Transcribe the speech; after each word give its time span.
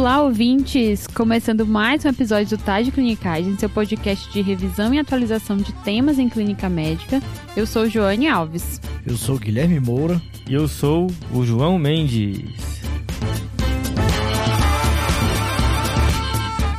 Olá, 0.00 0.22
ouvintes! 0.22 1.06
Começando 1.06 1.66
mais 1.66 2.06
um 2.06 2.08
episódio 2.08 2.56
do 2.56 2.64
TAD 2.64 2.90
Clinicagem, 2.90 3.58
seu 3.58 3.68
podcast 3.68 4.32
de 4.32 4.40
revisão 4.40 4.94
e 4.94 4.98
atualização 4.98 5.58
de 5.58 5.74
temas 5.84 6.18
em 6.18 6.26
clínica 6.26 6.70
médica. 6.70 7.20
Eu 7.54 7.66
sou 7.66 7.86
Joane 7.86 8.26
Alves. 8.26 8.80
Eu 9.06 9.14
sou 9.18 9.38
Guilherme 9.38 9.78
Moura. 9.78 10.18
E 10.48 10.54
eu 10.54 10.66
sou 10.66 11.06
o 11.34 11.44
João 11.44 11.78
Mendes. 11.78 12.80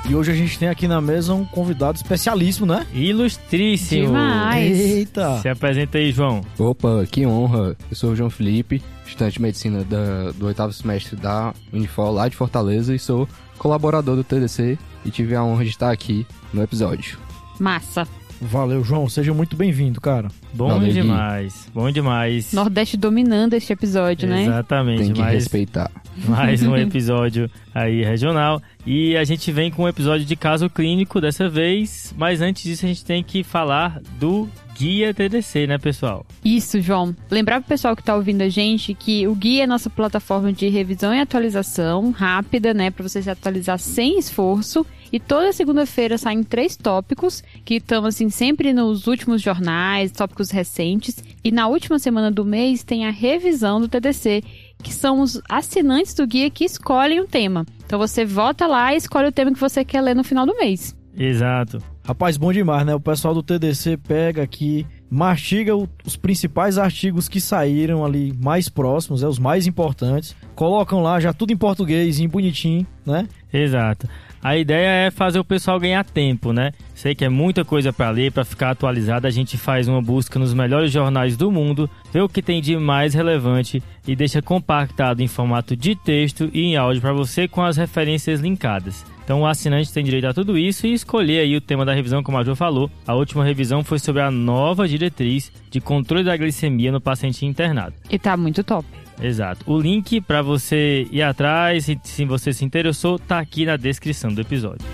E 0.09 0.15
hoje 0.15 0.31
a 0.31 0.35
gente 0.35 0.57
tem 0.57 0.67
aqui 0.67 0.87
na 0.87 0.99
mesa 0.99 1.35
um 1.35 1.45
convidado 1.45 1.97
especialíssimo, 1.97 2.65
né? 2.65 2.87
Ilustríssimo. 2.91 4.07
Demais. 4.07 4.79
Eita! 4.79 5.37
Se 5.41 5.47
apresenta 5.47 5.99
aí, 5.99 6.11
João. 6.11 6.41
Opa, 6.57 7.05
que 7.09 7.23
honra. 7.23 7.77
Eu 7.87 7.95
sou 7.95 8.13
o 8.13 8.15
João 8.15 8.31
Felipe, 8.31 8.81
estudante 9.11 9.33
de 9.33 9.41
medicina 9.41 9.83
da- 9.83 10.31
do 10.31 10.47
oitavo 10.47 10.73
semestre 10.73 11.15
da 11.15 11.53
Unifor 11.71 12.11
lá 12.11 12.27
de 12.27 12.35
Fortaleza 12.35 12.93
e 12.95 12.99
sou 12.99 13.27
colaborador 13.57 14.15
do 14.15 14.23
TDC 14.23 14.77
e 15.05 15.11
tive 15.11 15.35
a 15.35 15.43
honra 15.43 15.63
de 15.63 15.69
estar 15.69 15.91
aqui 15.91 16.25
no 16.53 16.61
episódio. 16.63 17.17
Massa. 17.59 18.07
Valeu, 18.43 18.83
João. 18.83 19.07
Seja 19.07 19.31
muito 19.35 19.55
bem-vindo, 19.55 20.01
cara. 20.01 20.27
Bom 20.51 20.67
Valeu, 20.69 20.87
Gui. 20.87 20.93
demais. 20.93 21.69
Bom 21.71 21.91
demais. 21.91 22.51
Nordeste 22.53 22.97
dominando 22.97 23.53
este 23.53 23.71
episódio, 23.71 24.27
né? 24.27 24.45
Exatamente. 24.45 25.03
Tem 25.03 25.13
que 25.13 25.19
mais, 25.19 25.33
respeitar. 25.35 25.91
mais 26.27 26.63
um 26.63 26.73
episódio 26.77 27.47
aí 27.75 28.03
regional. 28.03 28.59
E 28.83 29.15
a 29.15 29.23
gente 29.23 29.51
vem 29.51 29.69
com 29.69 29.83
um 29.83 29.87
episódio 29.87 30.25
de 30.25 30.35
caso 30.35 30.67
clínico 30.71 31.21
dessa 31.21 31.47
vez. 31.47 32.15
Mas 32.17 32.41
antes 32.41 32.63
disso, 32.63 32.83
a 32.83 32.87
gente 32.87 33.05
tem 33.05 33.23
que 33.23 33.43
falar 33.43 34.01
do 34.19 34.49
Guia 34.81 35.13
TDC, 35.13 35.67
né, 35.67 35.77
pessoal? 35.77 36.25
Isso, 36.43 36.81
João. 36.81 37.15
Lembrar 37.29 37.61
pro 37.61 37.69
pessoal 37.69 37.95
que 37.95 38.01
tá 38.01 38.15
ouvindo 38.15 38.41
a 38.41 38.49
gente 38.49 38.95
que 38.95 39.27
o 39.27 39.35
Guia 39.35 39.65
é 39.65 39.67
nossa 39.67 39.91
plataforma 39.91 40.51
de 40.51 40.67
revisão 40.69 41.13
e 41.13 41.19
atualização 41.19 42.09
rápida, 42.09 42.73
né, 42.73 42.89
Pra 42.89 43.07
você 43.07 43.21
se 43.21 43.29
atualizar 43.29 43.77
sem 43.77 44.17
esforço. 44.17 44.83
E 45.13 45.19
toda 45.19 45.53
segunda-feira 45.53 46.17
saem 46.17 46.41
três 46.41 46.75
tópicos 46.75 47.43
que 47.63 47.75
estão 47.75 48.05
assim 48.05 48.31
sempre 48.31 48.73
nos 48.73 49.05
últimos 49.05 49.39
jornais, 49.39 50.11
tópicos 50.11 50.49
recentes. 50.49 51.23
E 51.43 51.51
na 51.51 51.67
última 51.67 51.99
semana 51.99 52.31
do 52.31 52.43
mês 52.43 52.83
tem 52.83 53.05
a 53.05 53.11
revisão 53.11 53.79
do 53.79 53.87
TDC, 53.87 54.41
que 54.81 54.91
são 54.91 55.21
os 55.21 55.39
assinantes 55.47 56.15
do 56.15 56.25
guia 56.25 56.49
que 56.49 56.65
escolhem 56.65 57.19
o 57.19 57.27
tema. 57.27 57.67
Então 57.85 57.99
você 57.99 58.25
vota 58.25 58.65
lá 58.65 58.95
e 58.95 58.97
escolhe 58.97 59.27
o 59.27 59.31
tema 59.31 59.53
que 59.53 59.59
você 59.59 59.85
quer 59.85 60.01
ler 60.01 60.15
no 60.15 60.23
final 60.23 60.47
do 60.47 60.57
mês. 60.57 60.99
Exato. 61.17 61.79
Rapaz, 62.03 62.37
bom 62.37 62.51
demais, 62.51 62.85
né? 62.85 62.95
O 62.95 62.99
pessoal 62.99 63.33
do 63.33 63.43
TDC 63.43 63.97
pega 63.97 64.41
aqui, 64.41 64.87
mastiga 65.09 65.73
os 65.75 66.15
principais 66.15 66.77
artigos 66.77 67.29
que 67.29 67.39
saíram 67.39 68.03
ali 68.03 68.33
mais 68.41 68.69
próximos, 68.69 69.21
é 69.21 69.27
os 69.27 69.37
mais 69.37 69.67
importantes. 69.67 70.35
Colocam 70.55 71.01
lá 71.01 71.19
já 71.19 71.31
tudo 71.31 71.53
em 71.53 71.57
português, 71.57 72.19
em 72.19 72.27
bonitinho, 72.27 72.87
né? 73.05 73.27
Exato. 73.53 74.07
A 74.43 74.57
ideia 74.57 75.07
é 75.07 75.11
fazer 75.11 75.37
o 75.37 75.43
pessoal 75.43 75.79
ganhar 75.79 76.03
tempo, 76.03 76.51
né? 76.51 76.71
Sei 76.95 77.13
que 77.13 77.23
é 77.23 77.29
muita 77.29 77.63
coisa 77.63 77.93
para 77.93 78.09
ler, 78.09 78.31
para 78.31 78.43
ficar 78.43 78.71
atualizado. 78.71 79.27
A 79.27 79.29
gente 79.29 79.55
faz 79.55 79.87
uma 79.87 80.01
busca 80.01 80.39
nos 80.39 80.51
melhores 80.51 80.91
jornais 80.91 81.37
do 81.37 81.51
mundo, 81.51 81.87
vê 82.11 82.21
o 82.21 82.29
que 82.29 82.41
tem 82.41 82.59
de 82.59 82.75
mais 82.75 83.13
relevante 83.13 83.83
e 84.07 84.15
deixa 84.15 84.41
compactado 84.41 85.21
em 85.21 85.27
formato 85.27 85.75
de 85.75 85.95
texto 85.95 86.49
e 86.51 86.61
em 86.61 86.75
áudio 86.75 87.01
para 87.01 87.13
você 87.13 87.47
com 87.47 87.61
as 87.61 87.77
referências 87.77 88.39
linkadas. 88.39 89.05
Então 89.31 89.43
o 89.43 89.47
assinante 89.47 89.93
tem 89.93 90.03
direito 90.03 90.27
a 90.27 90.33
tudo 90.33 90.57
isso 90.57 90.85
e 90.85 90.91
escolher 90.91 91.39
aí 91.39 91.55
o 91.55 91.61
tema 91.61 91.85
da 91.85 91.93
revisão, 91.93 92.21
como 92.21 92.37
a 92.37 92.43
Jo 92.43 92.53
falou. 92.53 92.91
A 93.07 93.15
última 93.15 93.45
revisão 93.45 93.81
foi 93.81 93.97
sobre 93.97 94.21
a 94.21 94.29
nova 94.29 94.85
diretriz 94.85 95.49
de 95.69 95.79
controle 95.79 96.25
da 96.25 96.35
glicemia 96.35 96.91
no 96.91 96.99
paciente 96.99 97.45
internado. 97.45 97.93
E 98.09 98.19
tá 98.19 98.35
muito 98.35 98.61
top. 98.61 98.85
Exato. 99.21 99.63
O 99.71 99.79
link 99.79 100.19
para 100.19 100.41
você 100.41 101.07
ir 101.09 101.21
atrás, 101.21 101.85
se, 101.85 101.97
se 102.03 102.25
você 102.25 102.51
se 102.51 102.65
interessou, 102.65 103.17
tá 103.17 103.39
aqui 103.39 103.65
na 103.65 103.77
descrição 103.77 104.33
do 104.33 104.41
episódio. 104.41 104.85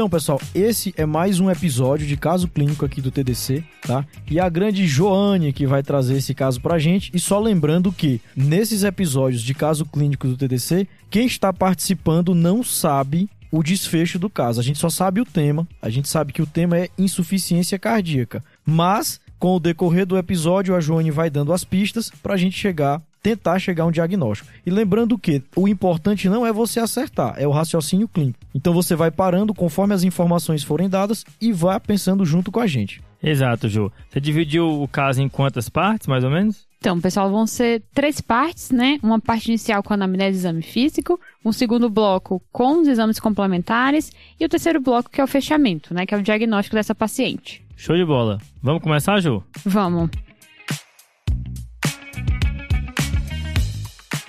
Então, 0.00 0.08
pessoal, 0.08 0.40
esse 0.54 0.94
é 0.96 1.04
mais 1.04 1.40
um 1.40 1.50
episódio 1.50 2.06
de 2.06 2.16
caso 2.16 2.48
clínico 2.48 2.86
aqui 2.86 3.02
do 3.02 3.10
TDC, 3.10 3.62
tá? 3.82 4.02
E 4.30 4.40
a 4.40 4.48
grande 4.48 4.86
Joane 4.86 5.52
que 5.52 5.66
vai 5.66 5.82
trazer 5.82 6.16
esse 6.16 6.32
caso 6.32 6.58
pra 6.58 6.78
gente. 6.78 7.10
E 7.12 7.20
só 7.20 7.38
lembrando 7.38 7.92
que 7.92 8.18
nesses 8.34 8.82
episódios 8.82 9.42
de 9.42 9.52
caso 9.52 9.84
clínico 9.84 10.26
do 10.26 10.38
TDC, 10.38 10.88
quem 11.10 11.26
está 11.26 11.52
participando 11.52 12.34
não 12.34 12.62
sabe 12.62 13.28
o 13.52 13.62
desfecho 13.62 14.18
do 14.18 14.30
caso. 14.30 14.58
A 14.58 14.62
gente 14.62 14.78
só 14.78 14.88
sabe 14.88 15.20
o 15.20 15.26
tema. 15.26 15.68
A 15.82 15.90
gente 15.90 16.08
sabe 16.08 16.32
que 16.32 16.40
o 16.40 16.46
tema 16.46 16.78
é 16.78 16.88
insuficiência 16.96 17.78
cardíaca. 17.78 18.42
Mas 18.64 19.20
com 19.38 19.56
o 19.56 19.60
decorrer 19.60 20.06
do 20.06 20.16
episódio, 20.16 20.74
a 20.74 20.80
Joane 20.80 21.10
vai 21.10 21.28
dando 21.28 21.52
as 21.52 21.62
pistas 21.62 22.10
pra 22.22 22.38
gente 22.38 22.58
chegar 22.58 23.02
tentar 23.22 23.58
chegar 23.58 23.84
a 23.84 23.86
um 23.86 23.90
diagnóstico. 23.90 24.48
E 24.64 24.70
lembrando 24.70 25.18
que 25.18 25.42
o 25.54 25.68
importante 25.68 26.28
não 26.28 26.46
é 26.46 26.52
você 26.52 26.80
acertar, 26.80 27.34
é 27.36 27.46
o 27.46 27.50
raciocínio 27.50 28.08
clínico. 28.08 28.38
Então 28.54 28.72
você 28.72 28.94
vai 28.94 29.10
parando 29.10 29.54
conforme 29.54 29.94
as 29.94 30.02
informações 30.02 30.62
forem 30.62 30.88
dadas 30.88 31.24
e 31.40 31.52
vai 31.52 31.78
pensando 31.78 32.24
junto 32.24 32.50
com 32.50 32.60
a 32.60 32.66
gente. 32.66 33.02
Exato, 33.22 33.68
Ju. 33.68 33.92
Você 34.08 34.20
dividiu 34.20 34.82
o 34.82 34.88
caso 34.88 35.20
em 35.20 35.28
quantas 35.28 35.68
partes, 35.68 36.06
mais 36.06 36.24
ou 36.24 36.30
menos? 36.30 36.66
Então, 36.78 36.98
pessoal, 36.98 37.30
vão 37.30 37.46
ser 37.46 37.82
três 37.92 38.22
partes, 38.22 38.70
né? 38.70 38.98
Uma 39.02 39.20
parte 39.20 39.48
inicial 39.48 39.82
com 39.82 39.92
a 39.92 39.96
anamnese 39.96 40.38
e 40.38 40.40
exame 40.40 40.62
físico, 40.62 41.20
um 41.44 41.52
segundo 41.52 41.90
bloco 41.90 42.42
com 42.50 42.80
os 42.80 42.88
exames 42.88 43.20
complementares 43.20 44.10
e 44.38 44.44
o 44.46 44.48
terceiro 44.48 44.80
bloco 44.80 45.10
que 45.10 45.20
é 45.20 45.24
o 45.24 45.26
fechamento, 45.26 45.92
né? 45.92 46.06
Que 46.06 46.14
é 46.14 46.18
o 46.18 46.22
diagnóstico 46.22 46.76
dessa 46.76 46.94
paciente. 46.94 47.62
Show 47.76 47.96
de 47.96 48.04
bola. 48.04 48.38
Vamos 48.62 48.82
começar, 48.82 49.20
Ju? 49.20 49.42
Vamos. 49.66 50.08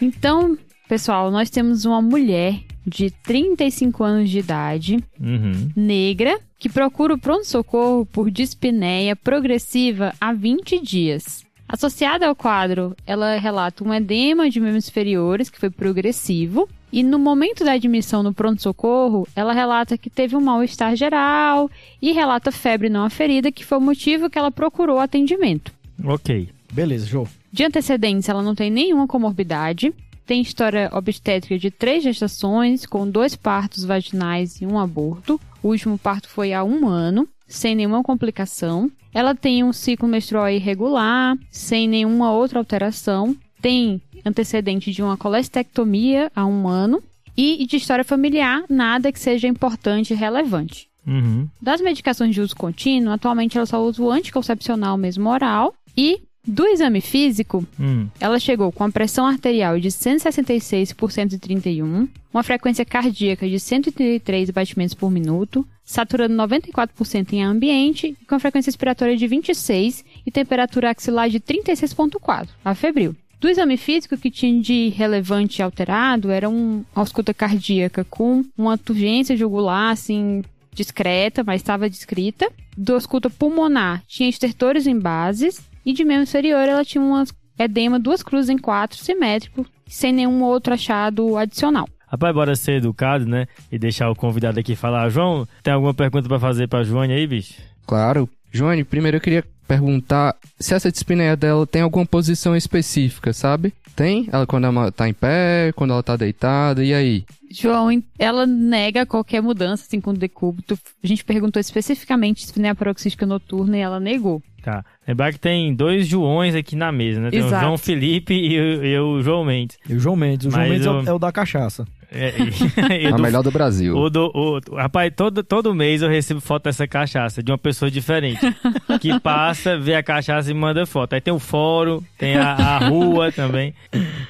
Então, 0.02 0.58
pessoal, 0.90 1.30
nós 1.32 1.50
temos 1.50 1.86
uma 1.86 2.02
mulher 2.02 2.60
de 2.86 3.12
35 3.12 4.04
anos 4.04 4.30
de 4.30 4.40
idade, 4.40 4.98
Uhum. 5.20 5.70
negra, 5.76 6.40
que 6.58 6.68
procura 6.70 7.14
o 7.14 7.20
pronto-socorro 7.20 8.06
por 8.06 8.32
dispneia 8.32 9.16
progressiva 9.16 10.14
há 10.20 10.34
20 10.34 10.80
dias. 10.82 11.44
Associada 11.68 12.28
ao 12.28 12.36
quadro, 12.36 12.96
ela 13.06 13.38
relata 13.38 13.84
um 13.84 13.94
edema 13.94 14.50
de 14.50 14.60
membros 14.60 14.88
inferiores 14.90 15.50
que 15.50 15.60
foi 15.60 15.70
progressivo. 15.70 16.68
E 16.92 17.02
no 17.04 17.18
momento 17.18 17.64
da 17.64 17.72
admissão 17.72 18.22
no 18.22 18.34
pronto-socorro, 18.34 19.26
ela 19.34 19.54
relata 19.54 19.98
que 19.98 20.10
teve 20.10 20.36
um 20.36 20.42
mal-estar 20.42 20.94
geral 20.98 21.72
e 22.02 22.12
relata 22.12 22.52
febre 22.52 22.90
não 22.90 23.06
aferida, 23.06 23.50
que 23.50 23.64
foi 23.64 23.78
o 23.78 23.82
motivo 23.82 24.30
que 24.30 24.38
ela 24.38 24.52
procurou 24.52 25.00
atendimento. 25.00 25.72
Ok. 26.04 26.50
Beleza, 26.74 27.06
Jô. 27.06 27.26
De 27.52 27.64
antecedentes, 27.64 28.30
ela 28.30 28.42
não 28.42 28.56
tem 28.56 28.72
nenhuma 28.72 29.08
comorbidade. 29.08 29.94
Tem 30.26 30.42
história 30.42 30.90
obstétrica 30.94 31.58
de 31.58 31.70
três 31.70 32.04
gestações, 32.04 32.86
com 32.86 33.10
dois 33.10 33.36
partos 33.36 33.84
vaginais 33.84 34.62
e 34.62 34.66
um 34.66 34.80
aborto. 34.80 35.40
O 35.62 35.70
último 35.70 35.98
parto 35.98 36.30
foi 36.30 36.54
há 36.54 36.64
um 36.64 36.88
ano, 36.88 37.28
sem 37.48 37.76
nenhuma 37.76 38.02
complicação. 38.02 38.90
Ela 39.14 39.36
tem 39.36 39.64
um 39.64 39.74
ciclo 39.74 40.08
menstrual 40.08 40.50
irregular, 40.50 41.38
sem 41.50 41.88
nenhuma 41.88 42.32
outra 42.32 42.60
alteração. 42.60 43.36
Tem 43.62 44.02
antecedente 44.26 44.92
de 44.92 45.04
uma 45.04 45.18
colestectomia 45.18 46.32
há 46.34 46.46
um 46.46 46.68
ano. 46.68 47.04
E 47.36 47.66
de 47.66 47.78
história 47.78 48.04
familiar, 48.04 48.64
nada 48.70 49.12
que 49.12 49.20
seja 49.20 49.48
importante 49.48 50.14
e 50.14 50.16
relevante. 50.16 50.88
Uhum. 51.08 51.48
Das 51.62 51.82
medicações 51.82 52.36
de 52.36 52.42
uso 52.42 52.56
contínuo, 52.56 53.12
atualmente 53.12 53.58
ela 53.58 53.66
só 53.66 53.84
usa 53.84 54.02
o 54.02 54.12
anticoncepcional 54.12 54.98
mesmo 54.98 55.30
oral. 55.30 55.74
E 55.98 56.22
do 56.46 56.66
exame 56.66 57.02
físico, 57.02 57.66
Hum. 57.80 58.08
ela 58.20 58.40
chegou 58.40 58.72
com 58.72 58.84
a 58.84 58.92
pressão 58.92 59.26
arterial 59.26 59.80
de 59.80 59.92
166 59.92 60.94
por 60.94 61.12
131, 61.12 62.08
uma 62.34 62.44
frequência 62.44 62.84
cardíaca 62.84 63.48
de 63.48 63.60
133 63.60 64.50
batimentos 64.50 64.96
por 64.96 65.12
minuto, 65.12 65.66
saturando 65.84 66.34
94% 66.36 67.34
em 67.34 67.44
ambiente 67.44 68.18
com 68.28 68.36
a 68.36 68.40
frequência 68.40 68.70
respiratória 68.70 69.16
de 69.18 69.28
26 69.28 70.04
e 70.26 70.32
temperatura 70.32 70.90
axilar 70.92 71.30
de 71.30 71.40
36.4, 71.40 72.48
a 72.64 72.74
febril. 72.74 73.16
Do 73.40 73.50
exame 73.50 73.76
físico 73.76 74.16
que 74.18 74.30
tinha 74.30 74.62
de 74.62 74.90
relevante 74.90 75.62
alterado 75.64 76.30
era 76.30 76.48
um, 76.48 76.84
uma 76.96 77.02
ausculta 77.04 77.34
cardíaca 77.34 78.04
com 78.04 78.46
uma 78.58 78.78
turgência 78.78 79.36
jugular, 79.36 79.92
assim, 79.92 80.44
discreta, 80.74 81.44
mas 81.44 81.60
estava 81.62 81.90
descrita. 81.90 82.52
Do 82.78 82.94
ausculta 82.94 83.30
pulmonar 83.30 84.04
tinha 84.08 84.30
estertores 84.30 84.86
em 84.88 84.98
bases 84.98 85.60
e 85.86 85.94
de 85.94 86.04
membro 86.04 86.24
inferior 86.24 86.68
ela 86.68 86.86
tinha 86.86 87.04
um 87.04 87.24
edema 87.58 88.00
duas 88.00 88.24
cruzes 88.24 88.50
em 88.50 88.58
quatro 88.58 88.98
simétrico, 88.98 89.66
sem 89.88 90.14
nenhum 90.14 90.42
outro 90.44 90.74
achado 90.74 91.38
adicional. 91.38 91.88
Rapaz, 92.08 92.34
bora 92.36 92.56
ser 92.56 92.74
educado, 92.74 93.26
né? 93.26 93.48
E 93.72 93.80
deixar 93.80 94.10
o 94.10 94.16
convidado 94.16 94.60
aqui 94.60 94.76
falar. 94.76 95.10
João, 95.10 95.48
tem 95.64 95.74
alguma 95.74 95.94
pergunta 95.94 96.28
pra 96.28 96.40
fazer 96.40 96.68
pra 96.68 96.84
Joane 96.84 97.14
aí, 97.14 97.26
bicho? 97.26 97.54
Claro. 97.88 98.30
Joane, 98.52 98.84
primeiro 98.84 99.16
eu 99.18 99.22
queria 99.22 99.46
perguntar 99.66 100.36
se 100.60 100.74
essa 100.74 100.92
dispneia 100.92 101.38
dela 101.38 101.66
tem 101.66 101.82
alguma 101.82 102.06
posição 102.06 102.54
específica, 102.54 103.32
sabe? 103.32 103.74
Tem? 103.96 104.28
Ela 104.30 104.46
quando 104.46 104.66
ela 104.66 104.92
tá 104.92 105.08
em 105.08 105.14
pé, 105.14 105.72
quando 105.74 105.92
ela 105.92 106.04
tá 106.04 106.18
deitada, 106.18 106.84
e 106.84 106.94
aí? 106.94 107.24
João, 107.50 107.88
ela 108.20 108.46
nega 108.46 109.06
qualquer 109.06 109.42
mudança 109.42 109.86
assim 109.86 110.02
com 110.02 110.12
o 110.12 110.18
decúbito. 110.18 110.78
A 111.02 111.08
gente 111.08 111.24
perguntou 111.24 111.60
especificamente 111.60 112.46
se 112.46 112.66
é 112.66 112.74
paroxística 112.74 113.26
noturna 113.26 113.78
e 113.78 113.82
ela 113.82 114.00
negou. 114.00 114.42
Tá. 114.62 114.86
Lembrar 115.08 115.32
que 115.34 115.40
tem 115.40 115.74
dois 115.74 116.08
Joões 116.08 116.54
aqui 116.56 116.76
na 116.76 116.92
mesa, 116.92 117.20
né? 117.20 117.30
Tem 117.32 117.40
Exato. 117.40 117.56
o 117.56 117.60
João 117.66 117.78
Felipe 117.78 118.34
e 118.34 118.60
o, 118.60 118.86
e 118.86 119.00
o 119.00 119.22
João 119.22 119.44
Mendes. 119.44 119.78
E 119.90 119.96
o 119.96 120.00
João 120.00 120.16
Mendes. 120.16 120.46
O 120.48 120.52
João 120.52 120.62
Mas 120.62 120.72
Mendes 120.72 120.86
é 120.88 120.92
o- 120.92 121.04
é 121.10 121.14
o 121.14 121.20
da 121.20 121.32
cachaça. 121.32 121.86
É, 122.14 122.34
e- 122.38 123.02
e 123.04 123.08
A 123.08 123.12
do- 123.16 123.22
melhor 123.24 123.42
do 123.42 123.50
Brasil. 123.52 123.96
O 123.98 124.10
do, 124.10 124.30
o, 124.36 124.76
rapaz, 124.76 125.12
todo, 125.16 125.44
todo 125.44 125.74
mês 125.74 126.02
eu 126.02 126.10
recebo 126.10 126.42
foto 126.42 126.66
dessa 126.66 126.86
cachaça 126.86 127.42
de 127.42 127.52
uma 127.52 127.58
pessoa 127.58 127.90
diferente. 127.90 128.40
que 129.02 129.18
passa, 129.22 129.78
vê 129.80 129.96
a 129.96 130.04
cachaça 130.04 130.52
e 130.52 130.54
manda 130.54 130.86
foto. 130.86 131.14
Aí 131.14 131.22
tem 131.22 131.34
o 131.34 131.40
fórum, 131.40 132.02
tem 132.18 132.36
a, 132.36 132.52
a 132.54 132.78
rua 132.90 133.32
também. 133.32 133.74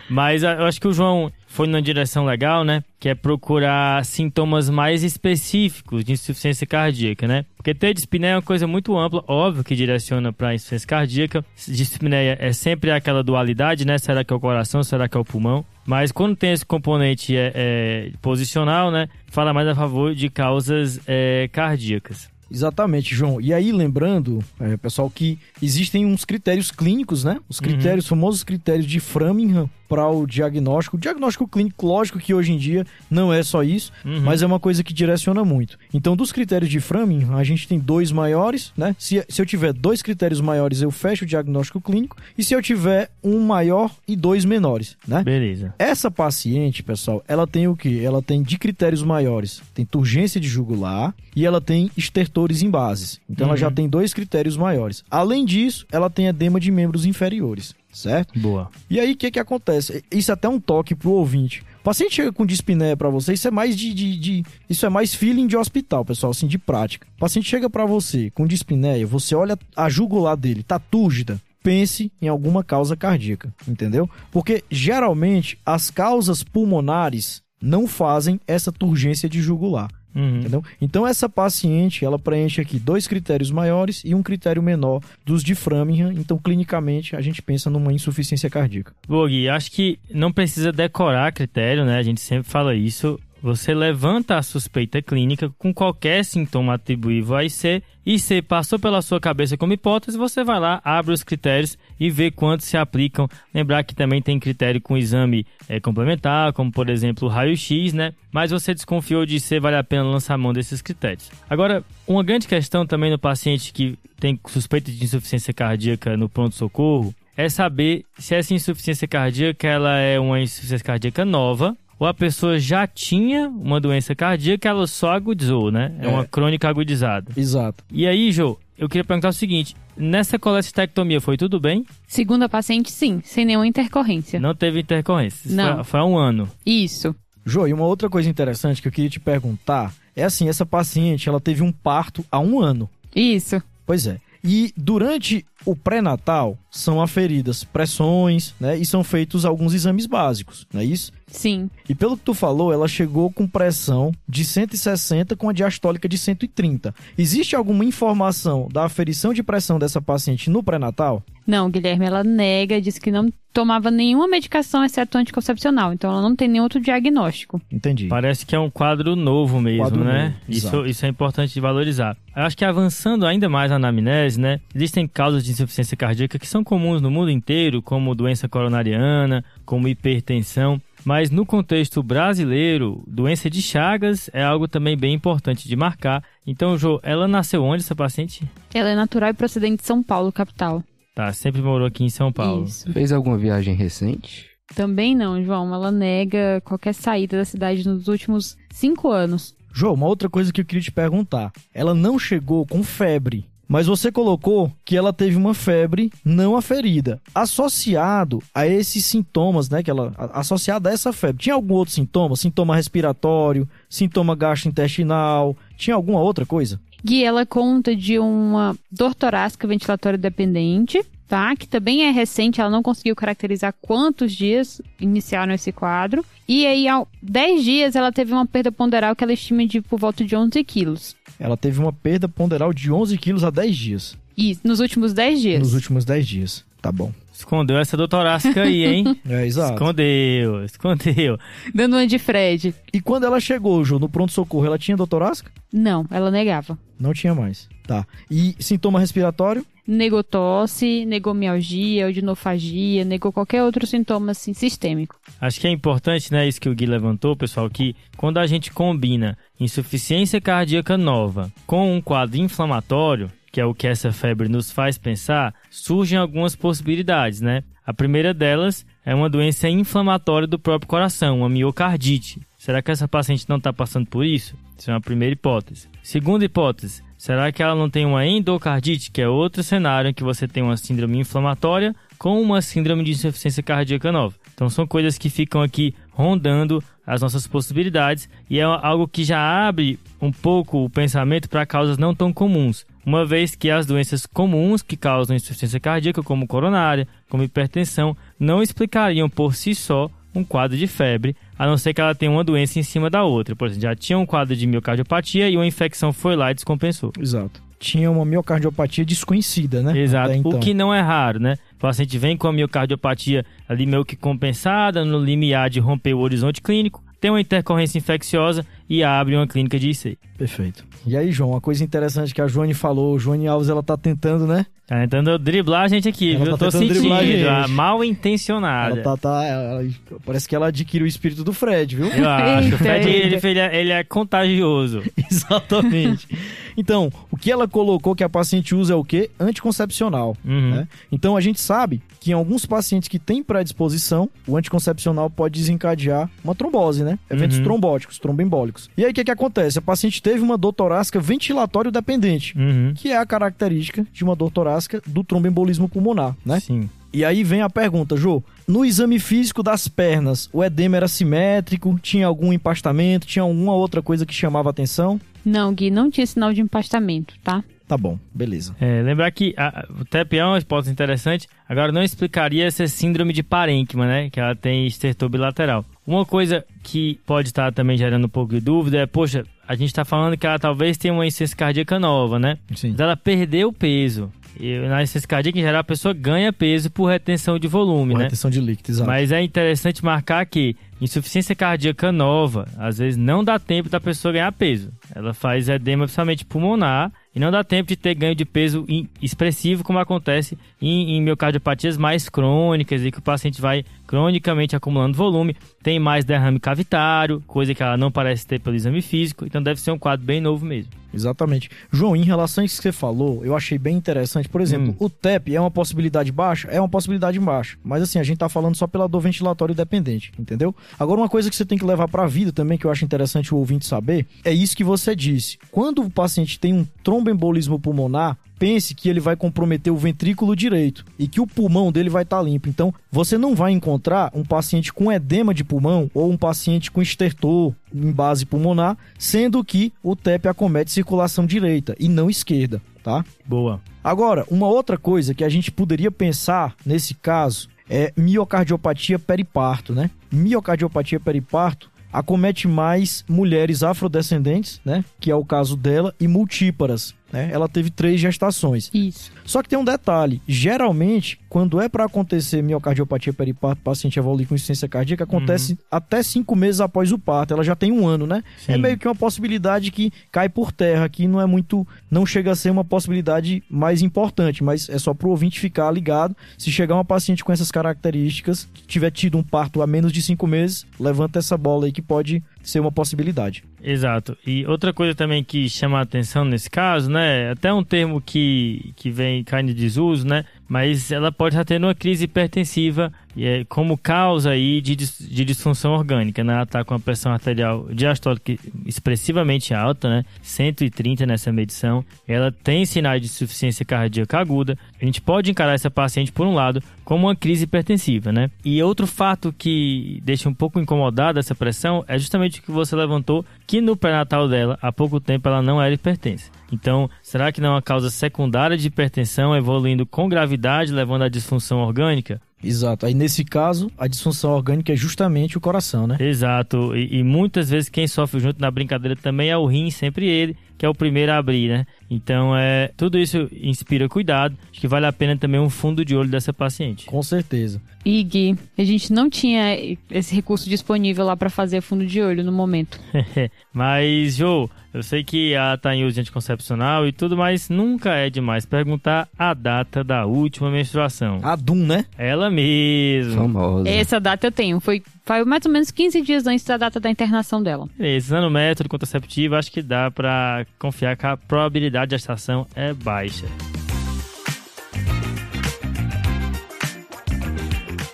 Mas 0.09 0.43
ah, 0.43 0.53
eu 0.53 0.65
acho 0.65 0.79
que 0.79 0.87
o 0.87 0.93
João 0.93 1.31
foi 1.51 1.67
numa 1.67 1.81
direção 1.81 2.25
legal, 2.25 2.63
né? 2.63 2.81
Que 2.97 3.09
é 3.09 3.15
procurar 3.15 4.03
sintomas 4.05 4.69
mais 4.69 5.03
específicos 5.03 6.03
de 6.05 6.13
insuficiência 6.13 6.65
cardíaca, 6.65 7.27
né? 7.27 7.45
Porque 7.57 7.73
ter 7.73 7.93
dispneia 7.93 8.31
é 8.31 8.35
uma 8.37 8.41
coisa 8.41 8.65
muito 8.65 8.97
ampla, 8.97 9.23
óbvio 9.27 9.63
que 9.63 9.75
direciona 9.75 10.31
para 10.31 10.55
insuficiência 10.55 10.87
cardíaca. 10.87 11.45
Dispneia 11.67 12.37
é 12.39 12.53
sempre 12.53 12.89
aquela 12.89 13.21
dualidade, 13.21 13.85
né? 13.85 13.97
Será 13.97 14.23
que 14.23 14.31
é 14.31 14.35
o 14.35 14.39
coração, 14.39 14.81
será 14.81 15.09
que 15.09 15.17
é 15.17 15.19
o 15.19 15.25
pulmão? 15.25 15.65
Mas 15.85 16.11
quando 16.11 16.37
tem 16.37 16.53
esse 16.53 16.65
componente 16.65 17.35
é, 17.35 17.51
é, 17.53 18.11
posicional, 18.21 18.89
né? 18.89 19.09
Fala 19.27 19.53
mais 19.53 19.67
a 19.67 19.75
favor 19.75 20.15
de 20.15 20.29
causas 20.29 21.01
é, 21.05 21.49
cardíacas. 21.51 22.29
Exatamente, 22.49 23.15
João. 23.15 23.39
E 23.39 23.53
aí, 23.53 23.71
lembrando, 23.71 24.43
é, 24.59 24.75
pessoal, 24.77 25.09
que 25.09 25.39
existem 25.61 26.05
uns 26.05 26.25
critérios 26.25 26.69
clínicos, 26.69 27.23
né? 27.23 27.39
Os 27.47 27.59
critérios, 27.59 28.07
famosos 28.07 28.43
critérios 28.43 28.85
de 28.85 28.99
Framingham 28.99 29.69
para 29.91 30.09
o 30.09 30.25
diagnóstico. 30.25 30.95
O 30.95 30.99
diagnóstico 30.99 31.45
clínico, 31.45 31.85
lógico 31.85 32.17
que 32.17 32.33
hoje 32.33 32.53
em 32.53 32.57
dia 32.57 32.85
não 33.09 33.33
é 33.33 33.43
só 33.43 33.61
isso, 33.61 33.91
Uhum. 34.05 34.21
mas 34.21 34.41
é 34.41 34.45
uma 34.45 34.57
coisa 34.59 34.81
que 34.85 34.93
direciona 34.93 35.43
muito. 35.43 35.77
Então, 35.93 36.15
dos 36.15 36.31
critérios 36.31 36.71
de 36.71 36.79
Framingham, 36.79 37.35
a 37.35 37.43
gente 37.43 37.67
tem 37.67 37.77
dois 37.77 38.09
maiores, 38.09 38.71
né? 38.77 38.95
Se, 38.97 39.21
se 39.27 39.41
eu 39.41 39.45
tiver 39.45 39.73
dois 39.73 40.01
critérios 40.01 40.39
maiores, 40.39 40.81
eu 40.81 40.91
fecho 40.91 41.25
o 41.25 41.27
diagnóstico 41.27 41.81
clínico. 41.81 42.15
E 42.37 42.43
se 42.43 42.53
eu 42.53 42.61
tiver 42.61 43.09
um 43.21 43.39
maior 43.45 43.91
e 44.07 44.15
dois 44.15 44.45
menores, 44.45 44.95
né? 45.05 45.23
Beleza. 45.23 45.73
Essa 45.77 46.09
paciente, 46.09 46.81
pessoal, 46.83 47.21
ela 47.27 47.45
tem 47.45 47.67
o 47.67 47.75
quê? 47.75 47.99
Ela 48.01 48.21
tem 48.21 48.41
de 48.41 48.57
critérios 48.57 49.03
maiores, 49.03 49.61
tem 49.73 49.85
turgência 49.85 50.39
de 50.39 50.47
jugular 50.47 51.13
e 51.35 51.45
ela 51.45 51.59
tem 51.59 51.91
estertores 51.97 52.61
em 52.61 52.69
bases. 52.69 53.19
Então 53.29 53.45
ela 53.47 53.53
Uhum. 53.55 53.57
já 53.59 53.69
tem 53.71 53.89
dois 53.89 54.13
critérios 54.13 54.55
maiores. 54.55 55.03
Além 55.11 55.43
disso, 55.43 55.85
ela 55.91 56.09
tem 56.09 56.27
edema 56.27 56.59
de 56.59 56.71
membros 56.71 57.05
inferiores, 57.05 57.75
certo? 57.91 58.37
Boa. 58.39 58.69
E 58.89 58.99
aí 58.99 59.11
o 59.13 59.17
que 59.17 59.31
que 59.31 59.39
acontece? 59.39 60.03
Isso 60.11 60.31
é 60.31 60.33
até 60.33 60.47
um 60.49 60.59
toque 60.59 60.95
pro 60.95 61.11
ouvinte. 61.11 61.63
O 61.79 61.83
paciente 61.83 62.13
chega 62.15 62.31
com 62.31 62.45
dispneia 62.45 62.95
pra 62.95 63.09
você, 63.09 63.33
isso 63.33 63.47
é 63.47 63.51
mais 63.51 63.75
de, 63.75 63.93
de, 63.93 64.17
de- 64.17 64.43
isso 64.69 64.85
é 64.85 64.89
mais 64.89 65.13
feeling 65.15 65.47
de 65.47 65.57
hospital, 65.57 66.05
pessoal, 66.05 66.31
assim, 66.31 66.45
de 66.47 66.57
prática. 66.59 67.07
O 67.17 67.19
paciente 67.19 67.49
chega 67.49 67.69
pra 67.69 67.85
você 67.85 68.29
com 68.31 68.45
dispneia, 68.45 69.05
você 69.07 69.33
olha 69.35 69.57
a 69.75 69.89
jugular 69.89 70.37
dele, 70.37 70.61
tá 70.63 70.77
túrgida. 70.77 71.41
Pense 71.63 72.11
em 72.21 72.27
alguma 72.27 72.63
causa 72.63 72.95
cardíaca, 72.97 73.53
entendeu? 73.67 74.09
Porque 74.31 74.63
geralmente 74.71 75.59
as 75.65 75.91
causas 75.91 76.43
pulmonares 76.43 77.41
não 77.61 77.85
fazem 77.87 78.39
essa 78.47 78.71
turgência 78.71 79.29
de 79.29 79.41
jugular. 79.41 79.87
Uhum. 80.13 80.39
Entendeu? 80.39 80.63
Então 80.81 81.07
essa 81.07 81.29
paciente, 81.29 82.03
ela 82.03 82.19
preenche 82.19 82.61
aqui 82.61 82.77
dois 82.77 83.07
critérios 83.07 83.51
maiores 83.51 84.01
e 84.05 84.13
um 84.13 84.21
critério 84.21 84.61
menor 84.61 85.01
dos 85.25 85.43
de 85.43 85.55
Framingham. 85.55 86.11
Então 86.13 86.37
clinicamente 86.37 87.15
a 87.15 87.21
gente 87.21 87.41
pensa 87.41 87.69
numa 87.69 87.93
insuficiência 87.93 88.49
cardíaca. 88.49 88.93
Boa, 89.07 89.27
Gui. 89.27 89.47
Acho 89.49 89.71
que 89.71 89.99
não 90.09 90.31
precisa 90.31 90.71
decorar 90.71 91.31
critério, 91.31 91.85
né? 91.85 91.97
A 91.97 92.03
gente 92.03 92.21
sempre 92.21 92.49
fala 92.49 92.75
isso. 92.75 93.19
Você 93.41 93.73
levanta 93.73 94.37
a 94.37 94.43
suspeita 94.43 95.01
clínica 95.01 95.49
com 95.57 95.73
qualquer 95.73 96.23
sintoma 96.23 96.75
atribuível 96.75 97.35
a 97.35 97.43
IC 97.43 97.81
e 98.05 98.19
se 98.19 98.39
passou 98.41 98.77
pela 98.77 99.01
sua 99.01 99.19
cabeça 99.19 99.57
como 99.57 99.73
hipótese, 99.73 100.17
você 100.17 100.43
vai 100.43 100.59
lá, 100.59 100.79
abre 100.83 101.11
os 101.11 101.23
critérios 101.23 101.77
e 101.99 102.09
vê 102.09 102.29
quantos 102.29 102.67
se 102.67 102.77
aplicam. 102.77 103.27
Lembrar 103.53 103.83
que 103.83 103.95
também 103.95 104.21
tem 104.21 104.39
critério 104.39 104.79
com 104.79 104.97
exame 104.97 105.45
eh, 105.67 105.79
complementar, 105.79 106.53
como 106.53 106.71
por 106.71 106.89
exemplo 106.89 107.27
o 107.27 107.31
raio-x, 107.31 107.93
né? 107.93 108.13
Mas 108.31 108.51
você 108.51 108.75
desconfiou 108.75 109.25
de 109.25 109.39
se 109.39 109.59
vale 109.59 109.75
a 109.75 109.83
pena 109.83 110.03
lançar 110.03 110.37
mão 110.37 110.53
desses 110.53 110.81
critérios. 110.81 111.31
Agora, 111.49 111.83
uma 112.07 112.23
grande 112.23 112.47
questão 112.47 112.85
também 112.85 113.09
no 113.09 113.17
paciente 113.17 113.73
que 113.73 113.97
tem 114.19 114.39
suspeita 114.47 114.91
de 114.91 115.03
insuficiência 115.03 115.53
cardíaca 115.53 116.15
no 116.15 116.29
pronto-socorro 116.29 117.13
é 117.35 117.49
saber 117.49 118.05
se 118.19 118.35
essa 118.35 118.53
insuficiência 118.53 119.07
cardíaca 119.07 119.67
ela 119.67 119.97
é 119.97 120.19
uma 120.19 120.39
insuficiência 120.39 120.85
cardíaca 120.85 121.25
nova 121.25 121.75
ou 122.01 122.07
a 122.07 122.15
pessoa 122.15 122.57
já 122.57 122.87
tinha 122.87 123.47
uma 123.47 123.79
doença 123.79 124.15
cardíaca, 124.15 124.67
ela 124.67 124.87
só 124.87 125.11
agudizou, 125.11 125.71
né? 125.71 125.95
É, 125.99 126.07
É. 126.07 126.09
uma 126.09 126.25
crônica 126.25 126.67
agudizada. 126.67 127.31
Exato. 127.37 127.83
E 127.91 128.07
aí, 128.07 128.31
Jô, 128.31 128.57
eu 128.75 128.89
queria 128.89 129.03
perguntar 129.03 129.29
o 129.29 129.33
seguinte: 129.33 129.75
nessa 129.95 130.39
colestectomia 130.39 131.21
foi 131.21 131.37
tudo 131.37 131.59
bem? 131.59 131.85
Segundo 132.07 132.41
a 132.41 132.49
paciente, 132.49 132.91
sim, 132.91 133.21
sem 133.23 133.45
nenhuma 133.45 133.67
intercorrência. 133.67 134.39
Não 134.39 134.55
teve 134.55 134.79
intercorrência. 134.79 135.55
Não. 135.55 135.75
Foi, 135.75 135.83
foi 135.83 135.99
há 135.99 136.05
um 136.05 136.17
ano. 136.17 136.49
Isso. 136.65 137.15
Jô, 137.45 137.67
e 137.67 137.73
uma 137.73 137.85
outra 137.85 138.09
coisa 138.09 138.27
interessante 138.27 138.81
que 138.81 138.87
eu 138.87 138.91
queria 138.91 139.09
te 139.11 139.19
perguntar 139.19 139.93
é 140.15 140.23
assim, 140.23 140.49
essa 140.49 140.65
paciente, 140.65 141.29
ela 141.29 141.39
teve 141.39 141.61
um 141.61 141.71
parto 141.71 142.25
há 142.31 142.39
um 142.39 142.59
ano. 142.59 142.89
Isso. 143.15 143.61
Pois 143.85 144.07
é. 144.07 144.17
E 144.43 144.73
durante 144.75 145.45
o 145.67 145.75
pré-natal 145.75 146.57
são 146.71 147.01
aferidas 147.01 147.65
pressões, 147.65 148.55
né? 148.59 148.77
E 148.77 148.85
são 148.85 149.03
feitos 149.03 149.43
alguns 149.43 149.73
exames 149.73 150.05
básicos, 150.05 150.65
não 150.73 150.79
é 150.79 150.85
isso? 150.85 151.11
Sim. 151.27 151.69
E 151.87 151.93
pelo 151.93 152.17
que 152.17 152.23
tu 152.23 152.33
falou, 152.33 152.71
ela 152.71 152.87
chegou 152.87 153.31
com 153.31 153.47
pressão 153.47 154.11
de 154.27 154.45
160 154.45 155.35
com 155.35 155.49
a 155.49 155.53
diastólica 155.53 156.07
de 156.07 156.17
130. 156.17 156.95
Existe 157.17 157.55
alguma 157.55 157.83
informação 157.85 158.69
da 158.71 158.85
aferição 158.85 159.33
de 159.33 159.43
pressão 159.43 159.77
dessa 159.77 160.01
paciente 160.01 160.49
no 160.49 160.63
pré-natal? 160.63 161.21
Não, 161.45 161.69
Guilherme, 161.69 162.05
ela 162.05 162.23
nega, 162.23 162.79
diz 162.79 162.97
que 162.97 163.11
não 163.11 163.31
tomava 163.51 163.91
nenhuma 163.91 164.27
medicação 164.27 164.83
exceto 164.83 165.17
anticoncepcional, 165.17 165.91
então 165.91 166.09
ela 166.09 166.21
não 166.21 166.35
tem 166.35 166.47
nenhum 166.47 166.63
outro 166.63 166.79
diagnóstico. 166.79 167.61
Entendi. 167.71 168.07
Parece 168.07 168.45
que 168.45 168.55
é 168.55 168.59
um 168.59 168.69
quadro 168.69 169.15
novo 169.15 169.59
mesmo, 169.59 169.83
Quadro 169.83 170.03
né? 170.03 170.25
novo, 170.25 170.37
isso, 170.47 170.85
isso 170.85 171.05
é 171.05 171.09
importante 171.09 171.53
de 171.53 171.59
valorizar. 171.59 172.15
Eu 172.35 172.43
acho 172.43 172.55
que 172.55 172.63
avançando 172.63 173.25
ainda 173.25 173.49
mais 173.49 173.69
na 173.69 173.75
anamnese, 173.75 174.39
né? 174.39 174.61
Existem 174.73 175.05
causas 175.05 175.43
de 175.43 175.51
insuficiência 175.51 175.97
cardíaca 175.97 176.39
que 176.39 176.47
são 176.47 176.60
comuns 176.63 177.01
no 177.01 177.11
mundo 177.11 177.31
inteiro, 177.31 177.81
como 177.81 178.15
doença 178.15 178.47
coronariana, 178.47 179.43
como 179.65 179.87
hipertensão. 179.87 180.81
Mas 181.03 181.31
no 181.31 181.45
contexto 181.45 182.03
brasileiro, 182.03 183.03
doença 183.07 183.49
de 183.49 183.61
Chagas 183.61 184.29
é 184.33 184.43
algo 184.43 184.67
também 184.67 184.95
bem 184.95 185.13
importante 185.13 185.67
de 185.67 185.75
marcar. 185.75 186.23
Então, 186.45 186.77
Jô, 186.77 186.99
ela 187.03 187.27
nasceu 187.27 187.63
onde, 187.63 187.83
essa 187.83 187.95
paciente? 187.95 188.47
Ela 188.73 188.89
é 188.89 188.95
natural 188.95 189.31
e 189.31 189.33
procedente 189.33 189.81
de 189.81 189.87
São 189.87 190.03
Paulo, 190.03 190.31
capital. 190.31 190.83
Tá, 191.15 191.33
sempre 191.33 191.61
morou 191.61 191.87
aqui 191.87 192.03
em 192.03 192.09
São 192.09 192.31
Paulo. 192.31 192.65
Isso. 192.65 192.91
Fez 192.91 193.11
alguma 193.11 193.37
viagem 193.37 193.75
recente? 193.75 194.49
Também 194.75 195.15
não, 195.15 195.43
João. 195.43 195.73
Ela 195.73 195.91
nega 195.91 196.61
qualquer 196.63 196.93
saída 196.93 197.37
da 197.37 197.45
cidade 197.45 197.87
nos 197.87 198.07
últimos 198.07 198.57
cinco 198.69 199.09
anos. 199.09 199.55
João, 199.73 199.93
uma 199.93 200.07
outra 200.07 200.29
coisa 200.29 200.51
que 200.51 200.61
eu 200.61 200.65
queria 200.65 200.83
te 200.83 200.91
perguntar. 200.91 201.51
Ela 201.73 201.93
não 201.93 202.19
chegou 202.19 202.65
com 202.65 202.83
febre, 202.83 203.45
mas 203.71 203.87
você 203.87 204.11
colocou 204.11 204.69
que 204.83 204.97
ela 204.97 205.13
teve 205.13 205.37
uma 205.37 205.53
febre 205.53 206.11
não 206.25 206.57
aferida. 206.57 207.21
Associado 207.33 208.43
a 208.53 208.67
esses 208.67 209.05
sintomas, 209.05 209.69
né? 209.69 209.81
Que 209.81 209.89
ela, 209.89 210.11
a- 210.17 210.41
associado 210.41 210.89
a 210.89 210.91
essa 210.91 211.13
febre. 211.13 211.43
Tinha 211.43 211.55
algum 211.55 211.75
outro 211.75 211.93
sintoma? 211.93 212.35
Sintoma 212.35 212.75
respiratório, 212.75 213.67
sintoma 213.89 214.35
gastrointestinal? 214.35 215.55
Tinha 215.77 215.95
alguma 215.95 216.19
outra 216.19 216.45
coisa? 216.45 216.79
Gui, 217.03 217.23
ela 217.23 217.45
conta 217.45 217.95
de 217.95 218.19
uma 218.19 218.75
dor 218.91 219.15
torácica 219.15 219.67
ventilatória 219.67 220.19
dependente, 220.19 221.01
tá? 221.31 221.55
Que 221.55 221.65
também 221.65 222.03
é 222.03 222.11
recente, 222.11 222.59
ela 222.59 222.69
não 222.69 222.83
conseguiu 222.83 223.15
caracterizar 223.15 223.73
quantos 223.81 224.33
dias 224.33 224.81
iniciaram 224.99 225.53
esse 225.53 225.71
quadro. 225.71 226.25
E 226.45 226.67
aí, 226.67 226.89
há 226.89 227.05
10 227.21 227.63
dias, 227.63 227.95
ela 227.95 228.11
teve 228.11 228.33
uma 228.33 228.45
perda 228.45 228.69
ponderal 228.69 229.15
que 229.15 229.23
ela 229.23 229.31
estima 229.31 229.65
de 229.65 229.79
por 229.79 229.97
volta 229.97 230.25
de 230.25 230.35
11 230.35 230.61
quilos. 230.65 231.15
Ela 231.39 231.55
teve 231.55 231.79
uma 231.79 231.93
perda 231.93 232.27
ponderal 232.27 232.73
de 232.73 232.91
11 232.91 233.17
quilos 233.17 233.45
há 233.45 233.49
10 233.49 233.77
dias. 233.77 234.17
E 234.37 234.57
nos 234.61 234.81
últimos 234.81 235.13
10 235.13 235.39
dias. 235.39 235.59
Nos 235.59 235.73
últimos 235.73 236.03
10 236.03 236.27
dias. 236.27 236.65
Tá 236.81 236.91
bom. 236.91 237.13
Escondeu 237.31 237.77
essa 237.77 237.95
doutorácica 237.95 238.63
aí, 238.63 238.83
hein? 238.83 239.17
É, 239.29 239.45
exato. 239.45 239.75
escondeu, 239.75 240.65
escondeu. 240.65 241.39
Dando 241.73 241.95
uma 241.95 242.05
de 242.05 242.19
Fred. 242.19 242.75
E 242.91 242.99
quando 242.99 243.25
ela 243.25 243.39
chegou, 243.39 243.85
João, 243.85 244.01
no 244.01 244.09
pronto-socorro, 244.09 244.65
ela 244.65 244.77
tinha 244.77 244.97
doutorasca? 244.97 245.49
Não, 245.71 246.05
ela 246.11 246.29
negava. 246.29 246.77
Não 246.99 247.13
tinha 247.13 247.33
mais. 247.33 247.69
Tá. 247.87 248.05
E 248.29 248.53
sintoma 248.59 248.99
respiratório? 248.99 249.65
Negou 249.93 250.23
tosse, 250.23 251.05
negou 251.05 251.33
mialgia, 251.33 252.07
odinofagia, 252.07 253.03
negou 253.03 253.29
qualquer 253.29 253.61
outro 253.61 253.85
sintoma 253.85 254.31
assim, 254.31 254.53
sistêmico. 254.53 255.19
Acho 255.41 255.59
que 255.59 255.67
é 255.67 255.69
importante, 255.69 256.31
né, 256.31 256.47
isso 256.47 256.61
que 256.61 256.69
o 256.69 256.73
Gui 256.73 256.85
levantou, 256.85 257.35
pessoal, 257.35 257.69
que 257.69 257.93
quando 258.15 258.37
a 258.37 258.47
gente 258.47 258.71
combina 258.71 259.37
insuficiência 259.59 260.39
cardíaca 260.39 260.97
nova 260.97 261.51
com 261.67 261.93
um 261.93 262.01
quadro 262.01 262.37
inflamatório, 262.37 263.29
que 263.51 263.59
é 263.59 263.65
o 263.65 263.73
que 263.73 263.85
essa 263.85 264.13
febre 264.13 264.47
nos 264.47 264.71
faz 264.71 264.97
pensar, 264.97 265.53
surgem 265.69 266.17
algumas 266.17 266.55
possibilidades, 266.55 267.41
né? 267.41 267.61
A 267.85 267.93
primeira 267.93 268.33
delas 268.33 268.85
é 269.05 269.13
uma 269.13 269.29
doença 269.29 269.67
inflamatória 269.67 270.47
do 270.47 270.57
próprio 270.57 270.87
coração, 270.87 271.39
uma 271.39 271.49
miocardite. 271.49 272.39
Será 272.57 272.81
que 272.81 272.91
essa 272.91 273.09
paciente 273.09 273.49
não 273.49 273.57
está 273.57 273.73
passando 273.73 274.05
por 274.05 274.25
isso? 274.25 274.55
Isso 274.77 274.89
é 274.89 274.93
uma 274.93 275.01
primeira 275.01 275.33
hipótese. 275.33 275.89
Segunda 276.01 276.45
hipótese, 276.45 277.03
será 277.21 277.51
que 277.51 277.61
ela 277.61 277.75
não 277.75 277.87
tem 277.87 278.03
uma 278.03 278.25
endocardite, 278.25 279.11
que 279.11 279.21
é 279.21 279.29
outro 279.29 279.61
cenário 279.61 280.09
em 280.09 280.13
que 280.13 280.23
você 280.23 280.47
tem 280.47 280.63
uma 280.63 280.75
síndrome 280.75 281.19
inflamatória 281.19 281.95
com 282.17 282.41
uma 282.41 282.63
síndrome 282.63 283.03
de 283.03 283.11
insuficiência 283.11 283.61
cardíaca 283.61 284.11
nova? 284.11 284.33
Então 284.55 284.67
são 284.71 284.87
coisas 284.87 285.19
que 285.19 285.29
ficam 285.29 285.61
aqui 285.61 285.93
rondando 286.09 286.83
as 287.05 287.21
nossas 287.21 287.45
possibilidades 287.45 288.27
e 288.49 288.57
é 288.57 288.63
algo 288.63 289.07
que 289.07 289.23
já 289.23 289.39
abre 289.39 289.99
um 290.19 290.31
pouco 290.31 290.83
o 290.83 290.89
pensamento 290.89 291.47
para 291.47 291.63
causas 291.63 291.99
não 291.99 292.15
tão 292.15 292.33
comuns, 292.33 292.87
uma 293.05 293.23
vez 293.23 293.53
que 293.53 293.69
as 293.69 293.85
doenças 293.85 294.25
comuns 294.25 294.81
que 294.81 294.97
causam 294.97 295.35
insuficiência 295.35 295.79
cardíaca, 295.79 296.23
como 296.23 296.47
coronária, 296.47 297.07
como 297.29 297.43
hipertensão, 297.43 298.17
não 298.39 298.63
explicariam 298.63 299.29
por 299.29 299.53
si 299.53 299.75
só 299.75 300.09
um 300.33 300.43
quadro 300.43 300.77
de 300.77 300.87
febre, 300.87 301.35
a 301.57 301.65
não 301.65 301.77
ser 301.77 301.93
que 301.93 302.01
ela 302.01 302.15
tenha 302.15 302.31
uma 302.31 302.43
doença 302.43 302.79
em 302.79 302.83
cima 302.83 303.09
da 303.09 303.23
outra. 303.23 303.55
Por 303.55 303.67
exemplo, 303.67 303.83
já 303.83 303.95
tinha 303.95 304.17
um 304.17 304.25
quadro 304.25 304.55
de 304.55 304.65
miocardiopatia 304.65 305.49
e 305.49 305.57
uma 305.57 305.65
infecção 305.65 306.13
foi 306.13 306.35
lá 306.35 306.51
e 306.51 306.53
descompensou. 306.53 307.11
Exato. 307.19 307.61
Tinha 307.79 308.11
uma 308.11 308.23
miocardiopatia 308.23 309.03
desconhecida, 309.03 309.81
né? 309.81 309.97
Exato. 309.97 310.33
Então. 310.33 310.51
O 310.51 310.59
que 310.59 310.73
não 310.73 310.93
é 310.93 311.01
raro, 311.01 311.39
né? 311.39 311.55
O 311.73 311.79
paciente 311.79 312.17
vem 312.17 312.37
com 312.37 312.47
a 312.47 312.53
miocardiopatia 312.53 313.43
ali 313.67 313.85
meio 313.87 314.05
que 314.05 314.15
compensada, 314.15 315.03
no 315.03 315.19
limiar 315.19 315.69
de 315.69 315.79
romper 315.79 316.13
o 316.13 316.19
horizonte 316.19 316.61
clínico, 316.61 317.03
tem 317.21 317.29
uma 317.29 317.39
intercorrência 317.39 317.99
infecciosa 317.99 318.65
e 318.93 319.03
abre 319.03 319.35
uma 319.37 319.47
clínica 319.47 319.79
de 319.79 319.89
IC. 319.89 320.17
Perfeito. 320.37 320.83
E 321.05 321.15
aí, 321.15 321.31
João, 321.31 321.51
uma 321.51 321.61
coisa 321.61 321.83
interessante 321.83 322.33
que 322.33 322.41
a 322.41 322.47
Joane 322.47 322.73
falou, 322.73 323.17
Joane 323.17 323.47
Alves, 323.47 323.69
ela 323.69 323.81
tá 323.81 323.95
tentando, 323.95 324.45
né? 324.45 324.65
Tá 324.85 324.99
tentando 324.99 325.37
driblar 325.39 325.83
a 325.83 325.87
gente 325.87 326.09
aqui, 326.09 326.35
Ela 326.35 326.43
viu? 326.45 326.57
tá 326.57 326.65
Eu 326.65 326.71
tô 326.71 326.77
tentando 326.79 326.89
driblar 326.99 327.19
a 327.19 327.21
sentindo, 327.21 327.37
gente. 327.37 327.47
a 327.47 327.67
mal 327.69 328.03
intencionada. 328.03 328.95
Ela 328.99 329.03
tá, 329.03 329.17
tá 329.17 329.43
ela- 329.45 329.85
parece 330.25 330.47
que 330.49 330.55
ela 330.55 330.67
adquiriu 330.67 331.05
o 331.05 331.07
espírito 331.07 331.43
do 331.43 331.53
Fred, 331.53 331.95
viu? 331.95 332.07
Eu 332.07 332.29
acho. 332.29 332.63
Eita, 332.65 332.75
o 332.75 332.77
Fred, 332.79 333.07
eita. 333.07 333.09
ele, 333.27 333.47
ele 333.47 333.59
é, 333.59 333.79
ele 333.79 333.91
é 333.91 334.03
contagioso. 334.03 335.01
Exatamente. 335.31 336.27
Então, 336.75 337.11
o 337.31 337.37
que 337.37 337.51
ela 337.51 337.67
colocou 337.67 338.15
que 338.15 338.23
a 338.23 338.29
paciente 338.29 338.75
usa 338.75 338.93
é 338.93 338.95
o 338.95 339.03
quê? 339.03 339.29
Anticoncepcional. 339.39 340.35
Uhum. 340.43 340.71
né? 340.71 340.87
Então, 341.11 341.37
a 341.37 341.41
gente 341.41 341.59
sabe 341.61 342.01
que 342.19 342.31
em 342.31 342.33
alguns 342.33 342.65
pacientes 342.65 343.07
que 343.09 343.17
têm 343.19 343.41
predisposição, 343.43 344.29
o 344.47 344.57
anticoncepcional 344.57 345.29
pode 345.29 345.59
desencadear 345.59 346.29
uma 346.43 346.53
trombose, 346.55 347.03
né? 347.03 347.17
Eventos 347.29 347.57
Uhum. 347.57 347.63
trombóticos, 347.63 348.19
tromboembólicos. 348.19 348.80
E 348.97 349.03
aí, 349.03 349.11
o 349.11 349.13
que, 349.13 349.23
que 349.23 349.31
acontece? 349.31 349.79
A 349.79 349.81
paciente 349.81 350.21
teve 350.21 350.41
uma 350.41 350.57
dor 350.57 350.73
torácica 350.73 351.19
ventilatório 351.19 351.91
dependente. 351.91 352.57
Uhum. 352.57 352.93
Que 352.95 353.09
é 353.09 353.17
a 353.17 353.25
característica 353.25 354.05
de 354.11 354.23
uma 354.23 354.35
dor 354.35 354.51
torácica 354.51 355.01
do 355.05 355.23
tromboembolismo 355.23 355.89
pulmonar, 355.89 356.35
né? 356.45 356.59
Sim. 356.59 356.89
E 357.13 357.25
aí 357.25 357.43
vem 357.43 357.61
a 357.61 357.69
pergunta, 357.69 358.15
Jô. 358.15 358.41
No 358.65 358.85
exame 358.85 359.19
físico 359.19 359.61
das 359.61 359.87
pernas, 359.87 360.49
o 360.53 360.63
edema 360.63 360.95
era 360.95 361.09
simétrico? 361.09 361.99
Tinha 362.01 362.25
algum 362.25 362.53
empastamento? 362.53 363.27
Tinha 363.27 363.43
alguma 363.43 363.73
outra 363.73 364.01
coisa 364.01 364.25
que 364.25 364.33
chamava 364.33 364.69
atenção? 364.69 365.19
Não, 365.43 365.73
Gui, 365.73 365.91
não 365.91 366.09
tinha 366.09 366.25
sinal 366.25 366.53
de 366.53 366.61
empastamento, 366.61 367.33
tá? 367.43 367.63
Tá 367.91 367.97
bom, 367.97 368.17
beleza. 368.33 368.73
É, 368.79 369.01
lembrar 369.01 369.29
que 369.31 369.53
a- 369.57 369.85
o 369.99 370.05
TEP 370.05 370.37
é 370.37 370.45
uma 370.45 370.57
hipótese 370.57 370.89
interessante, 370.93 371.45
agora 371.67 371.91
não 371.91 372.01
explicaria 372.01 372.65
essa 372.65 372.87
síndrome 372.87 373.33
de 373.33 373.43
parênquima, 373.43 374.07
né? 374.07 374.29
Que 374.29 374.39
ela 374.39 374.55
tem 374.55 374.87
estertor 374.87 375.27
bilateral. 375.27 375.83
Uma 376.07 376.25
coisa 376.25 376.63
que 376.83 377.19
pode 377.25 377.49
estar 377.49 377.69
também 377.73 377.97
gerando 377.97 378.27
um 378.27 378.29
pouco 378.29 378.53
de 378.53 378.61
dúvida 378.61 378.99
é, 378.99 379.05
poxa, 379.05 379.43
a 379.67 379.75
gente 379.75 379.89
está 379.89 380.05
falando 380.05 380.37
que 380.37 380.47
ela 380.47 380.57
talvez 380.57 380.97
tenha 380.97 381.13
uma 381.13 381.25
insuficiência 381.27 381.57
cardíaca 381.57 381.99
nova, 381.99 382.39
né? 382.39 382.57
Sim. 382.75 382.91
Mas 382.91 382.99
ela 383.01 383.17
perdeu 383.17 383.73
peso. 383.73 384.31
E 384.57 384.79
na 384.87 385.01
insuficiência 385.03 385.27
cardíaca, 385.27 385.59
em 385.59 385.61
geral, 385.61 385.81
a 385.81 385.83
pessoa 385.83 386.13
ganha 386.13 386.53
peso 386.53 386.89
por 386.91 387.07
retenção 387.09 387.59
de 387.59 387.67
volume, 387.67 388.13
né? 388.13 388.23
Retenção 388.23 388.49
de 388.49 388.61
líquido, 388.61 388.89
exato. 388.89 389.09
Mas 389.09 389.33
é 389.33 389.41
interessante 389.41 390.03
marcar 390.03 390.45
que 390.45 390.77
insuficiência 391.01 391.53
cardíaca 391.55 392.09
nova, 392.09 392.67
às 392.77 392.99
vezes 392.99 393.17
não 393.17 393.43
dá 393.43 393.59
tempo 393.59 393.89
da 393.89 393.99
pessoa 393.99 394.31
ganhar 394.31 394.51
peso. 394.53 394.93
Ela 395.13 395.33
faz 395.33 395.67
edema 395.67 396.05
principalmente 396.05 396.45
pulmonar 396.45 397.11
e 397.35 397.39
não 397.39 397.49
dá 397.51 397.63
tempo 397.63 397.87
de 397.89 397.95
ter 397.95 398.13
ganho 398.15 398.35
de 398.35 398.45
peso 398.45 398.85
expressivo, 399.21 399.83
como 399.83 399.99
acontece 399.99 400.57
em, 400.81 401.15
em 401.17 401.21
miocardiopatias 401.21 401.97
mais 401.97 402.27
crônicas 402.29 403.03
e 403.05 403.11
que 403.11 403.19
o 403.19 403.21
paciente 403.21 403.61
vai 403.61 403.83
cronicamente 404.05 404.75
acumulando 404.75 405.15
volume, 405.17 405.55
tem 405.81 405.97
mais 405.99 406.25
derrame 406.25 406.59
cavitário, 406.59 407.41
coisa 407.47 407.73
que 407.73 407.81
ela 407.81 407.95
não 407.95 408.11
parece 408.11 408.45
ter 408.45 408.59
pelo 408.59 408.75
exame 408.75 409.01
físico, 409.01 409.45
então 409.45 409.63
deve 409.63 409.79
ser 409.79 409.91
um 409.91 409.97
quadro 409.97 410.25
bem 410.25 410.41
novo 410.41 410.65
mesmo. 410.65 410.91
Exatamente. 411.13 411.69
João, 411.91 412.15
em 412.15 412.23
relação 412.23 412.61
a 412.61 412.65
isso 412.65 412.77
que 412.77 412.83
você 412.83 412.91
falou, 412.91 413.43
eu 413.45 413.53
achei 413.55 413.77
bem 413.77 413.97
interessante. 413.97 414.47
Por 414.47 414.61
exemplo, 414.61 414.91
Hum. 414.91 414.95
o 415.05 415.09
TEP 415.09 415.53
é 415.53 415.59
uma 415.59 415.69
possibilidade 415.71 416.31
baixa? 416.31 416.69
É 416.69 416.79
uma 416.79 416.87
possibilidade 416.87 417.37
baixa. 417.37 417.77
Mas 417.83 418.01
assim, 418.03 418.17
a 418.17 418.23
gente 418.23 418.37
tá 418.37 418.47
falando 418.47 418.75
só 418.75 418.87
pela 418.87 419.07
dor 419.09 419.19
ventilatória 419.19 419.75
dependente, 419.75 420.31
entendeu? 420.39 420.73
Agora, 420.97 421.19
uma 421.19 421.27
coisa 421.29 421.49
que 421.49 421.55
você 421.55 421.65
tem 421.65 421.77
que 421.77 421.83
levar 421.83 422.07
pra 422.07 422.25
vida 422.27 422.53
também, 422.53 422.77
que 422.77 422.85
eu 422.85 422.91
acho 422.91 423.03
interessante 423.03 423.53
o 423.53 423.57
ouvinte 423.57 423.85
saber, 423.85 424.25
é 424.45 424.53
isso 424.53 424.75
que 424.75 424.85
você 424.85 425.13
disse. 425.13 425.57
Quando 425.69 426.01
o 426.01 426.09
paciente 426.09 426.57
tem 426.57 426.73
um 426.73 426.85
tromboembolismo 427.21 427.79
pulmonar, 427.79 428.37
pense 428.57 428.93
que 428.93 429.07
ele 429.07 429.19
vai 429.19 429.35
comprometer 429.35 429.93
o 429.93 429.97
ventrículo 429.97 430.55
direito 430.55 431.05
e 431.17 431.27
que 431.27 431.39
o 431.39 431.47
pulmão 431.47 431.91
dele 431.91 432.09
vai 432.09 432.23
estar 432.23 432.41
limpo. 432.41 432.67
Então, 432.67 432.93
você 433.11 433.37
não 433.37 433.55
vai 433.55 433.71
encontrar 433.71 434.31
um 434.33 434.43
paciente 434.43 434.91
com 434.91 435.11
edema 435.11 435.53
de 435.53 435.63
pulmão 435.63 436.09
ou 436.13 436.31
um 436.31 436.37
paciente 436.37 436.91
com 436.91 437.01
estertor 437.01 437.73
em 437.93 438.11
base 438.11 438.45
pulmonar, 438.45 438.97
sendo 439.17 439.63
que 439.63 439.93
o 440.03 440.15
TEP 440.15 440.47
acomete 440.47 440.91
circulação 440.91 441.45
direita 441.45 441.95
e 441.99 442.09
não 442.09 442.29
esquerda, 442.29 442.81
tá? 443.03 443.23
Boa. 443.45 443.81
Agora, 444.03 444.45
uma 444.49 444.67
outra 444.67 444.97
coisa 444.97 445.33
que 445.33 445.43
a 445.43 445.49
gente 445.49 445.71
poderia 445.71 446.11
pensar 446.11 446.75
nesse 446.85 447.13
caso 447.13 447.69
é 447.89 448.13
miocardiopatia 448.15 449.19
periparto, 449.19 449.93
né? 449.93 450.09
Miocardiopatia 450.31 451.19
periparto 451.19 451.90
acomete 452.11 452.67
mais 452.67 453.23
mulheres 453.27 453.83
afrodescendentes, 453.83 454.81
né? 454.83 455.03
Que 455.19 455.31
é 455.31 455.35
o 455.35 455.45
caso 455.45 455.75
dela, 455.75 456.13
e 456.19 456.27
multíparas, 456.27 457.13
né? 457.31 457.49
Ela 457.51 457.67
teve 457.67 457.89
três 457.89 458.19
gestações. 458.19 458.89
Isso. 458.93 459.31
Só 459.45 459.61
que 459.63 459.69
tem 459.69 459.79
um 459.79 459.85
detalhe: 459.85 460.41
geralmente, 460.47 461.39
quando 461.49 461.79
é 461.79 461.87
para 461.87 462.05
acontecer 462.05 462.61
miocardiopatia 462.61 463.33
periparto, 463.33 463.81
paciente 463.81 464.19
evoluir 464.19 464.47
com 464.47 464.55
insuficiência 464.55 464.87
cardíaca, 464.87 465.23
acontece 465.23 465.77
até 465.89 466.21
cinco 466.23 466.55
meses 466.55 466.81
após 466.81 467.11
o 467.11 467.19
parto. 467.19 467.53
Ela 467.53 467.63
já 467.63 467.75
tem 467.75 467.91
um 467.91 468.07
ano, 468.07 468.27
né? 468.27 468.43
É 468.67 468.73
Sim. 468.73 468.81
meio 468.81 468.97
que 468.97 469.07
uma 469.07 469.15
possibilidade 469.15 469.91
que 469.91 470.11
cai 470.31 470.49
por 470.49 470.71
terra, 470.71 471.07
que 471.09 471.27
não 471.27 471.39
é 471.41 471.45
muito. 471.45 471.87
Não 472.09 472.25
chega 472.25 472.51
a 472.51 472.55
ser 472.55 472.69
uma 472.69 472.83
possibilidade 472.83 473.63
mais 473.69 474.01
importante, 474.01 474.63
mas 474.63 474.89
é 474.89 474.99
só 474.99 475.13
pro 475.13 475.29
ouvinte 475.29 475.59
ficar 475.59 475.91
ligado. 475.91 476.35
Se 476.57 476.71
chegar 476.71 476.95
uma 476.95 477.05
paciente 477.05 477.43
com 477.43 477.51
essas 477.51 477.71
características, 477.71 478.67
que 478.73 478.83
tiver 478.83 479.11
tido 479.11 479.37
um 479.37 479.43
parto 479.43 479.81
há 479.81 479.87
menos 479.87 480.11
de 480.11 480.21
cinco 480.21 480.47
meses, 480.47 480.85
levanta 480.99 481.39
essa 481.39 481.57
bola 481.57 481.85
aí 481.85 481.91
que 481.91 482.01
pode 482.01 482.43
ser 482.63 482.79
uma 482.79 482.91
possibilidade. 482.91 483.63
Exato. 483.81 484.37
E 484.45 484.65
outra 484.65 484.93
coisa 484.93 485.15
também 485.15 485.43
que 485.43 485.69
chama 485.69 485.99
a 485.99 486.01
atenção 486.01 486.45
nesse 486.45 486.69
caso, 486.69 487.09
né? 487.09 487.51
Até 487.51 487.73
um 487.73 487.83
termo 487.83 488.21
que, 488.21 488.93
que 488.95 489.09
vem 489.09 489.43
caindo 489.43 489.71
em 489.71 489.75
desuso, 489.75 490.25
né? 490.25 490.45
Mas 490.71 491.11
ela 491.11 491.33
pode 491.33 491.53
estar 491.53 491.65
tendo 491.65 491.87
uma 491.87 491.93
crise 491.93 492.23
hipertensiva 492.23 493.11
é 493.37 493.63
como 493.65 493.97
causa 493.97 494.51
aí 494.51 494.81
de, 494.81 494.95
de 494.95 495.45
disfunção 495.45 495.93
orgânica, 495.93 496.43
né? 496.43 496.53
Ela 496.53 496.63
está 496.63 496.83
com 496.83 496.93
a 496.93 496.99
pressão 496.99 497.31
arterial 497.31 497.87
diastólica 497.91 498.55
expressivamente 498.85 499.73
alta, 499.73 500.09
né? 500.09 500.25
130 500.41 501.25
nessa 501.25 501.51
medição. 501.51 502.03
Ela 502.27 502.51
tem 502.51 502.85
sinais 502.85 503.21
de 503.21 503.27
insuficiência 503.27 503.85
cardíaca 503.85 504.39
aguda. 504.39 504.77
A 505.01 505.05
gente 505.05 505.21
pode 505.21 505.51
encarar 505.51 505.73
essa 505.73 505.89
paciente, 505.89 506.31
por 506.31 506.45
um 506.45 506.53
lado, 506.53 506.83
como 507.05 507.27
uma 507.27 507.35
crise 507.35 507.63
hipertensiva, 507.63 508.31
né? 508.31 508.49
E 508.65 508.81
outro 508.83 509.07
fato 509.07 509.53
que 509.57 510.21
deixa 510.23 510.49
um 510.49 510.53
pouco 510.53 510.79
incomodada 510.79 511.39
essa 511.39 511.55
pressão 511.55 512.03
é 512.07 512.17
justamente 512.17 512.59
o 512.59 512.63
que 512.63 512.71
você 512.71 512.95
levantou, 512.95 513.45
que 513.71 513.79
no 513.79 513.95
pré-natal 513.95 514.49
dela, 514.49 514.77
há 514.81 514.91
pouco 514.91 515.17
tempo, 515.17 515.47
ela 515.47 515.61
não 515.61 515.81
era 515.81 515.93
hipertensa. 515.93 516.51
Então, 516.73 517.09
será 517.23 517.53
que 517.53 517.61
não 517.61 517.69
é 517.69 517.71
uma 517.75 517.81
causa 517.81 518.09
secundária 518.09 518.75
de 518.75 518.85
hipertensão 518.85 519.55
evoluindo 519.55 520.05
com 520.05 520.27
gravidade, 520.27 520.91
levando 520.91 521.21
à 521.21 521.29
disfunção 521.29 521.79
orgânica? 521.79 522.41
Exato. 522.61 523.05
Aí 523.05 523.13
nesse 523.13 523.45
caso, 523.45 523.89
a 523.97 524.09
disfunção 524.09 524.51
orgânica 524.51 524.91
é 524.91 524.95
justamente 524.97 525.57
o 525.57 525.61
coração, 525.61 526.05
né? 526.05 526.17
Exato. 526.19 526.93
E, 526.97 527.19
e 527.19 527.23
muitas 527.23 527.69
vezes 527.69 527.87
quem 527.87 528.09
sofre 528.09 528.41
junto 528.41 528.59
na 528.59 528.69
brincadeira 528.69 529.15
também 529.15 529.49
é 529.49 529.55
o 529.57 529.65
rim, 529.65 529.89
sempre 529.89 530.27
ele, 530.27 530.57
que 530.81 530.85
é 530.87 530.89
o 530.89 530.95
primeiro 530.95 531.31
a 531.31 531.37
abrir, 531.37 531.69
né? 531.69 531.85
Então, 532.09 532.57
é, 532.57 532.89
tudo 532.97 533.19
isso 533.19 533.47
inspira 533.51 534.09
cuidado. 534.09 534.57
Acho 534.71 534.81
que 534.81 534.87
vale 534.87 535.05
a 535.05 535.13
pena 535.13 535.37
também 535.37 535.61
um 535.61 535.69
fundo 535.69 536.03
de 536.03 536.15
olho 536.15 536.27
dessa 536.27 536.51
paciente. 536.51 537.05
Com 537.05 537.21
certeza. 537.21 537.79
E 538.03 538.23
Gui, 538.23 538.57
a 538.75 538.83
gente 538.83 539.13
não 539.13 539.29
tinha 539.29 539.77
esse 540.09 540.33
recurso 540.33 540.67
disponível 540.67 541.23
lá 541.23 541.37
pra 541.37 541.51
fazer 541.51 541.81
fundo 541.81 542.03
de 542.03 542.19
olho 542.19 542.43
no 542.43 542.51
momento. 542.51 542.99
Mas, 543.71 544.37
Jô, 544.37 544.67
Eu 544.93 545.01
sei 545.01 545.23
que 545.23 545.53
ela 545.53 545.77
tá 545.77 545.95
em 545.95 546.03
uso 546.03 546.19
anticoncepcional 546.19 547.07
e 547.07 547.13
tudo, 547.13 547.37
mas 547.37 547.69
nunca 547.69 548.13
é 548.13 548.29
demais 548.29 548.65
perguntar 548.65 549.29
a 549.39 549.53
data 549.53 550.03
da 550.03 550.25
última 550.25 550.69
menstruação. 550.69 551.39
A 551.43 551.55
Dum, 551.55 551.75
né? 551.85 552.05
Ela 552.17 552.49
mesma. 552.49 553.43
Famosa. 553.43 553.87
Essa 553.87 554.19
data 554.19 554.47
eu 554.47 554.51
tenho. 554.51 554.81
Foi, 554.81 555.01
foi 555.31 555.45
mais 555.45 555.65
ou 555.65 555.71
menos 555.71 555.91
15 555.91 556.21
dias 556.23 556.45
antes 556.45 556.65
da 556.65 556.75
data 556.75 556.99
da 556.99 557.09
internação 557.09 557.63
dela. 557.63 557.87
Beleza, 557.97 558.35
usando 558.35 558.47
o 558.47 558.51
método 558.51 558.89
contraceptivo, 558.89 559.55
acho 559.55 559.71
que 559.71 559.81
dá 559.81 560.11
pra 560.11 560.65
confiar 560.77 561.15
que 561.15 561.25
a 561.25 561.37
probabilidade 561.37 562.09
de 562.09 562.15
gestação 562.17 562.67
é 562.75 562.93
baixa. 562.93 563.45